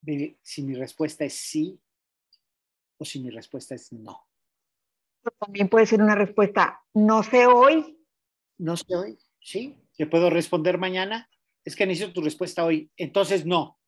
de 0.00 0.38
si 0.42 0.62
mi 0.62 0.74
respuesta 0.74 1.24
es 1.24 1.34
sí 1.34 1.80
o 2.98 3.04
si 3.04 3.20
mi 3.20 3.30
respuesta 3.30 3.74
es 3.74 3.92
no. 3.92 4.26
También 5.38 5.68
puede 5.68 5.86
ser 5.86 6.02
una 6.02 6.14
respuesta, 6.14 6.82
no 6.94 7.22
sé 7.22 7.46
hoy. 7.46 7.98
No 8.58 8.76
sé 8.76 8.94
hoy, 8.94 9.18
sí. 9.40 9.76
¿Te 9.96 10.06
puedo 10.06 10.30
responder 10.30 10.78
mañana? 10.78 11.28
es 11.64 11.76
que 11.76 11.86
necesito 11.86 12.14
tu 12.14 12.22
respuesta 12.22 12.64
hoy. 12.64 12.90
Entonces, 12.96 13.44
no. 13.44 13.78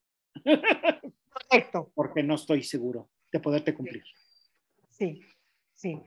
Correcto. 1.51 1.91
Porque 1.95 2.23
no 2.23 2.35
estoy 2.35 2.63
seguro 2.63 3.11
de 3.31 3.41
poderte 3.41 3.75
cumplir. 3.75 4.05
Sí, 4.91 5.23
sí. 5.73 6.01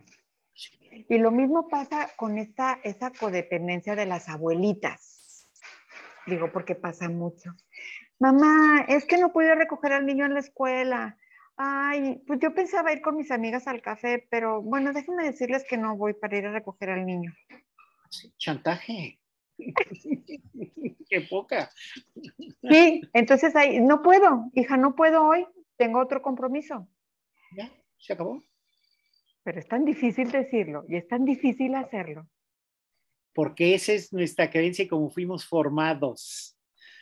Y 1.10 1.18
lo 1.18 1.32
mismo 1.32 1.68
pasa 1.68 2.12
con 2.16 2.38
esta, 2.38 2.80
esa 2.84 3.12
codependencia 3.12 3.96
de 3.96 4.06
las 4.06 4.30
abuelitas. 4.30 5.50
Digo, 6.26 6.52
porque 6.52 6.74
pasa 6.74 7.10
mucho. 7.10 7.54
Mamá, 8.20 8.86
es 8.88 9.06
que 9.06 9.18
no 9.18 9.34
pude 9.34 9.54
recoger 9.56 9.94
al 9.94 10.06
niño 10.06 10.26
en 10.26 10.34
la 10.34 10.40
escuela. 10.40 11.18
Ay, 11.58 12.22
pues 12.28 12.40
yo 12.40 12.54
pensaba 12.54 12.92
ir 12.94 13.02
con 13.02 13.16
mis 13.16 13.32
amigas 13.32 13.68
al 13.68 13.82
café, 13.82 14.28
pero 14.30 14.62
bueno, 14.62 14.94
déjenme 14.94 15.24
decirles 15.24 15.66
que 15.68 15.78
no 15.78 15.96
voy 15.96 16.14
para 16.14 16.38
ir 16.38 16.46
a 16.46 16.52
recoger 16.52 16.90
al 16.90 17.06
niño. 17.06 17.34
Chantaje. 18.38 19.20
Qué 21.10 21.22
poca. 21.30 21.70
Sí, 22.62 23.02
entonces 23.14 23.56
ahí, 23.56 23.80
no 23.80 24.02
puedo, 24.02 24.50
hija, 24.54 24.76
no 24.78 24.96
puedo 24.96 25.26
hoy, 25.26 25.46
tengo 25.78 26.00
otro 26.00 26.22
compromiso. 26.22 26.88
Ya, 27.56 27.72
se 27.98 28.14
acabó. 28.14 28.42
Pero 29.44 29.60
es 29.60 29.68
tan 29.68 29.86
difícil 29.86 30.32
decirlo 30.32 30.86
y 30.88 30.96
es 30.98 31.08
tan 31.08 31.24
difícil 31.24 31.76
hacerlo. 31.76 32.28
Porque 33.34 33.76
esa 33.76 33.94
es 33.94 34.12
nuestra 34.12 34.50
creencia 34.50 34.84
y 34.84 34.88
como 34.88 35.10
fuimos 35.10 35.46
formados. 35.46 36.55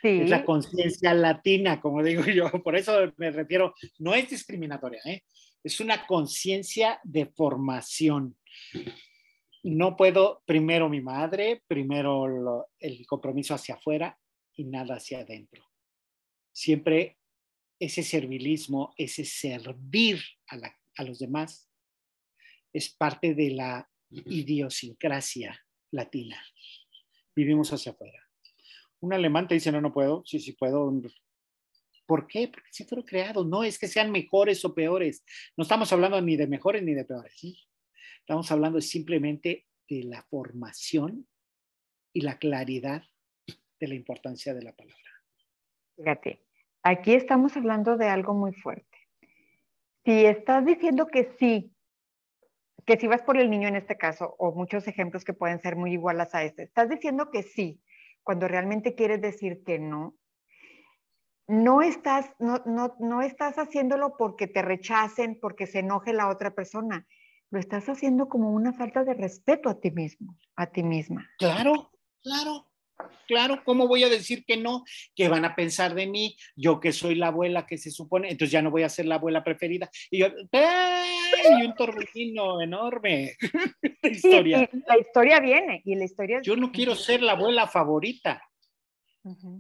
Sí. 0.04 0.22
Es 0.22 0.30
la 0.30 0.46
conciencia 0.46 1.16
latina, 1.16 1.82
como 1.82 2.04
digo 2.04 2.24
yo. 2.26 2.52
Por 2.62 2.76
eso 2.76 3.12
me 3.18 3.32
refiero, 3.32 3.74
no 3.98 4.14
es 4.14 4.30
discriminatoria, 4.30 5.02
¿eh? 5.06 5.24
es 5.64 5.80
una 5.80 6.06
conciencia 6.06 7.00
de 7.04 7.26
formación 7.26 8.36
no 9.64 9.96
puedo, 9.96 10.44
primero 10.46 10.90
mi 10.90 11.02
madre, 11.02 11.64
primero 11.68 12.28
lo, 12.28 12.68
el 12.80 13.06
compromiso 13.08 13.54
hacia 13.54 13.76
afuera 13.76 14.20
y 14.56 14.66
nada 14.66 14.96
hacia 14.96 15.20
adentro. 15.20 15.64
Siempre 16.52 17.18
ese 17.80 18.04
servilismo, 18.04 18.94
ese 18.98 19.24
servir 19.24 20.22
a, 20.48 20.58
la, 20.58 20.78
a 20.98 21.04
los 21.04 21.20
demás, 21.20 21.70
es 22.74 22.94
parte 22.94 23.34
de 23.34 23.52
la 23.52 23.90
idiosincrasia 24.10 25.58
latina. 25.92 26.44
Vivimos 27.34 27.72
hacia 27.72 27.94
afuera. 27.94 28.23
Un 29.04 29.12
alemán 29.12 29.50
te 29.50 29.56
dice, 29.56 29.70
no, 29.70 29.82
no 29.82 29.92
puedo, 29.92 30.24
sí, 30.26 30.40
sí 30.40 30.54
puedo. 30.54 30.90
¿Por 32.06 32.26
qué? 32.26 32.48
Porque 32.48 32.70
si 32.72 32.86
fueron 32.86 33.06
creados. 33.06 33.46
No 33.46 33.66
es 33.66 33.78
que 33.78 33.90
sean 33.90 34.12
mejores 34.12 34.64
o 34.64 34.74
peores. 34.74 35.26
No 35.58 35.64
estamos 35.64 35.92
hablando 35.92 36.22
ni 36.22 36.38
de 36.38 36.48
mejores 36.48 36.84
ni 36.84 36.94
de 36.94 37.04
peores. 37.04 37.34
¿sí? 37.36 37.60
Estamos 38.20 38.50
hablando 38.50 38.80
simplemente 38.80 39.68
de 39.90 40.04
la 40.06 40.24
formación 40.24 41.28
y 42.14 42.22
la 42.22 42.38
claridad 42.38 43.04
de 43.78 43.88
la 43.90 43.96
importancia 43.96 44.54
de 44.54 44.62
la 44.62 44.72
palabra. 44.72 44.98
Fíjate, 45.98 46.46
aquí 46.82 47.14
estamos 47.14 47.58
hablando 47.58 47.98
de 47.98 48.08
algo 48.08 48.34
muy 48.34 48.54
fuerte. 48.54 48.98
Si 50.06 50.26
estás 50.26 50.66
diciendo 50.66 51.08
que 51.08 51.36
sí, 51.38 51.76
que 52.86 52.96
si 52.96 53.08
vas 53.08 53.22
por 53.22 53.36
el 53.36 53.50
niño 53.50 53.68
en 53.68 53.76
este 53.76 53.98
caso, 53.98 54.34
o 54.40 54.54
muchos 54.54 54.88
ejemplos 54.88 55.26
que 55.26 55.34
pueden 55.34 55.60
ser 55.60 55.76
muy 55.76 55.92
iguales 55.92 56.34
a 56.34 56.46
este, 56.46 56.64
estás 56.64 56.88
diciendo 56.88 57.30
que 57.32 57.44
sí, 57.44 57.82
cuando 58.24 58.48
realmente 58.48 58.96
quieres 58.96 59.22
decir 59.22 59.64
que 59.64 59.80
no, 59.80 60.16
no 61.48 61.82
estás, 61.82 62.32
no, 62.40 62.62
no, 62.66 62.96
no 63.00 63.22
estás 63.22 63.58
haciéndolo 63.58 64.16
porque 64.18 64.48
te 64.48 64.62
rechacen, 64.62 65.40
porque 65.40 65.68
se 65.68 65.80
enoje 65.80 66.14
la 66.14 66.30
otra 66.30 66.56
persona 66.56 67.06
lo 67.54 67.60
estás 67.60 67.88
haciendo 67.88 68.30
como 68.30 68.50
una 68.50 68.74
falta 68.74 69.04
de 69.04 69.14
respeto 69.14 69.70
a 69.70 69.80
ti 69.80 69.92
mismo, 69.92 70.36
a 70.56 70.66
ti 70.66 70.82
misma. 70.82 71.30
Claro, 71.38 71.92
claro, 72.24 72.68
claro. 73.28 73.62
¿Cómo 73.66 73.88
voy 73.88 74.04
a 74.04 74.10
decir 74.10 74.44
que 74.46 74.58
no? 74.58 74.84
¿Qué 75.16 75.28
van 75.28 75.46
a 75.46 75.56
pensar 75.56 75.96
de 75.96 76.08
mí? 76.08 76.36
Yo 76.56 76.80
que 76.80 76.92
soy 76.92 77.16
la 77.16 77.28
abuela 77.28 77.66
que 77.66 77.78
se 77.78 77.92
supone, 77.92 78.30
entonces 78.30 78.52
ya 78.52 78.62
no 78.62 78.72
voy 78.72 78.84
a 78.84 78.90
ser 78.90 79.06
la 79.06 79.16
abuela 79.16 79.44
preferida. 79.44 79.90
Y 80.10 80.20
yo, 80.20 80.28
¡ay! 80.52 81.66
Un 81.66 81.76
torbellino 81.76 82.62
enorme. 82.62 83.36
la 84.02 84.10
historia. 84.10 84.70
Sí, 84.72 84.80
la 84.88 85.00
historia 85.00 85.40
viene 85.40 85.82
y 85.86 85.96
la 85.96 86.06
historia. 86.06 86.42
Yo 86.42 86.56
no 86.56 86.72
quiero 86.72 86.96
ser 86.96 87.22
la 87.22 87.34
abuela 87.34 87.68
favorita. 87.68 88.42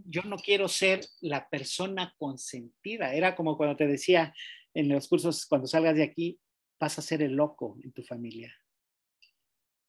Yo 0.06 0.24
no 0.24 0.38
quiero 0.38 0.68
ser 0.68 1.06
la 1.22 1.48
persona 1.48 2.14
consentida. 2.18 3.14
Era 3.14 3.34
como 3.34 3.56
cuando 3.56 3.78
te 3.78 3.88
decía 3.88 4.34
en 4.74 4.90
los 4.90 5.08
cursos, 5.08 5.46
cuando 5.46 5.68
salgas 5.68 5.96
de 5.96 6.04
aquí, 6.04 6.40
vas 6.80 7.00
a 7.00 7.02
ser 7.02 7.22
el 7.22 7.34
loco 7.34 7.78
en 7.82 7.94
tu 7.94 8.04
familia. 8.04 8.54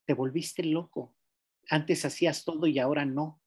Te 0.06 0.14
volviste 0.14 0.62
loco. 0.62 1.16
Antes 1.70 2.04
hacías 2.04 2.44
todo 2.44 2.66
y 2.66 2.78
ahora 2.78 3.04
no. 3.04 3.40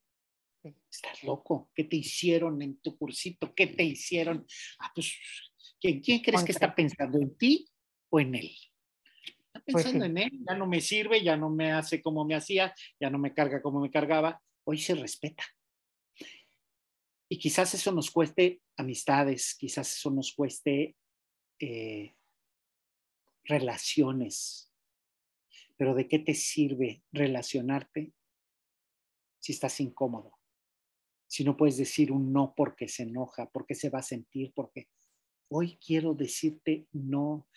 Estás 0.64 1.24
loco. 1.24 1.70
¿Qué 1.74 1.84
te 1.86 1.96
hicieron 1.98 2.62
en 2.62 2.78
tu 2.78 2.98
cursito? 2.98 3.54
¿Qué 3.54 3.68
te 3.68 3.84
hicieron? 3.84 4.46
Ah, 4.80 4.92
pues, 4.94 5.14
¿quién, 5.80 6.02
crees 6.02 6.44
que 6.44 6.52
está 6.52 6.74
pensando 6.74 7.20
en 7.20 7.38
ti 7.38 7.68
o 8.10 8.20
en 8.20 8.36
él? 8.36 8.52
Está 9.48 9.62
pues 9.66 9.84
pensando 9.84 10.06
en 10.06 10.18
él. 10.18 10.32
Ya 10.48 10.56
no 10.56 10.68
me 10.68 10.82
sirve, 10.82 11.24
ya 11.24 11.38
no 11.38 11.50
me 11.50 11.72
hace 11.72 12.02
como 12.02 12.26
me 12.26 12.36
hacía, 12.36 12.74
ya 13.00 13.10
no 13.10 13.20
me 13.20 13.34
carga 13.34 13.62
como 13.62 13.80
me 13.80 13.92
cargaba. 13.92 14.42
Hoy 14.66 14.80
se 14.80 14.96
respeta. 14.96 15.44
Y 17.30 17.40
quizás 17.40 17.74
eso 17.74 17.92
nos 17.92 18.10
cueste 18.10 18.62
amistades, 18.78 19.56
quizás 19.56 19.94
eso 19.94 20.12
nos 20.12 20.34
cueste 20.34 20.96
eh, 21.60 22.16
relaciones. 23.44 24.67
Pero 25.78 25.94
¿de 25.94 26.08
qué 26.08 26.20
te 26.20 26.34
sirve 26.34 27.04
relacionarte 27.12 28.12
si 29.40 29.52
estás 29.54 29.80
incómodo? 29.80 30.34
Si 31.28 31.44
no 31.44 31.56
puedes 31.56 31.78
decir 31.78 32.12
un 32.12 32.34
no 32.34 32.54
porque 32.56 32.88
se 32.88 33.04
enoja, 33.04 33.50
porque 33.50 33.76
se 33.76 33.90
va 33.90 34.00
a 34.00 34.04
sentir, 34.04 34.52
porque 34.56 34.90
hoy 35.50 35.78
quiero 35.78 36.14
decirte 36.14 36.88
no. 36.92 37.48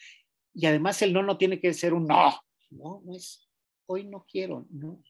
Y 0.52 0.66
además 0.66 1.00
el 1.02 1.12
no 1.12 1.22
no 1.22 1.38
tiene 1.38 1.60
que 1.60 1.72
ser 1.72 1.94
un 1.94 2.06
no. 2.06 2.30
No, 2.70 3.00
no 3.04 3.16
es, 3.16 3.48
hoy 3.86 4.04
no 4.04 4.24
quiero, 4.28 4.66
no. 4.70 5.02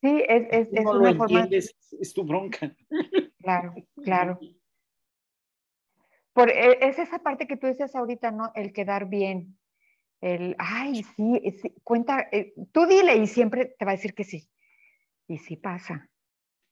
Sí, 0.00 0.22
es, 0.26 0.46
es, 0.50 0.68
es 0.72 0.84
no 0.84 0.92
una 0.92 1.10
lo 1.12 1.18
forma. 1.18 1.40
entiendes, 1.40 1.76
es 2.00 2.14
tu 2.14 2.24
bronca. 2.24 2.74
Claro, 3.38 3.74
claro. 4.02 4.40
Por, 6.32 6.48
e- 6.48 6.88
es 6.88 6.98
esa 6.98 7.18
parte 7.18 7.46
que 7.46 7.56
tú 7.56 7.66
dices 7.66 7.94
ahorita, 7.94 8.30
¿no? 8.30 8.50
El 8.54 8.72
quedar 8.72 9.08
bien. 9.08 9.59
El, 10.20 10.54
ay, 10.58 11.02
sí, 11.16 11.40
sí, 11.62 11.74
cuenta, 11.82 12.28
eh, 12.30 12.52
tú 12.72 12.86
dile 12.86 13.16
y 13.16 13.26
siempre 13.26 13.74
te 13.78 13.84
va 13.84 13.92
a 13.92 13.96
decir 13.96 14.14
que 14.14 14.24
sí. 14.24 14.48
Y 15.26 15.38
sí 15.38 15.56
pasa, 15.56 16.10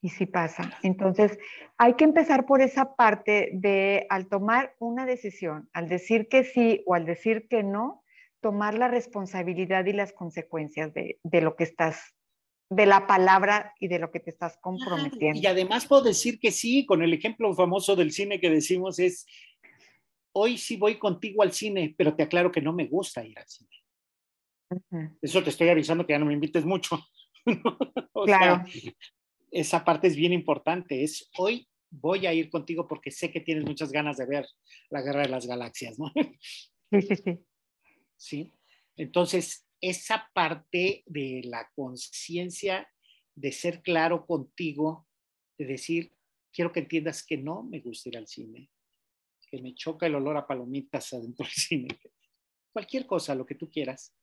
y 0.03 0.11
sí 0.11 0.27
pasa. 0.27 0.79
Entonces, 0.83 1.39
hay 1.77 1.95
que 1.95 2.05
empezar 2.05 2.45
por 2.45 2.61
esa 2.61 2.95
parte 2.97 3.51
de 3.53 4.07
al 4.11 4.29
tomar 4.29 4.75
una 4.79 5.07
decisión, 5.07 5.69
al 5.73 5.89
decir 5.89 6.29
que 6.29 6.45
sí 6.45 6.83
o 6.87 6.95
al 6.95 7.07
decir 7.07 7.47
que 7.49 7.63
no, 7.63 8.05
tomar 8.41 8.75
la 8.75 8.89
responsabilidad 8.89 9.87
y 9.87 9.93
las 9.93 10.13
consecuencias 10.13 10.93
de, 10.93 11.19
de 11.23 11.41
lo 11.41 11.57
que 11.57 11.65
estás, 11.65 12.15
de 12.71 12.87
la 12.87 13.07
palabra 13.07 13.75
y 13.81 13.89
de 13.89 13.99
lo 13.99 14.11
que 14.11 14.21
te 14.21 14.31
estás 14.31 14.59
comprometiendo. 14.61 15.41
Y 15.41 15.47
además 15.47 15.87
puedo 15.87 16.03
decir 16.03 16.39
que 16.39 16.51
sí, 16.51 16.85
con 16.85 17.03
el 17.03 17.15
ejemplo 17.15 17.55
famoso 17.55 17.97
del 17.97 18.13
cine 18.13 18.41
que 18.41 18.51
decimos 18.51 18.99
es, 18.99 19.27
hoy 20.39 20.57
sí 20.59 20.77
voy 20.77 20.99
contigo 20.99 21.43
al 21.43 21.53
cine, 21.53 21.95
pero 21.97 22.15
te 22.15 22.23
aclaro 22.23 22.53
que 22.53 22.61
no 22.61 22.73
me 22.73 22.87
gusta 22.87 23.25
ir 23.25 23.39
al 23.39 23.47
cine. 23.49 23.71
Eso 25.21 25.43
te 25.43 25.51
estoy 25.51 25.69
avisando 25.69 26.07
que 26.07 26.13
ya 26.13 26.19
no 26.19 26.27
me 26.27 26.35
invites 26.35 26.65
mucho. 26.65 26.99
O 28.13 28.25
Claro. 28.25 28.67
sea, 28.67 28.91
esa 29.53 29.85
parte 29.85 30.09
es 30.09 30.17
bien 30.17 30.33
importante. 30.33 31.03
Es 31.03 31.31
hoy 31.39 31.67
voy 31.89 32.27
a 32.27 32.35
ir 32.35 32.51
contigo 32.51 32.87
porque 32.87 33.11
sé 33.11 33.31
que 33.31 33.41
tienes 33.41 33.65
muchas 33.65 33.91
ganas 33.93 34.19
de 34.19 34.27
ver 34.27 34.47
la 34.91 35.01
guerra 35.01 35.23
de 35.23 35.29
las 35.29 35.47
galaxias, 35.47 35.99
¿no? 35.99 36.13
Sí, 36.91 37.03
sí, 37.03 37.17
sí. 37.17 37.39
¿Sí? 38.17 38.53
Entonces, 38.97 39.67
esa 39.81 40.29
parte 40.35 41.05
de 41.07 41.43
la 41.45 41.71
conciencia 41.75 42.89
de 43.35 43.53
ser 43.53 43.83
claro 43.83 44.27
contigo, 44.27 45.07
de 45.57 45.67
decir, 45.67 46.13
quiero 46.53 46.73
que 46.73 46.81
entiendas 46.81 47.25
que 47.25 47.37
no 47.37 47.63
me 47.63 47.81
gusta 47.81 48.09
ir 48.09 48.19
al 48.19 48.27
cine, 48.27 48.69
que 49.49 49.61
me 49.63 49.75
choca 49.75 50.07
el 50.07 50.15
olor 50.15 50.37
a 50.37 50.47
palomitas 50.47 51.13
adentro 51.13 51.45
del 51.45 51.53
cine, 51.53 51.89
cualquier 52.73 53.07
cosa, 53.07 53.35
lo 53.35 53.47
que 53.47 53.55
tú 53.55 53.69
quieras, 53.71 54.15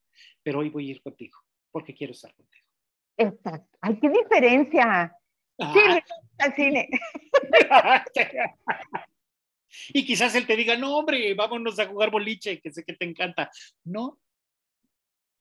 pero 0.42 0.60
hoy 0.60 0.70
voy 0.70 0.88
a 0.88 0.92
ir 0.92 1.02
contigo 1.02 1.40
porque 1.72 1.94
quiero 1.94 2.14
estar 2.14 2.34
contigo. 2.34 2.66
Exacto. 3.18 3.78
Ay, 3.82 4.00
qué 4.00 4.10
diferencia. 4.10 5.14
Sí, 5.58 5.66
Ah, 5.66 6.00
al 6.40 6.54
cine. 6.54 6.90
y 9.94 10.06
quizás 10.06 10.36
él 10.36 10.46
te 10.46 10.56
diga, 10.56 10.78
no, 10.78 10.98
hombre, 10.98 11.34
vámonos 11.34 11.80
a 11.80 11.88
jugar 11.88 12.12
boliche, 12.12 12.60
que 12.62 12.72
sé 12.72 12.84
que 12.84 12.94
te 12.94 13.06
encanta. 13.06 13.50
No, 13.86 14.20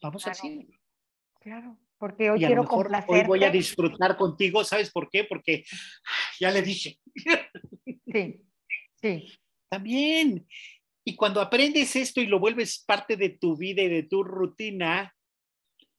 vamos 0.00 0.26
al 0.26 0.34
cine. 0.34 0.68
Claro, 1.40 1.78
porque 1.98 2.30
hoy 2.30 2.42
y 2.42 2.46
quiero 2.46 2.62
mejor 2.62 2.86
hoy 2.86 2.92
complacerte. 2.92 3.26
voy 3.26 3.44
a 3.44 3.50
disfrutar 3.50 4.16
contigo, 4.16 4.64
¿sabes 4.64 4.90
por 4.90 5.10
qué? 5.10 5.24
Porque 5.24 5.64
ya 6.40 6.50
le 6.50 6.62
dije. 6.62 6.98
Sí, 8.06 8.40
sí, 9.00 9.38
También. 9.74 10.46
Y 11.04 11.16
cuando 11.16 11.40
aprendes 11.40 11.96
esto 11.96 12.20
y 12.20 12.26
lo 12.26 12.38
vuelves 12.38 12.84
parte 12.86 13.16
de 13.16 13.30
tu 13.30 13.56
vida 13.56 13.82
y 13.82 13.88
de 13.88 14.04
tu 14.04 14.22
rutina, 14.22 15.12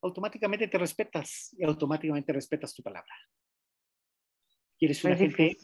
automáticamente 0.02 0.68
te 0.70 0.78
respetas 0.78 1.54
y 1.58 1.66
automáticamente 1.66 2.32
respetas 2.32 2.74
tu 2.74 2.82
palabra. 2.82 3.14
Y 4.80 4.86
eres 4.86 5.04
una 5.04 5.14
Es 5.14 5.20
gente 5.20 5.58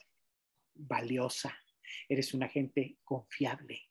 valiosa, 0.75 1.57
eres 2.09 2.33
una 2.33 2.47
gente 2.49 2.97
confiable. 3.03 3.81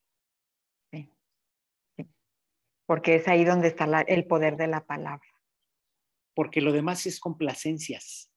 porque 2.86 3.14
es 3.14 3.28
ahí 3.28 3.44
donde 3.44 3.68
está 3.68 3.86
la- 3.86 4.00
el 4.00 4.26
poder 4.26 4.56
de 4.56 4.66
la 4.66 4.84
palabra. 4.84 5.26
porque 6.34 6.60
lo 6.60 6.72
demás 6.72 7.06
es 7.06 7.20
complacencias. 7.20 8.30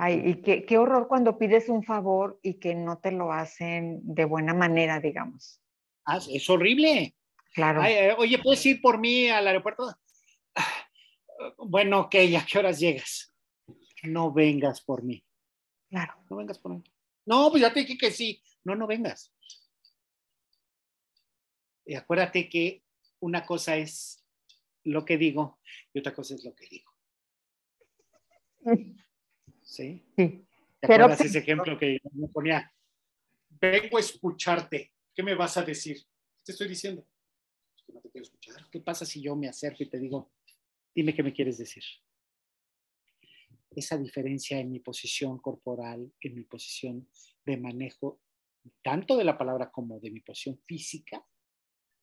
Ay, 0.00 0.22
y 0.24 0.42
qué, 0.42 0.64
qué 0.64 0.78
horror 0.78 1.08
cuando 1.08 1.36
pides 1.38 1.68
un 1.68 1.82
favor 1.82 2.38
y 2.40 2.60
que 2.60 2.76
no 2.76 2.98
te 2.98 3.10
lo 3.10 3.32
hacen 3.32 3.98
de 4.04 4.24
buena 4.24 4.54
manera, 4.54 5.00
digamos. 5.00 5.60
Ah, 6.04 6.20
es 6.30 6.48
horrible. 6.48 7.16
Claro. 7.52 7.82
Ay, 7.82 7.94
eh, 7.94 8.14
oye, 8.16 8.38
¿puedes 8.38 8.64
ir 8.64 8.80
por 8.80 8.98
mí 8.98 9.28
al 9.28 9.48
aeropuerto? 9.48 9.92
Ah, 10.54 10.88
Bueno, 11.58 12.02
ok, 12.02 12.14
¿a 12.38 12.46
qué 12.46 12.58
horas 12.60 12.78
llegas? 12.78 13.34
No 14.04 14.32
vengas 14.32 14.80
por 14.82 15.02
mí. 15.02 15.24
Claro. 15.88 16.14
No 16.30 16.36
vengas 16.36 16.60
por 16.60 16.76
mí. 16.76 16.84
No, 17.26 17.50
pues 17.50 17.62
ya 17.62 17.72
te 17.72 17.80
dije 17.80 17.98
que 17.98 18.12
sí. 18.12 18.40
No, 18.62 18.76
no 18.76 18.86
vengas. 18.86 19.34
Y 21.84 21.96
acuérdate 21.96 22.48
que 22.48 22.84
una 23.18 23.44
cosa 23.44 23.76
es 23.76 24.24
lo 24.84 25.04
que 25.04 25.18
digo 25.18 25.58
y 25.92 25.98
otra 25.98 26.14
cosa 26.14 26.36
es 26.36 26.44
lo 26.44 26.54
que 26.54 26.68
digo. 26.68 26.92
¿Sí? 29.78 30.04
Sí. 30.16 30.44
¿Te 30.80 30.88
Pero 30.88 31.04
acuerdas 31.04 31.18
sí. 31.18 31.26
ese 31.26 31.38
ejemplo 31.38 31.78
que 31.78 31.98
me 32.14 32.26
ponía? 32.28 32.72
Vengo 33.48 33.96
a 33.96 34.00
escucharte. 34.00 34.92
¿Qué 35.14 35.22
me 35.22 35.36
vas 35.36 35.56
a 35.56 35.62
decir? 35.62 35.98
¿Qué 35.98 36.42
te 36.46 36.52
estoy 36.52 36.68
diciendo? 36.68 37.06
Que 37.86 37.92
no 37.92 38.00
te 38.00 38.10
quiero 38.10 38.24
escuchar. 38.24 38.68
¿Qué 38.70 38.80
pasa 38.80 39.04
si 39.06 39.22
yo 39.22 39.36
me 39.36 39.48
acerco 39.48 39.84
y 39.84 39.88
te 39.88 40.00
digo, 40.00 40.32
dime 40.92 41.14
qué 41.14 41.22
me 41.22 41.32
quieres 41.32 41.58
decir? 41.58 41.84
Esa 43.70 43.96
diferencia 43.96 44.58
en 44.58 44.72
mi 44.72 44.80
posición 44.80 45.38
corporal, 45.38 46.12
en 46.22 46.34
mi 46.34 46.42
posición 46.42 47.08
de 47.46 47.56
manejo, 47.56 48.20
tanto 48.82 49.16
de 49.16 49.24
la 49.24 49.38
palabra 49.38 49.70
como 49.70 50.00
de 50.00 50.10
mi 50.10 50.20
posición 50.20 50.58
física, 50.66 51.24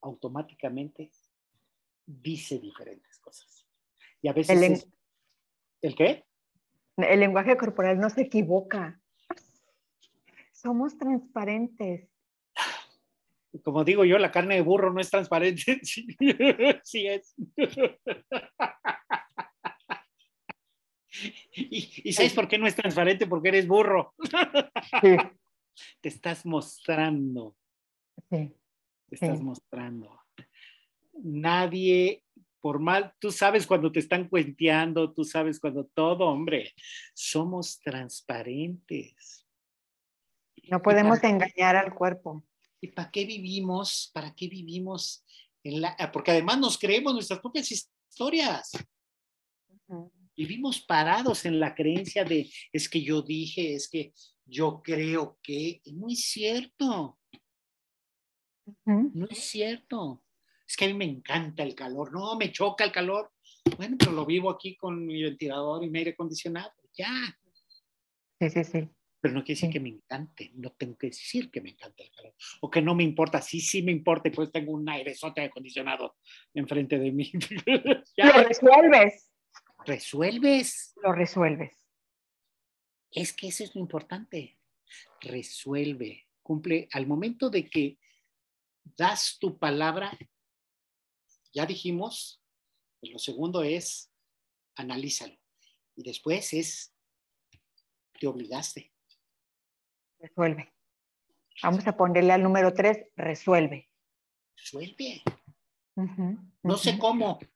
automáticamente 0.01 1.11
dice 2.05 2.57
diferentes 2.59 3.19
cosas. 3.19 3.67
Y 4.21 4.29
a 4.29 4.33
veces... 4.33 4.61
El 4.61 4.71
es- 4.71 4.87
¿El 5.81 5.93
qué? 5.95 6.25
El 6.97 7.19
lenguaje 7.19 7.57
corporal 7.57 7.99
no 7.99 8.09
se 8.09 8.21
equivoca. 8.21 8.99
Somos 10.53 10.97
transparentes. 10.97 12.09
como 13.63 13.83
digo 13.83 14.03
yo, 14.05 14.17
la 14.17 14.31
carne 14.31 14.55
de 14.55 14.61
burro 14.61 14.91
no 14.93 14.99
es 15.01 15.09
transparente. 15.09 15.79
Sí, 16.83 17.07
es. 17.07 17.35
Y, 21.53 22.09
y 22.09 22.13
¿sabes 22.13 22.33
por 22.33 22.47
qué 22.47 22.57
no 22.57 22.67
es 22.67 22.75
transparente? 22.75 23.25
Porque 23.27 23.47
eres 23.49 23.67
burro. 23.67 24.13
Sí, 25.01 25.15
Te 26.01 26.09
estás 26.09 26.45
mostrando, 26.45 27.55
sí. 28.29 28.53
te 29.09 29.15
estás 29.15 29.37
Sí. 29.37 29.43
mostrando. 29.43 30.21
Nadie, 31.13 32.24
por 32.65 32.79
mal, 32.79 33.13
tú 33.19 33.31
sabes 33.31 33.67
cuando 33.67 33.91
te 33.91 33.99
están 33.99 34.27
cuenteando, 34.27 35.13
tú 35.13 35.23
sabes 35.23 35.59
cuando 35.59 35.85
todo, 35.85 36.25
hombre, 36.25 36.73
somos 37.13 37.79
transparentes. 37.79 39.45
No 40.63 40.81
podemos 40.81 41.23
engañar 41.23 41.75
al 41.75 41.93
cuerpo. 41.93 42.43
¿Y 42.81 42.87
para 42.87 43.11
qué 43.11 43.23
vivimos? 43.23 44.09
¿Para 44.11 44.33
qué 44.33 44.47
vivimos? 44.47 45.23
En 45.63 45.79
la, 45.79 45.95
porque 46.11 46.31
además 46.31 46.57
nos 46.57 46.79
creemos 46.79 47.13
nuestras 47.13 47.39
propias 47.39 47.71
historias. 47.71 48.71
Vivimos 50.35 50.81
parados 50.81 51.45
en 51.45 51.59
la 51.59 51.75
creencia 51.75 52.25
de 52.25 52.49
es 52.73 52.89
que 52.89 53.03
yo 53.03 53.21
dije, 53.21 53.75
es 53.75 53.87
que 53.87 54.11
yo 54.43 54.81
creo 54.83 55.37
que. 55.43 55.81
Y 55.83 55.93
no 55.93 56.09
es 56.09 56.21
cierto, 56.31 57.19
no 58.85 59.27
es 59.29 59.37
cierto. 59.37 60.24
Es 60.67 60.75
que 60.77 60.85
a 60.85 60.87
mí 60.87 60.93
me 60.93 61.05
encanta 61.05 61.63
el 61.63 61.75
calor. 61.75 62.11
No, 62.11 62.35
me 62.35 62.51
choca 62.51 62.83
el 62.83 62.91
calor. 62.91 63.31
Bueno, 63.77 63.95
pero 63.99 64.11
lo 64.11 64.25
vivo 64.25 64.49
aquí 64.49 64.75
con 64.75 65.05
mi 65.05 65.21
ventilador 65.23 65.83
y 65.83 65.89
mi 65.89 65.99
aire 65.99 66.11
acondicionado. 66.11 66.71
Ya. 66.97 67.09
Sí, 68.39 68.49
sí, 68.49 68.63
sí. 68.63 68.89
Pero 69.21 69.33
no 69.33 69.43
quiere 69.43 69.55
decir 69.55 69.69
Sí. 69.69 69.73
que 69.73 69.79
me 69.79 69.89
encante. 69.89 70.51
No 70.55 70.71
tengo 70.71 70.95
que 70.97 71.07
decir 71.07 71.49
que 71.49 71.61
me 71.61 71.71
encanta 71.71 72.03
el 72.03 72.11
calor. 72.11 72.35
O 72.61 72.69
que 72.69 72.81
no 72.81 72.93
me 72.93 73.03
importa. 73.03 73.41
Sí, 73.41 73.59
sí 73.59 73.81
me 73.81 73.91
importa. 73.91 74.27
y 74.27 74.31
Pues 74.31 74.51
tengo 74.51 74.71
un 74.73 74.87
airezote 74.87 75.41
acondicionado 75.41 76.15
enfrente 76.53 76.99
de 76.99 77.11
mí. 77.11 77.31
Lo 78.17 78.43
resuelves. 78.43 79.31
Resuelves. 79.85 80.93
Lo 81.01 81.11
resuelves. 81.13 81.73
Es 83.11 83.33
que 83.33 83.47
eso 83.47 83.63
es 83.63 83.73
lo 83.75 83.81
importante. 83.81 84.59
Resuelve, 85.21 86.27
cumple. 86.43 86.87
Al 86.91 87.07
momento 87.07 87.49
de 87.49 87.67
que 87.69 87.97
das 88.83 89.37
tu 89.39 89.57
palabra, 89.57 90.15
ya 91.55 91.65
dijimos, 91.65 92.43
pues 92.99 93.13
lo 93.13 93.17
segundo 93.17 93.63
es 93.63 94.11
analízalo. 94.75 95.35
Y 95.95 96.03
después 96.03 96.53
es, 96.53 96.93
te 98.19 98.27
obligaste. 98.27 98.91
Resuelve. 100.19 100.73
Vamos 101.63 101.87
a 101.87 101.95
ponerle 101.95 102.33
al 102.33 102.43
número 102.43 102.73
tres, 102.73 103.07
resuelve. 103.15 103.89
Resuelve. 104.57 105.21
No 106.61 106.77
sé 106.77 106.97
cómo. 106.99 107.39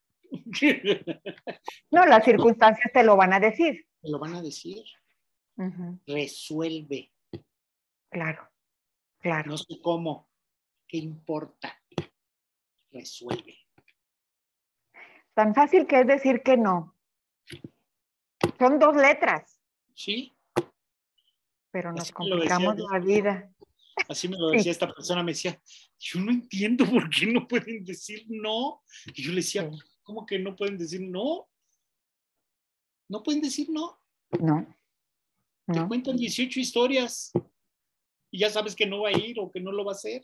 No, 1.91 2.05
las 2.05 2.23
circunstancias 2.23 2.91
te 2.93 3.03
lo 3.03 3.17
van 3.17 3.33
a 3.33 3.39
decir. 3.39 3.87
Me 4.03 4.11
lo 4.11 4.19
van 4.19 4.35
a 4.35 4.43
decir. 4.43 4.83
Resuelve. 6.05 7.11
Claro. 8.11 8.47
Claro. 9.17 9.49
No 9.49 9.57
sé 9.57 9.81
cómo. 9.81 10.29
¿Qué 10.87 10.97
importa? 10.97 11.75
Resuelve. 12.91 13.57
Tan 15.39 15.55
fácil 15.55 15.87
que 15.87 16.01
es 16.01 16.05
decir 16.05 16.41
que 16.43 16.57
no. 16.57 16.97
Son 18.57 18.77
dos 18.77 18.93
letras. 18.93 19.57
Sí. 19.93 20.37
Pero 21.71 21.93
nos 21.93 22.01
Así 22.01 22.11
complicamos 22.11 22.75
decía, 22.75 22.89
la 22.91 22.99
vida. 22.99 23.53
Así 24.09 24.27
me 24.27 24.35
lo 24.37 24.49
decía 24.49 24.73
esta 24.73 24.91
persona, 24.93 25.23
me 25.23 25.31
decía, 25.31 25.57
yo 25.97 26.19
no 26.19 26.31
entiendo 26.31 26.85
por 26.85 27.09
qué 27.09 27.25
no 27.27 27.47
pueden 27.47 27.85
decir 27.85 28.25
no. 28.27 28.83
Y 29.13 29.21
yo 29.23 29.29
le 29.29 29.37
decía, 29.37 29.69
Sí. 29.71 29.79
¿cómo 30.03 30.25
que 30.25 30.37
no 30.39 30.57
pueden 30.57 30.77
decir 30.77 30.99
no? 31.09 31.47
No 33.07 33.23
pueden 33.23 33.41
decir 33.41 33.69
no. 33.69 33.97
No. 34.41 34.67
Te 35.67 35.79
No. 35.79 35.87
cuentan 35.87 36.17
18 36.17 36.59
historias 36.59 37.31
y 38.29 38.39
ya 38.39 38.49
sabes 38.49 38.75
que 38.75 38.85
no 38.85 39.03
va 39.03 39.07
a 39.09 39.17
ir 39.17 39.39
o 39.39 39.49
que 39.49 39.61
no 39.61 39.71
lo 39.71 39.85
va 39.85 39.93
a 39.93 39.95
hacer. 39.95 40.21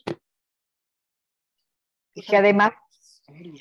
Que 2.14 2.36
además, 2.36 2.74
sí, 2.90 3.54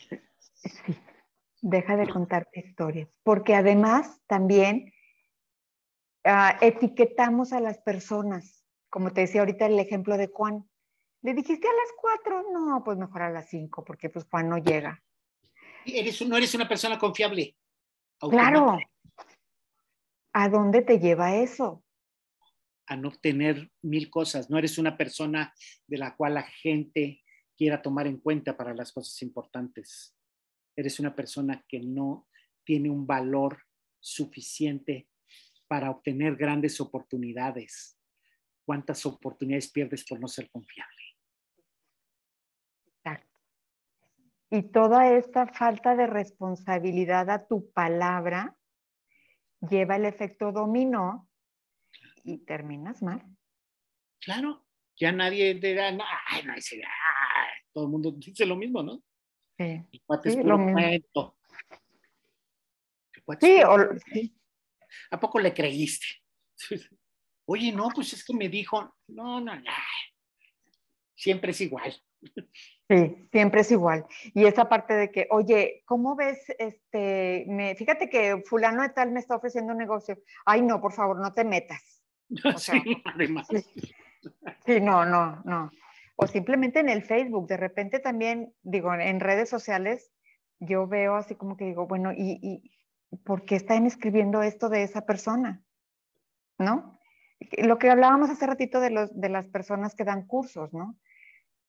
deja 1.64 1.96
de 1.96 2.08
contarte 2.08 2.60
historias. 2.60 3.08
Porque 3.22 3.54
además 3.54 4.20
también 4.26 4.92
ah, 6.24 6.58
etiquetamos 6.60 7.52
a 7.52 7.60
las 7.60 7.78
personas. 7.78 8.64
Como 8.90 9.12
te 9.12 9.22
decía 9.22 9.40
ahorita 9.40 9.66
el 9.66 9.78
ejemplo 9.78 10.16
de 10.16 10.28
Juan. 10.28 10.68
¿Le 11.22 11.32
dijiste 11.32 11.66
a 11.66 11.72
las 11.72 11.92
cuatro? 12.00 12.44
No, 12.52 12.82
pues 12.84 12.98
mejor 12.98 13.22
a 13.22 13.30
las 13.30 13.48
cinco, 13.48 13.82
porque 13.82 14.10
pues 14.10 14.26
Juan 14.30 14.50
no 14.50 14.58
llega. 14.58 15.02
Eres, 15.86 16.26
no 16.26 16.36
eres 16.36 16.54
una 16.54 16.68
persona 16.68 16.98
confiable. 16.98 17.56
Claro. 18.18 18.78
¿A 20.34 20.48
dónde 20.50 20.82
te 20.82 20.98
lleva 20.98 21.36
eso? 21.36 21.82
A 22.86 22.96
no 22.96 23.10
tener 23.10 23.70
mil 23.82 24.10
cosas. 24.10 24.50
No 24.50 24.58
eres 24.58 24.76
una 24.76 24.98
persona 24.98 25.54
de 25.86 25.96
la 25.96 26.14
cual 26.14 26.34
la 26.34 26.42
gente 26.42 27.22
quiera 27.56 27.80
tomar 27.80 28.06
en 28.06 28.18
cuenta 28.18 28.54
para 28.54 28.74
las 28.74 28.92
cosas 28.92 29.20
importantes. 29.22 30.14
Eres 30.76 30.98
una 31.00 31.14
persona 31.14 31.64
que 31.68 31.80
no 31.80 32.28
tiene 32.64 32.90
un 32.90 33.06
valor 33.06 33.62
suficiente 34.00 35.08
para 35.68 35.90
obtener 35.90 36.36
grandes 36.36 36.80
oportunidades. 36.80 37.98
¿Cuántas 38.64 39.04
oportunidades 39.06 39.70
pierdes 39.70 40.04
por 40.04 40.20
no 40.20 40.28
ser 40.28 40.50
confiable? 40.50 41.02
Exacto. 42.86 43.38
Y 44.50 44.62
toda 44.62 45.12
esta 45.12 45.46
falta 45.46 45.96
de 45.96 46.06
responsabilidad 46.06 47.30
a 47.30 47.46
tu 47.46 47.70
palabra 47.72 48.56
lleva 49.60 49.96
el 49.96 50.04
efecto 50.04 50.52
dominó 50.52 51.28
y 52.22 52.38
terminas 52.38 53.02
mal. 53.02 53.22
Claro, 54.20 54.66
ya 54.96 55.12
nadie 55.12 55.54
dirá, 55.54 55.92
no, 55.92 56.04
ay, 56.28 56.42
no, 56.44 56.54
ese, 56.54 56.76
ay", 56.76 57.52
todo 57.72 57.84
el 57.84 57.90
mundo 57.90 58.12
dice 58.12 58.46
lo 58.46 58.56
mismo, 58.56 58.82
¿no? 58.82 59.02
Sí, 59.56 59.64
El 59.92 60.02
cuate 60.04 60.28
es 60.30 60.34
Sí, 60.34 60.40
puro 60.42 60.56
lo 60.56 60.58
mismo. 60.58 60.72
cuento. 60.80 61.36
El 63.12 63.22
cuate 63.24 63.46
es 63.46 63.52
sí, 63.56 63.62
puro 63.64 63.74
o- 63.92 63.98
sí, 64.12 64.40
¿A 65.10 65.20
poco 65.20 65.38
le 65.40 65.52
creíste? 65.54 66.06
Oye, 67.46 67.72
no, 67.72 67.88
pues 67.94 68.12
es 68.14 68.24
que 68.24 68.32
me 68.34 68.48
dijo, 68.48 68.94
no, 69.08 69.40
no, 69.40 69.54
no. 69.54 69.62
Siempre 71.14 71.50
es 71.52 71.60
igual. 71.60 71.94
sí, 72.88 73.28
siempre 73.30 73.60
es 73.60 73.70
igual. 73.70 74.06
Y 74.34 74.46
esa 74.46 74.68
parte 74.68 74.94
de 74.94 75.10
que, 75.10 75.26
oye, 75.30 75.82
¿cómo 75.84 76.16
ves? 76.16 76.38
Este, 76.58 77.44
me, 77.48 77.74
fíjate 77.76 78.08
que 78.08 78.42
fulano 78.46 78.82
de 78.82 78.88
tal 78.90 79.10
me 79.12 79.20
está 79.20 79.36
ofreciendo 79.36 79.72
un 79.72 79.78
negocio. 79.78 80.18
Ay, 80.46 80.62
no, 80.62 80.80
por 80.80 80.92
favor, 80.92 81.20
no 81.20 81.32
te 81.32 81.44
metas. 81.44 82.02
O 82.56 82.58
sea, 82.58 82.80
Sí, 82.82 83.02
además. 83.04 83.46
Sí. 83.50 83.64
Sí, 84.64 84.80
no, 84.80 85.04
no, 85.04 85.42
no. 85.44 85.70
O 86.16 86.26
simplemente 86.26 86.80
en 86.80 86.88
el 86.88 87.02
Facebook, 87.02 87.48
de 87.48 87.56
repente 87.56 87.98
también, 87.98 88.54
digo, 88.62 88.94
en 88.94 89.20
redes 89.20 89.48
sociales, 89.48 90.12
yo 90.60 90.86
veo 90.86 91.16
así 91.16 91.34
como 91.34 91.56
que 91.56 91.64
digo, 91.64 91.86
bueno, 91.86 92.12
¿y, 92.12 92.38
y 92.40 93.18
por 93.24 93.44
qué 93.44 93.56
están 93.56 93.86
escribiendo 93.86 94.42
esto 94.42 94.68
de 94.68 94.82
esa 94.84 95.04
persona? 95.06 95.62
¿No? 96.58 97.00
Lo 97.58 97.78
que 97.78 97.90
hablábamos 97.90 98.30
hace 98.30 98.46
ratito 98.46 98.80
de, 98.80 98.90
los, 98.90 99.10
de 99.20 99.28
las 99.28 99.46
personas 99.48 99.94
que 99.94 100.04
dan 100.04 100.26
cursos, 100.26 100.72
¿no? 100.72 100.96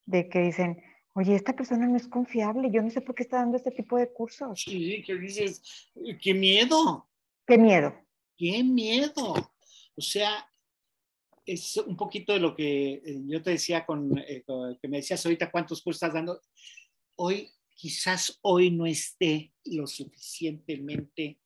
De 0.06 0.30
que 0.30 0.40
dicen, 0.40 0.82
oye, 1.14 1.36
esta 1.36 1.54
persona 1.54 1.88
no 1.88 1.98
es 1.98 2.08
confiable, 2.08 2.70
yo 2.72 2.82
no 2.82 2.90
sé 2.92 3.02
por 3.02 3.16
qué 3.16 3.24
está 3.24 3.38
dando 3.38 3.58
este 3.58 3.72
tipo 3.72 3.98
de 3.98 4.12
cursos. 4.14 4.62
Sí, 4.62 5.04
que 5.06 5.16
dices, 5.16 5.92
qué 6.22 6.34
miedo, 6.34 7.10
Qué 7.48 7.58
miedo. 7.58 7.94
qué 8.38 8.64
miedo. 8.64 9.34
O 9.98 10.02
sea, 10.02 10.48
es 11.46 11.78
un 11.78 11.96
poquito 11.96 12.34
de 12.34 12.40
lo 12.40 12.56
que 12.56 12.94
eh, 12.94 13.22
yo 13.28 13.42
te 13.42 13.52
decía 13.52 13.86
con, 13.86 14.18
eh, 14.18 14.44
que 14.82 14.88
me 14.88 14.98
decías 14.98 15.26
ahorita 15.26 15.52
cuántos 15.52 15.82
cursos 15.82 16.02
estás 16.02 16.14
dando. 16.14 16.42
Hoy, 17.18 17.52
quizás 17.76 18.40
hoy 18.42 18.72
no 18.72 18.86
esté 18.86 19.54
lo 19.66 19.86
suficientemente 19.86 21.40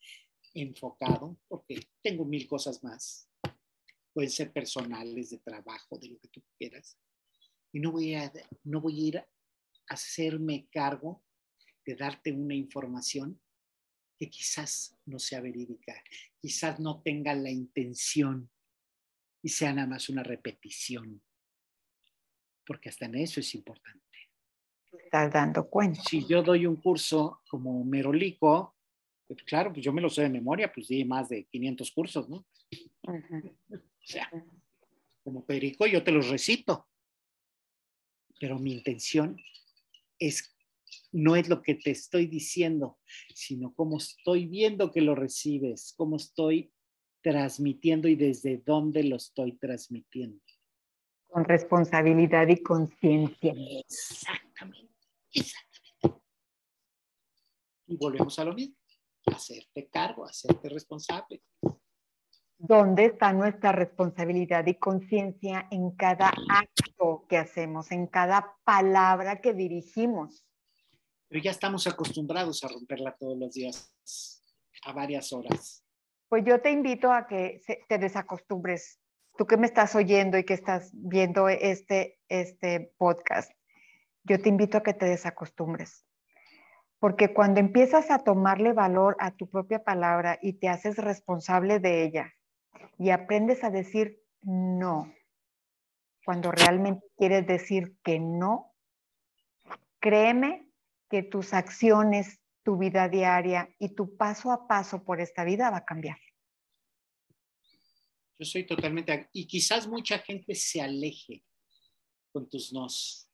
enfocado, 0.54 1.38
porque 1.48 1.80
tengo 2.02 2.26
mil 2.26 2.48
cosas 2.48 2.84
más. 2.84 3.30
Pueden 4.14 4.32
ser 4.32 4.52
personales, 4.52 5.30
de 5.30 5.38
trabajo, 5.40 5.98
de 5.98 6.10
lo 6.10 6.20
que 6.20 6.30
tú 6.30 6.42
quieras. 6.58 6.98
Y 7.72 7.80
no 7.80 7.92
voy 7.92 8.16
a, 8.16 8.32
no 8.64 8.82
voy 8.82 9.00
a 9.00 9.08
ir 9.08 9.18
a 9.18 9.28
hacerme 9.88 10.68
cargo 10.72 11.24
de 11.86 11.96
darte 11.96 12.32
una 12.32 12.56
información 12.56 13.40
que 14.18 14.30
quizás 14.30 14.98
no 15.06 15.18
sea 15.18 15.40
verídica, 15.40 16.04
quizás 16.42 16.80
no 16.80 17.02
tenga 17.02 17.34
la 17.34 17.50
intención 17.50 18.50
y 19.42 19.50
sea 19.50 19.74
nada 19.74 19.88
más 19.88 20.10
una 20.10 20.24
repetición, 20.24 21.22
porque 22.66 22.90
hasta 22.90 23.06
en 23.06 23.16
eso 23.16 23.40
es 23.40 23.56
importante. 23.56 24.06
Te 24.92 24.98
estás 24.98 25.32
dando 25.32 25.70
cuenta. 25.70 26.02
Si 26.02 26.26
yo 26.26 26.42
doy 26.44 26.66
un 26.66 26.78
curso 26.78 27.42
como 27.50 27.84
Merolico, 27.84 28.76
pues 29.28 29.44
claro, 29.44 29.72
pues 29.72 29.86
yo 29.86 29.94
me 29.94 30.02
lo 30.02 30.10
sé 30.10 30.24
de 30.24 30.30
memoria, 30.30 30.72
pues 30.72 30.88
di 30.88 31.06
más 31.06 31.30
de 31.30 31.46
500 31.46 31.92
cursos, 31.92 32.30
¿no? 32.30 32.46
Ujú. 33.04 33.56
O 33.72 33.78
sea, 34.04 34.30
como 35.24 35.46
Perico 35.46 35.86
yo 35.86 36.04
te 36.04 36.12
los 36.12 36.30
recito, 36.30 36.88
pero 38.40 38.58
mi 38.58 38.74
intención 38.74 39.40
es 40.18 40.56
no 41.12 41.36
es 41.36 41.50
lo 41.50 41.62
que 41.62 41.76
te 41.76 41.92
estoy 41.92 42.28
diciendo, 42.28 43.00
sino 43.34 43.74
cómo 43.74 43.98
estoy 43.98 44.46
viendo 44.48 44.92
que 44.92 45.02
lo 45.02 45.16
recibes, 45.16 45.94
cómo 45.98 46.18
estoy 46.18 46.72
transmitiendo 47.22 48.08
y 48.08 48.16
desde 48.16 48.58
dónde 48.58 49.04
lo 49.04 49.18
estoy 49.18 49.58
transmitiendo. 49.58 50.42
Con 51.28 51.44
responsabilidad 51.46 52.48
y 52.48 52.62
conciencia. 52.62 53.54
Exactamente, 53.88 54.94
exactamente. 55.32 56.28
Y 57.88 57.98
volvemos 57.98 58.38
a 58.40 58.46
lo 58.46 58.54
mismo, 58.54 58.76
hacerte 59.26 59.88
cargo, 59.90 60.26
hacerte 60.26 60.70
responsable. 60.70 61.42
¿Dónde 62.58 63.06
está 63.06 63.32
nuestra 63.32 63.72
responsabilidad 63.72 64.68
y 64.68 64.76
conciencia 64.76 65.68
en 65.72 65.92
cada 65.92 66.34
acto 66.50 67.26
que 67.30 67.38
hacemos, 67.38 67.92
en 67.92 68.08
cada 68.08 68.58
palabra 68.66 69.40
que 69.40 69.54
dirigimos? 69.54 70.46
Pero 71.30 71.42
ya 71.42 71.52
estamos 71.52 71.88
acostumbrados 71.88 72.64
a 72.64 72.68
romperla 72.68 73.16
todos 73.18 73.38
los 73.38 73.54
días, 73.54 74.44
a 74.84 74.92
varias 74.92 75.32
horas. 75.32 75.86
Pues 76.30 76.46
yo 76.46 76.62
te 76.62 76.70
invito 76.70 77.12
a 77.12 77.26
que 77.26 77.60
te 77.88 77.98
desacostumbres. 77.98 79.00
Tú 79.36 79.48
que 79.48 79.58
me 79.58 79.66
estás 79.66 79.96
oyendo 79.96 80.38
y 80.38 80.44
que 80.44 80.54
estás 80.54 80.92
viendo 80.94 81.50
este, 81.50 82.20
este 82.28 82.94
podcast, 82.98 83.52
yo 84.24 84.40
te 84.40 84.50
invito 84.50 84.78
a 84.78 84.84
que 84.84 84.94
te 84.94 85.08
desacostumbres. 85.08 86.06
Porque 87.00 87.34
cuando 87.34 87.60
empiezas 87.60 88.12
a 88.12 88.20
tomarle 88.20 88.74
valor 88.74 89.16
a 89.20 89.32
tu 89.32 89.50
propia 89.50 89.84
palabra 89.84 90.38
y 90.40 90.54
te 90.54 90.70
haces 90.70 90.98
responsable 90.98 91.80
de 91.80 92.04
ella 92.04 92.34
y 93.00 93.10
aprendes 93.10 93.64
a 93.64 93.72
decir 93.72 94.22
no, 94.42 95.12
cuando 96.26 96.52
realmente 96.52 97.08
quieres 97.18 97.48
decir 97.48 97.96
que 98.04 98.20
no, 98.20 98.74
créeme 100.00 100.70
que 101.10 101.24
tus 101.24 101.54
acciones, 101.54 102.39
tu 102.64 102.78
vida 102.78 103.10
diaria 103.10 103.74
y 103.80 103.90
tu 103.96 104.16
paso 104.16 104.52
a 104.52 104.68
paso 104.68 105.04
por 105.04 105.22
esta 105.22 105.44
vida 105.44 105.70
va 105.70 105.78
a 105.78 105.86
cambiar. 105.86 106.20
Yo 108.38 108.46
soy 108.46 108.66
totalmente, 108.66 109.30
y 109.34 109.46
quizás 109.48 109.88
mucha 109.88 110.20
gente 110.20 110.56
se 110.56 110.82
aleje 110.82 111.44
con 112.32 112.50
tus 112.50 112.72
nos, 112.72 113.30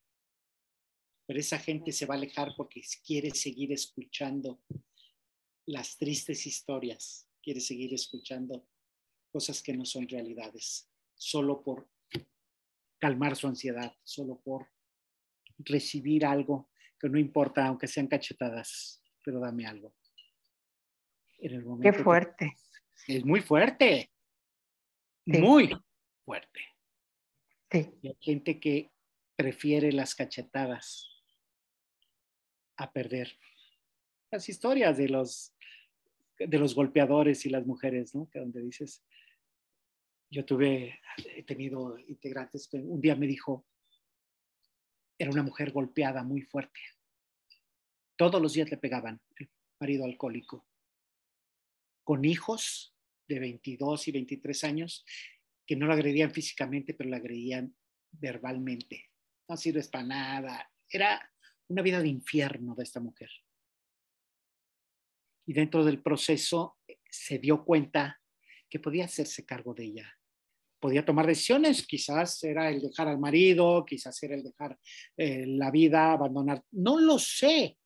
pero 1.28 1.40
esa 1.40 1.60
gente 1.60 1.92
se 1.92 2.06
va 2.06 2.16
a 2.16 2.18
alejar 2.18 2.54
porque 2.58 2.82
quiere 3.06 3.32
seguir 3.32 3.72
escuchando 3.72 4.64
las 5.68 5.98
tristes 5.98 6.46
historias, 6.46 7.28
quiere 7.42 7.60
seguir 7.60 7.94
escuchando 7.94 8.68
cosas 9.32 9.62
que 9.62 9.76
no 9.76 9.86
son 9.86 10.08
realidades, 10.08 10.90
solo 11.16 11.62
por 11.64 11.90
calmar 13.00 13.36
su 13.36 13.48
ansiedad, 13.48 13.96
solo 14.04 14.42
por 14.42 14.68
recibir 15.58 16.26
algo 16.26 16.72
que 17.00 17.10
no 17.10 17.20
importa, 17.20 17.66
aunque 17.68 17.88
sean 17.88 18.08
cachetadas, 18.08 19.04
pero 19.26 19.40
dame 19.40 19.66
algo. 19.66 19.94
En 21.40 21.54
el 21.56 21.66
Qué 21.82 21.92
que- 21.92 22.04
fuerte. 22.04 22.56
es 23.08 23.26
muy 23.26 23.42
fuerte. 23.42 24.12
Sí. 25.26 25.38
Muy 25.40 25.76
fuerte. 26.24 26.62
Sí. 27.72 27.90
Y 28.04 28.08
hay 28.10 28.18
gente 28.22 28.60
que 28.60 28.92
prefiere 29.36 29.92
las 29.92 30.14
cachetadas 30.16 31.10
a 32.78 32.92
perder. 32.92 33.38
Las 34.32 34.48
historias 34.48 34.98
de 34.98 35.10
los, 35.10 35.54
de 36.38 36.58
los 36.60 36.76
golpeadores 36.76 37.46
y 37.46 37.50
las 37.50 37.66
mujeres, 37.66 38.14
¿no? 38.14 38.30
Que 38.30 38.40
donde 38.40 38.62
dices, 38.62 39.04
yo 40.30 40.46
tuve, 40.46 41.00
he 41.36 41.44
tenido 41.44 41.98
integrantes, 42.00 42.70
un 42.74 43.02
día 43.02 43.16
me 43.16 43.28
dijo, 43.28 43.66
era 45.18 45.32
una 45.32 45.44
mujer 45.44 45.72
golpeada 45.72 46.24
muy 46.24 46.42
fuerte. 46.42 46.80
Todos 48.16 48.42
los 48.42 48.54
días 48.54 48.70
le 48.70 48.78
pegaban, 48.78 49.22
el 49.38 49.50
marido 49.80 50.06
alcohólico, 50.06 50.66
con 52.04 52.24
hijos 52.24 52.96
de 53.28 53.40
22 53.40 54.08
y 54.08 54.12
23 54.12 54.64
años 54.64 55.06
que 55.66 55.76
no 55.76 55.88
la 55.88 55.96
agredían 55.96 56.32
físicamente, 56.32 56.94
pero 56.94 57.10
la 57.10 57.18
agredían 57.18 57.76
verbalmente. 58.12 59.10
No 59.48 59.56
ha 59.56 59.58
sido 59.58 59.80
espanada. 59.80 60.72
Era 60.90 61.32
una 61.68 61.82
vida 61.82 62.02
de 62.02 62.08
infierno 62.08 62.76
de 62.76 62.84
esta 62.84 63.00
mujer. 63.00 63.30
Y 65.48 65.54
dentro 65.54 65.84
del 65.84 66.02
proceso 66.02 66.78
eh, 66.88 67.00
se 67.10 67.40
dio 67.40 67.64
cuenta 67.66 68.22
que 68.70 68.80
podía 68.80 69.06
hacerse 69.06 69.46
cargo 69.46 69.74
de 69.74 69.86
ella. 69.86 70.20
Podía 70.80 71.06
tomar 71.06 71.26
decisiones, 71.26 71.86
quizás 71.86 72.44
era 72.44 72.70
el 72.70 72.82
dejar 72.82 73.08
al 73.08 73.20
marido, 73.20 73.84
quizás 73.86 74.22
era 74.24 74.36
el 74.36 74.44
dejar 74.44 74.78
eh, 75.18 75.46
la 75.48 75.72
vida, 75.72 76.12
abandonar. 76.12 76.64
No 76.72 77.00
lo 77.00 77.18
sé, 77.18 77.78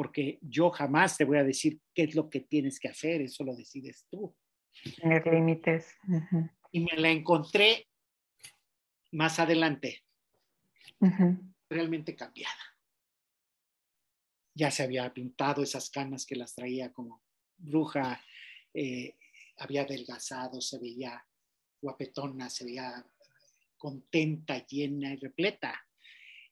porque 0.00 0.38
yo 0.40 0.70
jamás 0.70 1.18
te 1.18 1.26
voy 1.26 1.36
a 1.36 1.44
decir 1.44 1.78
qué 1.94 2.04
es 2.04 2.14
lo 2.14 2.30
que 2.30 2.40
tienes 2.40 2.80
que 2.80 2.88
hacer, 2.88 3.20
eso 3.20 3.44
lo 3.44 3.54
decides 3.54 4.06
tú. 4.10 4.34
Tener 4.96 5.26
límites. 5.26 5.94
Y 6.72 6.80
me 6.80 6.96
la 6.96 7.10
encontré 7.10 7.86
más 9.12 9.38
adelante, 9.38 10.02
realmente 11.68 12.16
cambiada. 12.16 12.64
Ya 14.54 14.70
se 14.70 14.84
había 14.84 15.12
pintado 15.12 15.62
esas 15.62 15.90
canas 15.90 16.24
que 16.24 16.36
las 16.36 16.54
traía 16.54 16.94
como 16.94 17.22
bruja, 17.58 18.24
eh, 18.72 19.18
había 19.58 19.82
adelgazado, 19.82 20.62
se 20.62 20.78
veía 20.78 21.22
guapetona, 21.82 22.48
se 22.48 22.64
veía 22.64 23.04
contenta, 23.76 24.66
llena 24.66 25.12
y 25.12 25.16
repleta. 25.16 25.78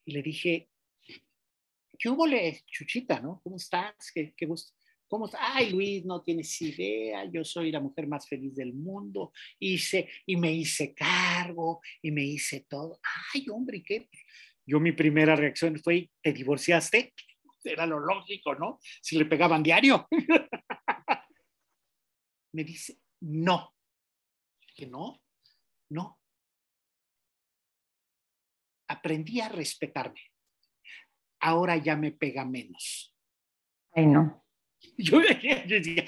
Y 0.05 0.13
le 0.13 0.21
dije, 0.21 0.69
¿qué 1.99 2.09
hubo, 2.09 2.27
Chuchita, 2.67 3.21
no? 3.21 3.41
¿Cómo 3.43 3.57
estás? 3.57 4.11
¿Qué, 4.15 4.33
qué 4.37 4.47
gusto? 4.47 4.73
¿Cómo 5.09 5.29
Ay, 5.39 5.71
Luis, 5.71 6.05
no 6.05 6.23
tienes 6.23 6.61
idea, 6.61 7.25
yo 7.25 7.43
soy 7.43 7.73
la 7.73 7.81
mujer 7.81 8.07
más 8.07 8.29
feliz 8.29 8.55
del 8.55 8.75
mundo, 8.75 9.33
hice 9.59 10.09
y 10.27 10.37
me 10.37 10.53
hice 10.53 10.95
cargo 10.95 11.81
y 12.03 12.11
me 12.11 12.23
hice 12.23 12.67
todo. 12.69 13.01
Ay, 13.33 13.47
hombre, 13.49 13.83
¿qué? 13.83 14.11
Yo 14.67 14.79
mi 14.81 14.93
primera 14.93 15.35
reacción 15.35 15.79
fue, 15.79 16.11
¿te 16.21 16.35
divorciaste? 16.35 17.15
Era 17.65 17.87
lo 17.87 17.99
lógico, 17.99 18.55
¿no? 18.55 18.79
Si 19.01 19.17
le 19.17 19.25
pegaban 19.25 19.63
diario. 19.63 20.07
me 22.53 22.65
dice, 22.65 22.99
no. 23.21 23.75
Que 24.77 24.87
no, 24.87 25.23
no. 25.89 26.21
Aprendí 28.89 29.41
a 29.41 29.49
respetarme. 29.49 30.21
Ahora 31.41 31.77
ya 31.77 31.97
me 31.97 32.13
pega 32.13 32.45
menos. 32.45 33.15
Ay, 33.93 34.07
no. 34.07 34.45
Yo, 34.97 35.21
decía, 35.67 36.05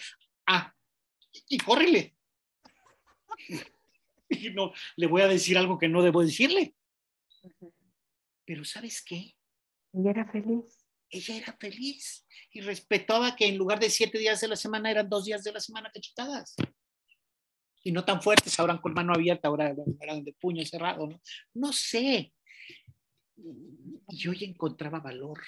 ah, 0.46 0.74
y 1.48 1.58
córrele. 1.58 2.16
Y 4.32 4.50
no, 4.50 4.72
le 4.94 5.08
voy 5.08 5.22
a 5.22 5.26
decir 5.26 5.58
algo 5.58 5.76
que 5.76 5.88
no 5.88 6.04
debo 6.04 6.22
decirle. 6.22 6.76
Pero 8.44 8.64
¿sabes 8.64 9.02
qué? 9.02 9.34
Ella 9.92 10.10
era 10.10 10.30
feliz. 10.30 10.86
Ella 11.10 11.36
era 11.36 11.56
feliz 11.58 12.24
y 12.52 12.60
respetaba 12.60 13.34
que 13.34 13.46
en 13.46 13.56
lugar 13.56 13.80
de 13.80 13.90
siete 13.90 14.18
días 14.18 14.40
de 14.40 14.46
la 14.46 14.54
semana 14.54 14.88
eran 14.90 15.08
dos 15.08 15.24
días 15.24 15.42
de 15.42 15.52
la 15.52 15.58
semana 15.58 15.90
cachetadas. 15.92 16.54
Y 17.82 17.90
no 17.90 18.04
tan 18.04 18.22
fuertes, 18.22 18.58
ahora 18.60 18.80
con 18.80 18.94
mano 18.94 19.12
abierta, 19.12 19.48
ahora 19.48 19.74
eran 20.00 20.22
de 20.22 20.32
puño 20.34 20.64
cerrado, 20.64 21.08
¿no? 21.08 21.20
No 21.54 21.72
sé. 21.72 22.32
Yo 24.08 24.32
ya 24.32 24.46
encontraba 24.46 25.00
valor. 25.00 25.40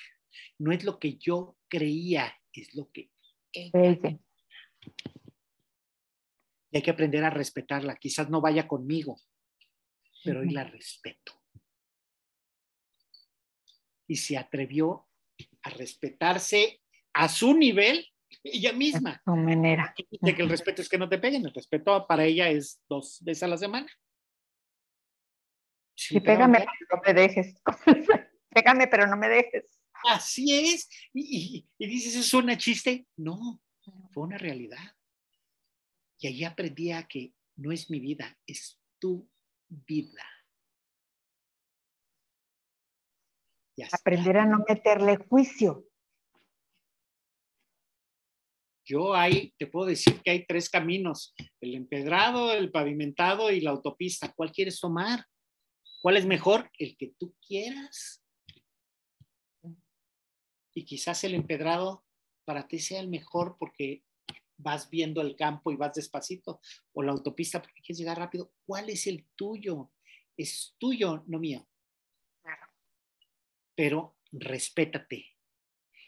No 0.59 0.73
es 0.73 0.85
lo 0.85 0.99
que 0.99 1.17
yo 1.17 1.59
creía, 1.69 2.35
es 2.53 2.75
lo 2.75 2.91
que 2.91 3.11
ella. 3.53 4.19
Y 6.71 6.77
hay 6.77 6.83
que 6.83 6.91
aprender 6.91 7.23
a 7.25 7.31
respetarla. 7.31 7.97
Quizás 7.97 8.31
no 8.31 8.41
vaya 8.41 8.67
conmigo, 8.67 9.21
pero 10.25 10.41
hoy 10.41 10.51
la 10.51 10.65
respeto. 10.65 11.33
Y 14.07 14.17
se 14.17 14.37
atrevió 14.39 15.07
a 15.63 15.71
respetarse 15.71 16.81
a 17.13 17.29
su 17.29 17.55
nivel 17.55 18.07
ella 18.43 18.73
misma. 18.73 19.21
Su 19.25 19.37
manera. 19.37 19.95
De 20.21 20.35
que 20.35 20.43
el 20.43 20.49
respeto 20.49 20.83
es 20.83 20.89
que 20.89 20.99
no 20.99 21.09
te 21.09 21.19
peguen. 21.19 21.45
El 21.45 21.55
respeto 21.55 22.07
para 22.07 22.25
ella 22.25 22.49
es 22.49 22.81
dos 22.89 23.19
veces 23.23 23.43
a 23.43 23.49
la 23.49 23.59
semana. 23.59 23.87
Sí, 26.09 26.21
pégame, 26.21 26.59
pero 26.59 26.87
no 26.91 27.03
me 27.07 27.15
dejes. 27.15 27.55
pégame, 28.51 28.87
pero 28.89 29.07
no 29.07 29.17
me 29.17 29.29
dejes. 29.29 29.65
Así 30.09 30.53
es. 30.53 30.89
Y, 31.13 31.69
dices, 31.79 32.17
¿eso 32.17 32.23
suena 32.23 32.59
chiste? 32.59 33.07
No, 33.17 33.63
fue 34.13 34.25
una 34.25 34.39
realidad. 34.39 34.97
Y 36.19 36.27
ahí 36.27 36.45
aprendí 36.45 36.93
a 36.93 37.05
que 37.05 37.35
no 37.57 37.73
es 37.73 37.91
mi 37.91 38.01
vida, 38.01 38.37
es 38.47 38.81
tu 38.99 39.29
vida. 39.69 40.25
Aprender 43.91 44.37
a 44.37 44.47
no 44.47 44.65
meterle 44.69 45.17
juicio. 45.17 45.85
Yo 48.85 49.15
ahí 49.15 49.55
te 49.59 49.67
puedo 49.67 49.87
decir 49.87 50.21
que 50.23 50.31
hay 50.31 50.47
tres 50.47 50.69
caminos, 50.69 51.35
el 51.61 51.75
empedrado, 51.75 52.53
el 52.53 52.71
pavimentado 52.71 53.51
y 53.51 53.61
la 53.61 53.71
autopista. 53.71 54.33
¿Cuál 54.35 54.53
quieres 54.53 54.79
tomar? 54.79 55.25
¿Cuál 56.03 56.17
es 56.17 56.27
mejor? 56.27 56.69
El 56.79 56.97
que 56.97 57.15
tú 57.17 57.37
quieras 57.47 58.25
y 60.75 60.85
quizás 60.85 61.23
el 61.23 61.35
empedrado 61.35 62.05
para 62.45 62.67
ti 62.67 62.81
sea 62.81 63.01
el 63.01 63.09
mejor 63.09 63.57
porque 63.57 64.03
vas 64.57 64.91
viendo 64.91 65.21
el 65.21 65.37
campo 65.37 65.71
y 65.71 65.77
vas 65.77 65.95
despacito, 65.95 66.61
o 66.93 67.03
la 67.03 67.13
autopista 67.13 67.63
porque 67.63 67.83
quieres 67.83 67.99
llegar 67.99 68.19
rápido. 68.19 68.53
¿Cuál 68.67 68.91
es 68.91 69.07
el 69.07 69.29
tuyo? 69.37 69.93
Es 70.37 70.75
tuyo, 70.79 71.23
no 71.27 71.39
mío. 71.39 71.69
Pero 73.77 74.17
respétate. 74.33 75.37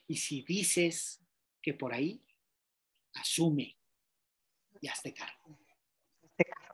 Y 0.09 0.17
si 0.17 0.43
dices 0.43 1.21
que 1.63 1.75
por 1.75 1.95
ahí, 1.95 2.21
asume 3.15 3.79
y 4.81 4.89
hazte 4.89 5.15
cargo. 5.15 5.59
Hazte 6.23 6.45
cargo. 6.45 6.74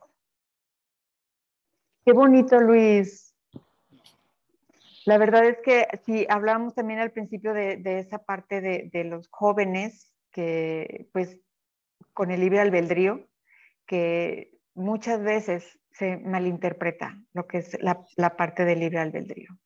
Qué 2.10 2.14
bonito, 2.14 2.58
Luis. 2.58 3.36
La 5.06 5.16
verdad 5.16 5.44
es 5.46 5.58
que 5.64 5.86
si 6.04 6.26
hablamos 6.28 6.74
también 6.74 6.98
al 6.98 7.12
principio 7.12 7.54
de, 7.54 7.80
esa 7.84 8.24
parte 8.24 8.60
de, 8.60 9.04
los 9.04 9.28
jóvenes 9.28 10.12
que 10.32 11.06
pues 11.12 11.38
con 12.12 12.32
el 12.32 12.40
libre 12.40 12.58
albedrío, 12.58 13.28
que 13.86 14.58
muchas 14.74 15.22
veces 15.22 15.78
se 15.92 16.16
malinterpreta 16.16 17.16
lo 17.32 17.46
que 17.46 17.58
es 17.58 17.78
la, 17.80 18.36
parte 18.36 18.64
del 18.64 18.80
libre 18.80 18.98
albedrío. 18.98 19.56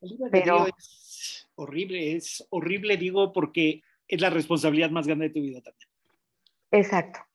El 0.00 0.08
libre 0.08 0.24
albedrío 0.26 0.66
es 0.76 1.48
horrible, 1.54 2.16
es 2.16 2.44
horrible 2.50 2.96
digo 2.96 3.32
porque 3.32 3.80
es 4.08 4.20
la 4.20 4.30
responsabilidad 4.30 4.90
más 4.90 5.06
grande 5.06 5.28
de 5.28 5.34
tu 5.34 5.40
vida 5.40 5.60
también. 5.60 5.88
Exacto. 6.72 7.29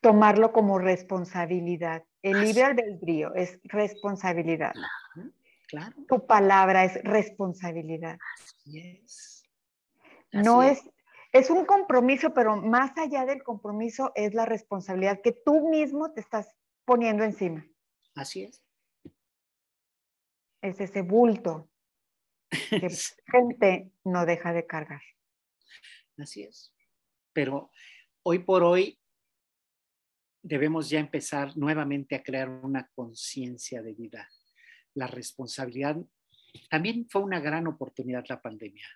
Tomarlo 0.00 0.52
como 0.52 0.78
responsabilidad. 0.78 2.04
El 2.22 2.40
libre 2.40 2.64
albedrío 2.64 3.34
es 3.34 3.58
responsabilidad. 3.64 4.72
Tu 6.08 6.26
palabra 6.26 6.84
es 6.84 7.02
responsabilidad. 7.04 8.18
no 10.32 10.62
es. 10.62 10.82
es, 11.32 11.50
un 11.50 11.64
compromiso, 11.64 12.34
pero 12.34 12.56
más 12.56 12.96
allá 12.98 13.24
del 13.24 13.42
compromiso 13.42 14.12
es 14.14 14.34
la 14.34 14.46
responsabilidad 14.46 15.20
que 15.22 15.32
tú 15.32 15.68
mismo 15.68 16.12
te 16.12 16.20
estás 16.20 16.48
poniendo 16.84 17.24
encima. 17.24 17.66
Así 18.14 18.42
es. 18.44 18.64
Es 20.62 20.80
ese 20.80 21.02
bulto 21.02 21.70
que 22.50 22.90
gente 23.26 23.92
no 24.04 24.26
deja 24.26 24.52
de 24.52 24.66
cargar. 24.66 25.02
Así 26.18 26.42
es. 26.42 26.74
Pero 27.32 27.70
hoy 28.22 28.40
por 28.40 28.62
hoy 28.62 28.99
debemos 30.42 30.88
ya 30.88 31.00
empezar 31.00 31.56
nuevamente 31.56 32.14
a 32.14 32.22
crear 32.22 32.48
una 32.48 32.88
conciencia 32.94 33.82
de 33.82 33.94
vida 33.94 34.28
la 34.94 35.06
responsabilidad. 35.06 35.96
También 36.68 37.06
fue 37.08 37.22
una 37.22 37.40
gran 37.40 37.66
oportunidad 37.66 38.24
la 38.28 38.40
pandemia, 38.40 38.86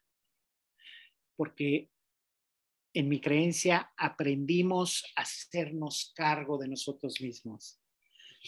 porque 1.36 1.90
en 2.92 3.08
mi 3.08 3.20
creencia 3.20 3.92
aprendimos 3.96 5.04
a 5.16 5.22
hacernos 5.22 6.12
cargo 6.14 6.58
de 6.58 6.68
nosotros 6.68 7.20
mismos. 7.20 7.80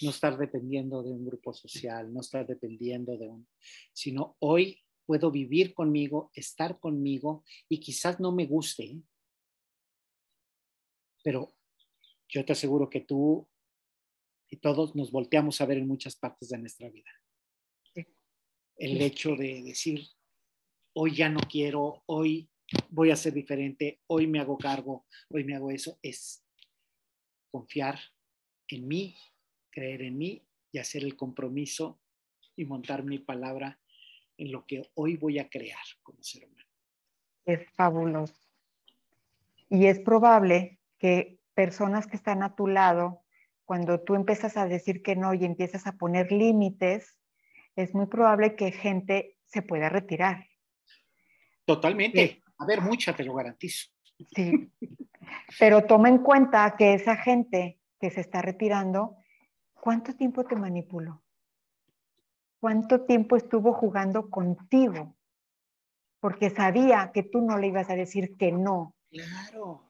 no 0.03 0.11
estar 0.11 0.36
dependiendo 0.36 1.03
de 1.03 1.11
un 1.11 1.24
grupo 1.24 1.55
social, 1.55 2.12
no 2.12 2.20
estar 2.20 2.47
dependiendo 2.47 3.16
de 3.16 3.28
un, 3.28 3.49
sino 3.94 4.36
hoy 4.40 4.84
puedo 5.07 5.30
vivir 5.30 5.72
conmigo, 5.72 6.30
estar 6.34 6.78
conmigo 6.78 7.44
y 7.66 7.80
quizás 7.80 8.20
no 8.20 8.30
me 8.30 8.44
guste, 8.44 9.01
pero 11.24 11.56
yo 12.29 12.45
te 12.45 12.53
aseguro 12.53 12.91
que 12.91 13.01
tú 13.01 13.49
y 14.49 14.57
todos 14.57 14.95
nos 14.95 15.11
volteamos 15.11 15.61
a 15.61 15.66
ver 15.66 15.79
en 15.79 15.89
muchas 15.89 16.16
partes 16.16 16.49
de 16.49 16.59
nuestra 16.59 16.89
vida. 16.89 17.11
El 18.77 19.01
hecho 19.01 19.35
de 19.37 19.62
decir, 19.62 20.07
hoy 20.93 21.16
ya 21.16 21.31
no 21.31 21.41
quiero, 21.41 22.03
hoy 22.07 22.51
voy 22.91 23.11
a 23.11 23.16
ser 23.16 23.33
diferente, 23.33 24.01
hoy 24.07 24.27
me 24.27 24.39
hago 24.39 24.59
cargo, 24.59 25.07
hoy 25.31 25.45
me 25.45 25.55
hago 25.55 25.70
eso, 25.70 25.99
es 26.03 26.45
confiar 27.51 27.99
en 28.68 28.87
mí, 28.87 29.16
creer 29.70 30.03
en 30.03 30.18
mí 30.18 30.47
y 30.72 30.79
hacer 30.79 31.05
el 31.05 31.16
compromiso 31.16 32.01
y 32.55 32.64
montar 32.64 33.03
mi 33.03 33.18
palabra 33.18 33.81
en 34.37 34.53
lo 34.53 34.66
que 34.66 34.91
hoy 34.95 35.16
voy 35.16 35.39
a 35.39 35.49
crear 35.49 35.85
como 36.03 36.22
ser 36.22 36.45
humano. 36.45 36.68
Es 37.47 37.70
fabuloso. 37.72 38.35
Y 39.70 39.87
es 39.87 40.01
probable 40.01 40.81
que 40.99 41.39
personas 41.57 42.07
que 42.07 42.17
están 42.17 42.43
a 42.43 42.55
tu 42.55 42.69
lado, 42.69 43.25
cuando 43.65 44.01
tú 44.01 44.15
empiezas 44.15 44.57
a 44.59 44.69
decir 44.69 45.03
que 45.03 45.17
no 45.17 45.33
y 45.33 45.45
empiezas 45.45 45.87
a 45.87 45.93
poner 45.93 46.31
límites, 46.31 47.19
es 47.75 47.95
muy 47.95 48.07
probable 48.07 48.55
que 48.55 48.71
gente 48.71 49.39
se 49.47 49.63
pueda 49.63 49.89
retirar. 49.89 50.47
Totalmente. 51.65 52.43
A 52.59 52.67
ver, 52.67 52.83
mucha, 52.83 53.17
te 53.17 53.25
lo 53.25 53.35
garantizo. 53.35 53.91
Sí. 54.35 54.71
Pero 55.59 55.85
toma 55.85 56.11
en 56.11 56.19
cuenta 56.19 56.77
que 56.77 56.95
esa 56.95 57.17
gente 57.17 57.81
que 57.99 58.11
se 58.11 58.21
está 58.21 58.43
retirando, 58.43 59.17
¿cuánto 59.73 60.15
tiempo 60.15 60.45
te 60.45 60.57
manipuló? 60.57 61.23
¿Cuánto 62.61 63.05
tiempo 63.07 63.37
estuvo 63.37 63.73
jugando 63.73 64.29
contigo? 64.29 65.17
Porque 66.21 66.51
sabía 66.51 67.13
que 67.15 67.23
tú 67.23 67.41
no 67.41 67.59
le 67.59 67.69
ibas 67.69 67.89
a 67.89 67.97
decir 67.97 68.37
que 68.37 68.53
no. 68.53 68.95
Claro. 69.11 69.86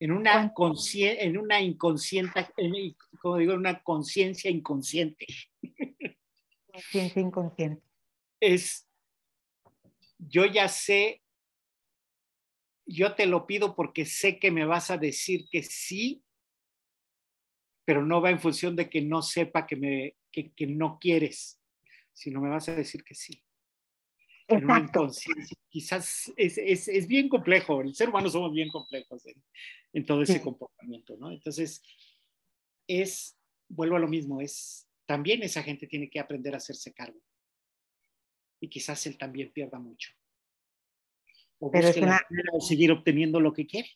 En 0.00 0.12
una, 0.12 0.52
en 0.92 1.38
una 1.38 1.60
inconsciente, 1.60 2.48
como 3.20 3.36
digo, 3.36 3.52
en 3.52 3.58
una 3.58 3.82
conciencia 3.82 4.50
inconsciente. 4.50 5.26
Conciencia 6.72 7.20
inconsciente. 7.20 7.82
Es, 8.40 8.88
yo 10.18 10.46
ya 10.46 10.68
sé 10.68 11.22
yo 12.90 13.14
te 13.14 13.26
lo 13.26 13.46
pido 13.46 13.74
porque 13.74 14.04
sé 14.04 14.38
que 14.38 14.50
me 14.50 14.64
vas 14.64 14.90
a 14.90 14.98
decir 14.98 15.46
que 15.50 15.62
sí, 15.62 16.24
pero 17.84 18.04
no 18.04 18.20
va 18.20 18.30
en 18.30 18.40
función 18.40 18.76
de 18.76 18.90
que 18.90 19.00
no 19.00 19.22
sepa 19.22 19.66
que, 19.66 19.76
me, 19.76 20.16
que, 20.32 20.66
no 20.66 20.98
quieres, 21.00 21.60
sino 22.12 22.40
me 22.40 22.48
vas 22.48 22.68
a 22.68 22.74
decir 22.74 23.04
que 23.04 23.14
sí. 23.14 23.42
Exacto. 24.50 25.08
quizás 25.68 26.32
es, 26.36 26.58
es, 26.58 26.88
es, 26.88 27.06
bien 27.06 27.28
complejo, 27.28 27.80
el 27.80 27.94
ser 27.94 28.08
humano 28.08 28.28
somos 28.28 28.52
bien 28.52 28.68
complejos 28.68 29.22
en, 29.92 30.06
todo 30.06 30.22
ese 30.22 30.40
comportamiento, 30.40 31.16
¿no? 31.16 31.30
Entonces, 31.30 31.82
es, 32.86 33.38
vuelvo 33.68 33.96
a 33.96 34.00
lo 34.00 34.08
mismo, 34.08 34.40
es, 34.40 34.88
también 35.06 35.42
esa 35.42 35.62
gente 35.62 35.86
tiene 35.86 36.08
que 36.10 36.20
aprender 36.20 36.54
a 36.54 36.58
hacerse 36.58 36.92
cargo. 36.92 37.20
Y 38.60 38.68
quizás 38.68 39.06
él 39.06 39.16
también 39.16 39.50
pierda 39.52 39.78
mucho 39.78 40.10
o 41.60 41.70
Pero 41.70 41.88
es 41.88 41.96
una... 41.98 42.20
seguir 42.66 42.90
obteniendo 42.90 43.38
lo 43.38 43.52
que 43.52 43.66
quiere. 43.66 43.90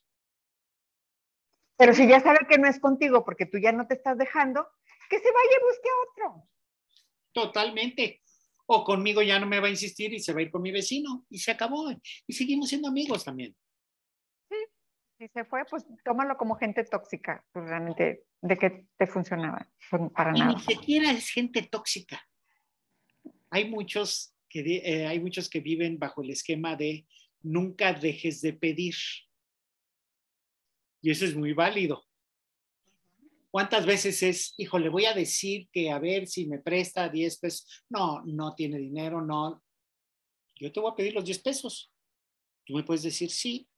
Pero 1.76 1.92
si 1.92 2.06
ya 2.06 2.20
sabe 2.20 2.46
que 2.48 2.58
no 2.58 2.68
es 2.68 2.78
contigo 2.78 3.24
porque 3.24 3.46
tú 3.46 3.58
ya 3.58 3.72
no 3.72 3.86
te 3.86 3.94
estás 3.94 4.16
dejando, 4.16 4.68
que 5.10 5.18
se 5.18 5.32
vaya 5.32 5.58
y 5.58 5.64
busque 5.64 5.88
a 5.88 6.02
otro. 6.10 6.48
Totalmente. 7.32 8.22
O 8.66 8.84
conmigo 8.84 9.22
ya 9.22 9.38
no 9.38 9.46
me 9.46 9.60
va 9.60 9.66
a 9.66 9.70
insistir 9.70 10.12
y 10.14 10.20
se 10.20 10.32
va 10.32 10.40
a 10.40 10.42
ir 10.42 10.50
con 10.50 10.62
mi 10.62 10.72
vecino 10.72 11.26
y 11.28 11.38
se 11.38 11.50
acabó. 11.50 11.90
Y 12.26 12.32
seguimos 12.32 12.68
siendo 12.68 12.88
amigos 12.88 13.24
también. 13.24 13.54
Sí, 14.48 14.56
si 15.18 15.28
se 15.28 15.44
fue, 15.44 15.64
pues 15.66 15.84
tómalo 16.04 16.36
como 16.36 16.56
gente 16.56 16.84
tóxica, 16.84 17.44
pues 17.52 17.66
realmente 17.66 18.24
de 18.40 18.56
que 18.56 18.86
te 18.96 19.06
funcionaba, 19.06 19.66
para 20.14 20.32
nada. 20.32 20.54
Ni 20.54 20.60
siquiera 20.60 21.10
es 21.10 21.28
gente 21.28 21.62
tóxica. 21.62 22.26
Hay 23.50 23.68
muchos 23.68 24.34
que, 24.48 24.60
eh, 24.60 25.06
hay 25.06 25.20
muchos 25.20 25.48
que 25.48 25.60
viven 25.60 25.98
bajo 25.98 26.22
el 26.22 26.30
esquema 26.30 26.76
de 26.76 27.06
nunca 27.42 27.92
dejes 27.92 28.40
de 28.40 28.54
pedir. 28.54 28.94
Y 31.02 31.10
eso 31.10 31.24
es 31.24 31.36
muy 31.36 31.52
válido. 31.52 32.04
¿Cuántas 33.54 33.86
veces 33.86 34.20
es, 34.24 34.52
hijo, 34.56 34.80
le 34.80 34.88
voy 34.88 35.04
a 35.04 35.14
decir 35.14 35.68
que 35.70 35.88
a 35.88 36.00
ver 36.00 36.26
si 36.26 36.44
me 36.44 36.58
presta 36.58 37.08
10 37.08 37.38
pesos? 37.38 37.84
No, 37.88 38.20
no 38.24 38.52
tiene 38.56 38.78
dinero, 38.78 39.24
no. 39.24 39.62
Yo 40.56 40.72
te 40.72 40.80
voy 40.80 40.90
a 40.90 40.96
pedir 40.96 41.14
los 41.14 41.24
10 41.24 41.38
pesos. 41.38 41.92
Tú 42.66 42.74
me 42.74 42.82
puedes 42.82 43.04
decir 43.04 43.30
sí, 43.30 43.68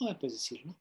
no 0.00 0.08
me 0.08 0.14
puedes 0.14 0.32
decir 0.32 0.64
no. 0.64 0.80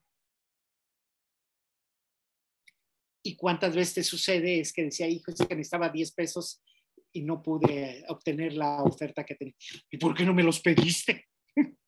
¿Y 3.22 3.36
cuántas 3.36 3.76
veces 3.76 3.96
te 3.96 4.04
sucede? 4.06 4.62
Es 4.62 4.72
que 4.72 4.86
decía, 4.86 5.10
hijo, 5.10 5.30
es 5.30 5.46
que 5.46 5.54
necesitaba 5.54 5.90
10 5.90 6.14
pesos 6.14 6.64
y 7.12 7.24
no 7.24 7.44
pude 7.44 8.06
obtener 8.08 8.54
la 8.54 8.82
oferta 8.82 9.26
que 9.26 9.36
tenía. 9.36 9.56
¿Y 9.92 9.98
por 9.98 10.16
qué 10.16 10.24
no 10.24 10.34
me 10.34 10.44
los 10.44 10.62
pediste? 10.62 11.26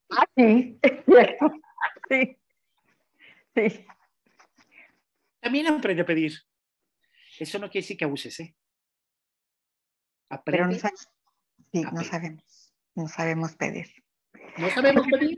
Ah, 0.10 0.26
sí. 0.36 0.78
Sí. 2.10 2.38
Sí. 3.56 3.86
También 5.40 5.68
aprende 5.68 6.02
a 6.02 6.06
pedir. 6.06 6.34
Eso 7.40 7.58
no 7.58 7.70
quiere 7.70 7.84
decir 7.84 7.98
que 7.98 8.06
abuses, 8.06 8.40
¿eh? 8.42 8.56
Aprende. 10.30 10.80
Pero 10.82 10.92
no, 10.92 10.98
sí, 11.72 11.96
no 11.96 12.04
sabemos. 12.04 12.74
No 12.96 13.08
sabemos 13.08 13.56
pedir. 13.56 13.88
No 14.58 14.70
sabemos 14.70 15.08
pedir. 15.08 15.38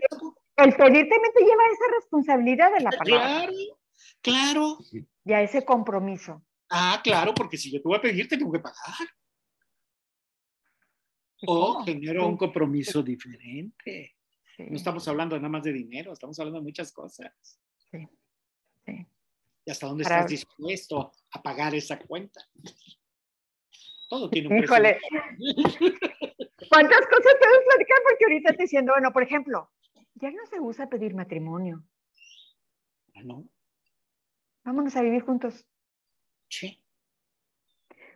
El 0.57 0.75
pedir 0.75 1.07
también 1.07 1.33
te 1.33 1.41
lleva 1.41 1.63
a 1.63 1.71
esa 1.71 1.95
responsabilidad 1.99 2.73
de 2.73 2.81
la 2.81 2.89
palabra. 2.89 3.27
Claro, 3.27 3.53
claro. 4.21 4.77
Y 5.23 5.33
a 5.33 5.41
ese 5.43 5.63
compromiso. 5.63 6.43
Ah, 6.69 6.99
claro, 7.03 7.33
porque 7.35 7.57
si 7.57 7.71
yo 7.71 7.81
te 7.81 7.87
voy 7.87 7.97
a 7.97 8.01
pedir, 8.01 8.27
te 8.27 8.37
tengo 8.37 8.51
que 8.51 8.59
pagar. 8.59 9.07
O 11.45 11.83
genero 11.83 12.27
un 12.27 12.37
compromiso 12.37 13.03
diferente. 13.03 14.15
No 14.57 14.75
estamos 14.75 15.07
hablando 15.07 15.35
nada 15.37 15.49
más 15.49 15.63
de 15.63 15.73
dinero, 15.73 16.13
estamos 16.13 16.37
hablando 16.39 16.59
de 16.59 16.65
muchas 16.65 16.91
cosas. 16.91 17.59
Sí. 17.91 18.07
sí. 18.85 19.07
¿Y 19.65 19.71
hasta 19.71 19.87
dónde 19.87 20.03
estás 20.03 20.27
dispuesto 20.27 21.11
a 21.31 21.41
pagar 21.41 21.75
esa 21.75 21.99
cuenta? 21.99 22.41
Todo 24.09 24.29
tiene 24.29 24.47
un 24.47 24.57
precio. 24.57 24.75
Híjole. 24.75 24.99
¿Cuántas 26.69 27.07
cosas 27.07 27.33
puedes 27.39 27.65
platicar? 27.65 27.97
Porque 28.03 28.25
ahorita 28.25 28.49
estoy 28.51 28.65
diciendo, 28.65 28.93
bueno, 28.93 29.11
por 29.13 29.23
ejemplo, 29.23 29.71
ya 30.15 30.31
no 30.31 30.45
se 30.47 30.59
usa 30.59 30.89
pedir 30.89 31.13
matrimonio. 31.13 31.83
Ah, 33.15 33.21
no. 33.23 33.47
Vámonos 34.63 34.95
a 34.95 35.01
vivir 35.01 35.21
juntos. 35.21 35.65
Sí. 36.49 36.83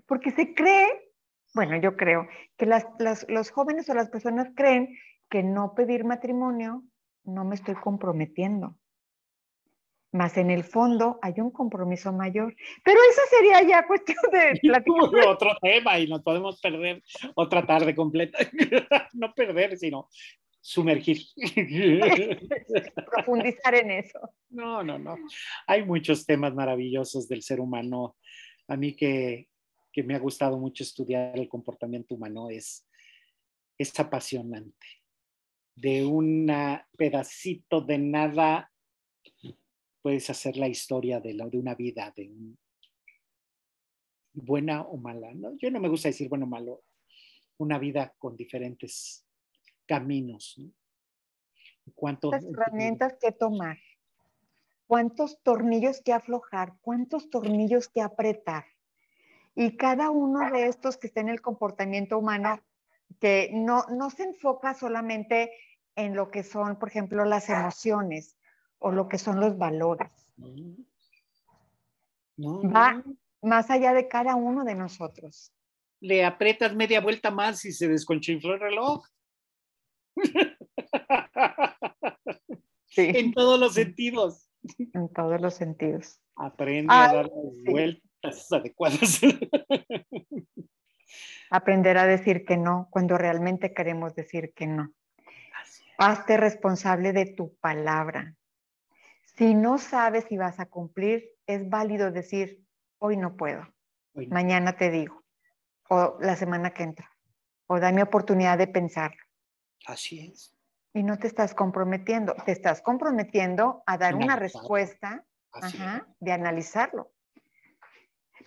Porque 0.05 0.31
se 0.31 0.53
cree, 0.53 1.11
bueno, 1.53 1.77
yo 1.77 1.95
creo, 1.95 2.27
que 2.57 2.65
las, 2.65 2.85
los 3.27 3.49
jóvenes 3.51 3.89
o 3.89 3.93
las 3.93 4.09
personas 4.09 4.49
creen 4.55 4.97
que 5.29 5.43
no 5.43 5.73
pedir 5.73 6.05
matrimonio 6.05 6.83
no 7.23 7.43
me 7.45 7.55
estoy 7.55 7.75
comprometiendo. 7.75 8.77
Más 10.15 10.37
en 10.37 10.49
el 10.49 10.63
fondo 10.63 11.19
hay 11.21 11.33
un 11.39 11.51
compromiso 11.51 12.13
mayor. 12.13 12.55
Pero 12.85 12.97
eso 13.11 13.21
sería 13.29 13.61
ya 13.67 13.85
cuestión 13.85 14.17
de 14.31 14.57
platicar. 14.61 15.27
Otro 15.27 15.57
tema 15.61 15.99
y 15.99 16.07
nos 16.07 16.21
podemos 16.21 16.61
perder 16.61 17.03
otra 17.35 17.65
tarde 17.65 17.93
completa. 17.93 18.39
no 19.13 19.33
perder, 19.33 19.77
sino 19.77 20.07
sumergir. 20.61 21.17
Profundizar 23.13 23.75
en 23.75 23.91
eso. 23.91 24.19
No, 24.51 24.81
no, 24.83 24.97
no. 24.97 25.17
Hay 25.67 25.83
muchos 25.83 26.25
temas 26.25 26.55
maravillosos 26.55 27.27
del 27.27 27.41
ser 27.41 27.59
humano. 27.59 28.15
A 28.69 28.77
mí 28.77 28.95
que, 28.95 29.49
que 29.91 30.01
me 30.01 30.15
ha 30.15 30.19
gustado 30.19 30.57
mucho 30.57 30.83
estudiar 30.83 31.37
el 31.37 31.49
comportamiento 31.49 32.15
humano 32.15 32.49
es, 32.49 32.87
es 33.77 33.99
apasionante 33.99 34.87
de 35.75 36.05
un 36.05 36.49
pedacito 36.97 37.81
de 37.81 37.97
nada 37.97 38.71
puedes 40.05 40.29
hacer 40.29 40.55
la 40.55 40.67
historia 40.67 41.19
de, 41.19 41.33
la, 41.33 41.47
de 41.47 41.57
una 41.57 41.73
vida, 41.73 42.13
de 42.15 42.31
buena 44.33 44.83
o 44.83 44.97
mala. 44.97 45.33
¿no? 45.33 45.57
Yo 45.57 45.71
no 45.71 45.79
me 45.79 45.89
gusta 45.89 46.09
decir 46.09 46.29
bueno 46.29 46.45
o 46.45 46.47
malo, 46.47 46.83
una 47.57 47.79
vida 47.79 48.13
con 48.19 48.37
diferentes 48.37 49.25
caminos. 49.87 50.61
¿Cuántas 51.95 52.43
herramientas 52.43 53.17
que 53.19 53.31
tomar? 53.31 53.79
¿Cuántos 54.85 55.41
tornillos 55.41 56.03
que 56.03 56.13
aflojar? 56.13 56.75
¿Cuántos 56.81 57.31
tornillos 57.31 57.89
que 57.89 58.01
apretar? 58.01 58.65
Y 59.55 59.75
cada 59.75 60.11
uno 60.11 60.51
de 60.51 60.67
estos 60.67 60.97
que 60.97 61.07
está 61.07 61.21
en 61.21 61.29
el 61.29 61.41
comportamiento 61.41 62.19
humano 62.19 62.61
que 63.19 63.49
no, 63.55 63.85
no 63.89 64.11
se 64.11 64.25
enfoca 64.25 64.75
solamente 64.75 65.51
en 65.95 66.15
lo 66.15 66.29
que 66.29 66.43
son, 66.43 66.77
por 66.77 66.89
ejemplo, 66.89 67.25
las 67.25 67.49
emociones 67.49 68.37
o 68.85 68.91
lo 68.91 69.09
que 69.09 69.17
son 69.17 69.39
los 69.39 69.57
valores. 69.57 70.11
Va 72.37 73.03
más 73.41 73.71
allá 73.71 73.93
de 73.93 74.07
cada 74.07 74.35
uno 74.35 74.63
de 74.63 74.75
nosotros. 74.75 75.51
Le 76.01 76.23
aprietas 76.23 76.75
media 76.75 77.01
vuelta 77.01 77.31
más 77.31 77.65
y 77.65 77.71
se 77.71 77.87
desconchinfló 77.87 78.53
el 78.53 78.59
reloj. 78.59 79.07
En 82.95 83.33
todos 83.33 83.59
los 83.59 83.73
sentidos. 83.73 84.51
En 84.93 85.11
todos 85.11 85.41
los 85.41 85.55
sentidos. 85.55 86.21
Aprende 86.35 86.93
a 86.93 87.11
dar 87.11 87.31
vueltas 87.65 88.51
adecuadas. 88.51 89.19
Aprender 91.49 91.97
a 91.97 92.05
decir 92.05 92.45
que 92.45 92.57
no 92.57 92.87
cuando 92.91 93.17
realmente 93.17 93.73
queremos 93.73 94.13
decir 94.13 94.53
que 94.53 94.67
no. 94.67 94.93
Hazte 95.97 96.37
responsable 96.37 97.13
de 97.13 97.25
tu 97.25 97.55
palabra. 97.55 98.35
Si 99.37 99.53
no 99.53 99.77
sabes 99.77 100.25
si 100.25 100.37
vas 100.37 100.59
a 100.59 100.65
cumplir, 100.65 101.29
es 101.45 101.69
válido 101.69 102.11
decir, 102.11 102.65
hoy 102.99 103.17
no 103.17 103.35
puedo, 103.35 103.67
mañana 104.29 104.77
te 104.77 104.89
digo, 104.89 105.23
o 105.89 106.17
la 106.21 106.35
semana 106.35 106.71
que 106.73 106.83
entra, 106.83 107.11
o 107.67 107.79
dame 107.79 108.01
oportunidad 108.01 108.57
de 108.57 108.67
pensarlo. 108.67 109.21
Así 109.85 110.19
es. 110.19 110.55
Y 110.93 111.03
no 111.03 111.17
te 111.19 111.27
estás 111.27 111.53
comprometiendo, 111.53 112.33
te 112.45 112.53
estás 112.53 112.81
comprometiendo 112.81 113.83
a 113.85 113.97
dar 113.97 114.15
una 114.15 114.37
respuesta, 114.37 115.25
de 116.19 116.31
analizarlo. 116.31 117.11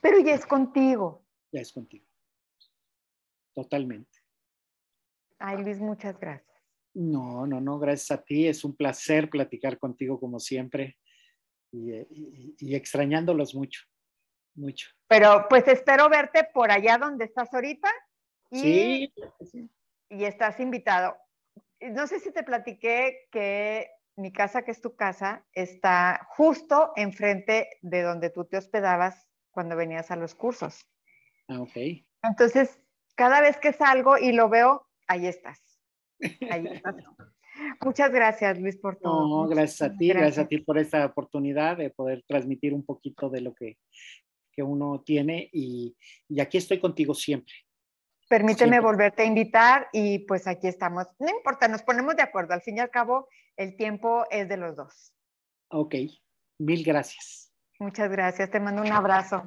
Pero 0.00 0.20
ya 0.20 0.34
es 0.34 0.46
contigo. 0.46 1.24
Ya 1.52 1.60
es 1.60 1.72
contigo. 1.72 2.06
Totalmente. 3.54 4.18
Ay, 5.38 5.62
Luis, 5.62 5.78
muchas 5.78 6.18
gracias. 6.18 6.57
No, 6.98 7.46
no, 7.46 7.60
no, 7.60 7.78
gracias 7.78 8.10
a 8.10 8.24
ti. 8.24 8.48
Es 8.48 8.64
un 8.64 8.74
placer 8.74 9.30
platicar 9.30 9.78
contigo 9.78 10.18
como 10.18 10.40
siempre 10.40 10.98
y, 11.70 12.74
extrañándolos 12.74 13.54
mucho, 13.54 13.82
mucho. 14.56 14.88
Pero 15.06 15.46
pues 15.48 15.68
espero 15.68 16.08
verte 16.08 16.48
por 16.52 16.72
allá 16.72 16.98
donde 16.98 17.26
estás 17.26 17.54
ahorita. 17.54 17.88
sí. 18.50 19.12
Y 20.10 20.24
estás 20.24 20.58
invitado. 20.58 21.16
No 21.80 22.08
sé 22.08 22.18
si 22.18 22.32
te 22.32 22.42
platiqué 22.42 23.28
que 23.30 23.90
mi 24.16 24.32
casa, 24.32 24.62
que 24.62 24.72
es 24.72 24.80
tu 24.80 24.96
casa, 24.96 25.46
está 25.52 26.26
justo 26.30 26.92
enfrente 26.96 27.68
de 27.82 28.02
donde 28.02 28.30
tú 28.30 28.44
te 28.46 28.56
hospedabas 28.56 29.28
cuando 29.52 29.76
venías 29.76 30.10
a 30.10 30.16
los 30.16 30.34
cursos. 30.34 30.84
Ah, 31.46 31.60
ok. 31.60 31.76
Entonces, 32.24 32.80
cada 33.14 33.40
vez 33.40 33.56
que 33.58 33.72
salgo 33.72 34.18
y 34.18 34.32
lo 34.32 34.48
veo, 34.48 34.88
ahí 35.06 35.26
estás. 35.26 35.67
Muchas 37.80 38.10
gracias, 38.10 38.58
Luis, 38.58 38.76
por 38.76 38.96
todo. 38.96 39.44
No, 39.44 39.48
gracias 39.48 39.82
a 39.82 39.96
ti, 39.96 40.08
gracias. 40.08 40.38
a 40.38 40.48
ti 40.48 40.58
por 40.58 40.78
esta 40.78 41.04
oportunidad 41.06 41.76
de 41.76 41.90
poder 41.90 42.22
transmitir 42.26 42.74
un 42.74 42.84
poquito 42.84 43.28
de 43.28 43.40
lo 43.40 43.54
que, 43.54 43.78
uno 44.60 45.04
tiene 45.06 45.48
y, 45.52 45.96
aquí 46.40 46.58
estoy 46.58 46.80
contigo 46.80 47.14
siempre. 47.14 47.54
Permíteme 48.28 48.80
volverte 48.80 49.22
a 49.22 49.24
invitar 49.24 49.86
y 49.92 50.18
pues 50.26 50.48
aquí 50.48 50.66
estamos. 50.66 51.06
No 51.20 51.28
importa, 51.30 51.68
nos 51.68 51.84
ponemos 51.84 52.16
de 52.16 52.22
acuerdo. 52.22 52.54
Al 52.54 52.62
fin 52.62 52.76
y 52.76 52.80
al 52.80 52.90
cabo, 52.90 53.28
el 53.56 53.76
tiempo 53.76 54.24
es 54.32 54.48
de 54.48 54.56
los 54.56 54.74
dos. 54.74 55.12
Ok, 55.70 55.94
mil 56.58 56.82
gracias. 56.82 57.52
Muchas 57.78 58.10
gracias, 58.10 58.50
te 58.50 58.58
mando 58.58 58.82
un 58.82 58.90
abrazo. 58.90 59.44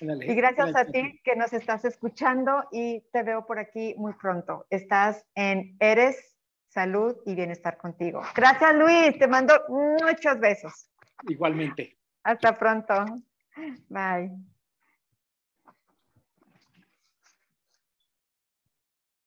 Y 0.00 0.34
gracias, 0.34 0.74
a 0.74 0.84
ti 0.86 1.20
que 1.22 1.36
nos 1.36 1.52
estás 1.52 1.84
escuchando 1.84 2.64
y 2.72 3.02
te 3.12 3.22
veo 3.22 3.46
por 3.46 3.58
aquí 3.58 3.94
muy 3.98 4.14
pronto. 4.14 4.66
Estás 4.70 5.24
en 5.34 5.76
Eres 5.78 6.36
Salud 6.68 7.16
y 7.26 7.34
Bienestar 7.34 7.76
contigo. 7.76 8.22
Gracias 8.34 8.74
Luis, 8.74 9.18
te 9.18 9.26
mando 9.26 9.54
muchos 9.68 10.38
besos. 10.40 10.90
Igualmente. 11.28 11.98
Hasta 12.22 12.56
pronto. 12.56 12.94
Bye. 13.88 14.30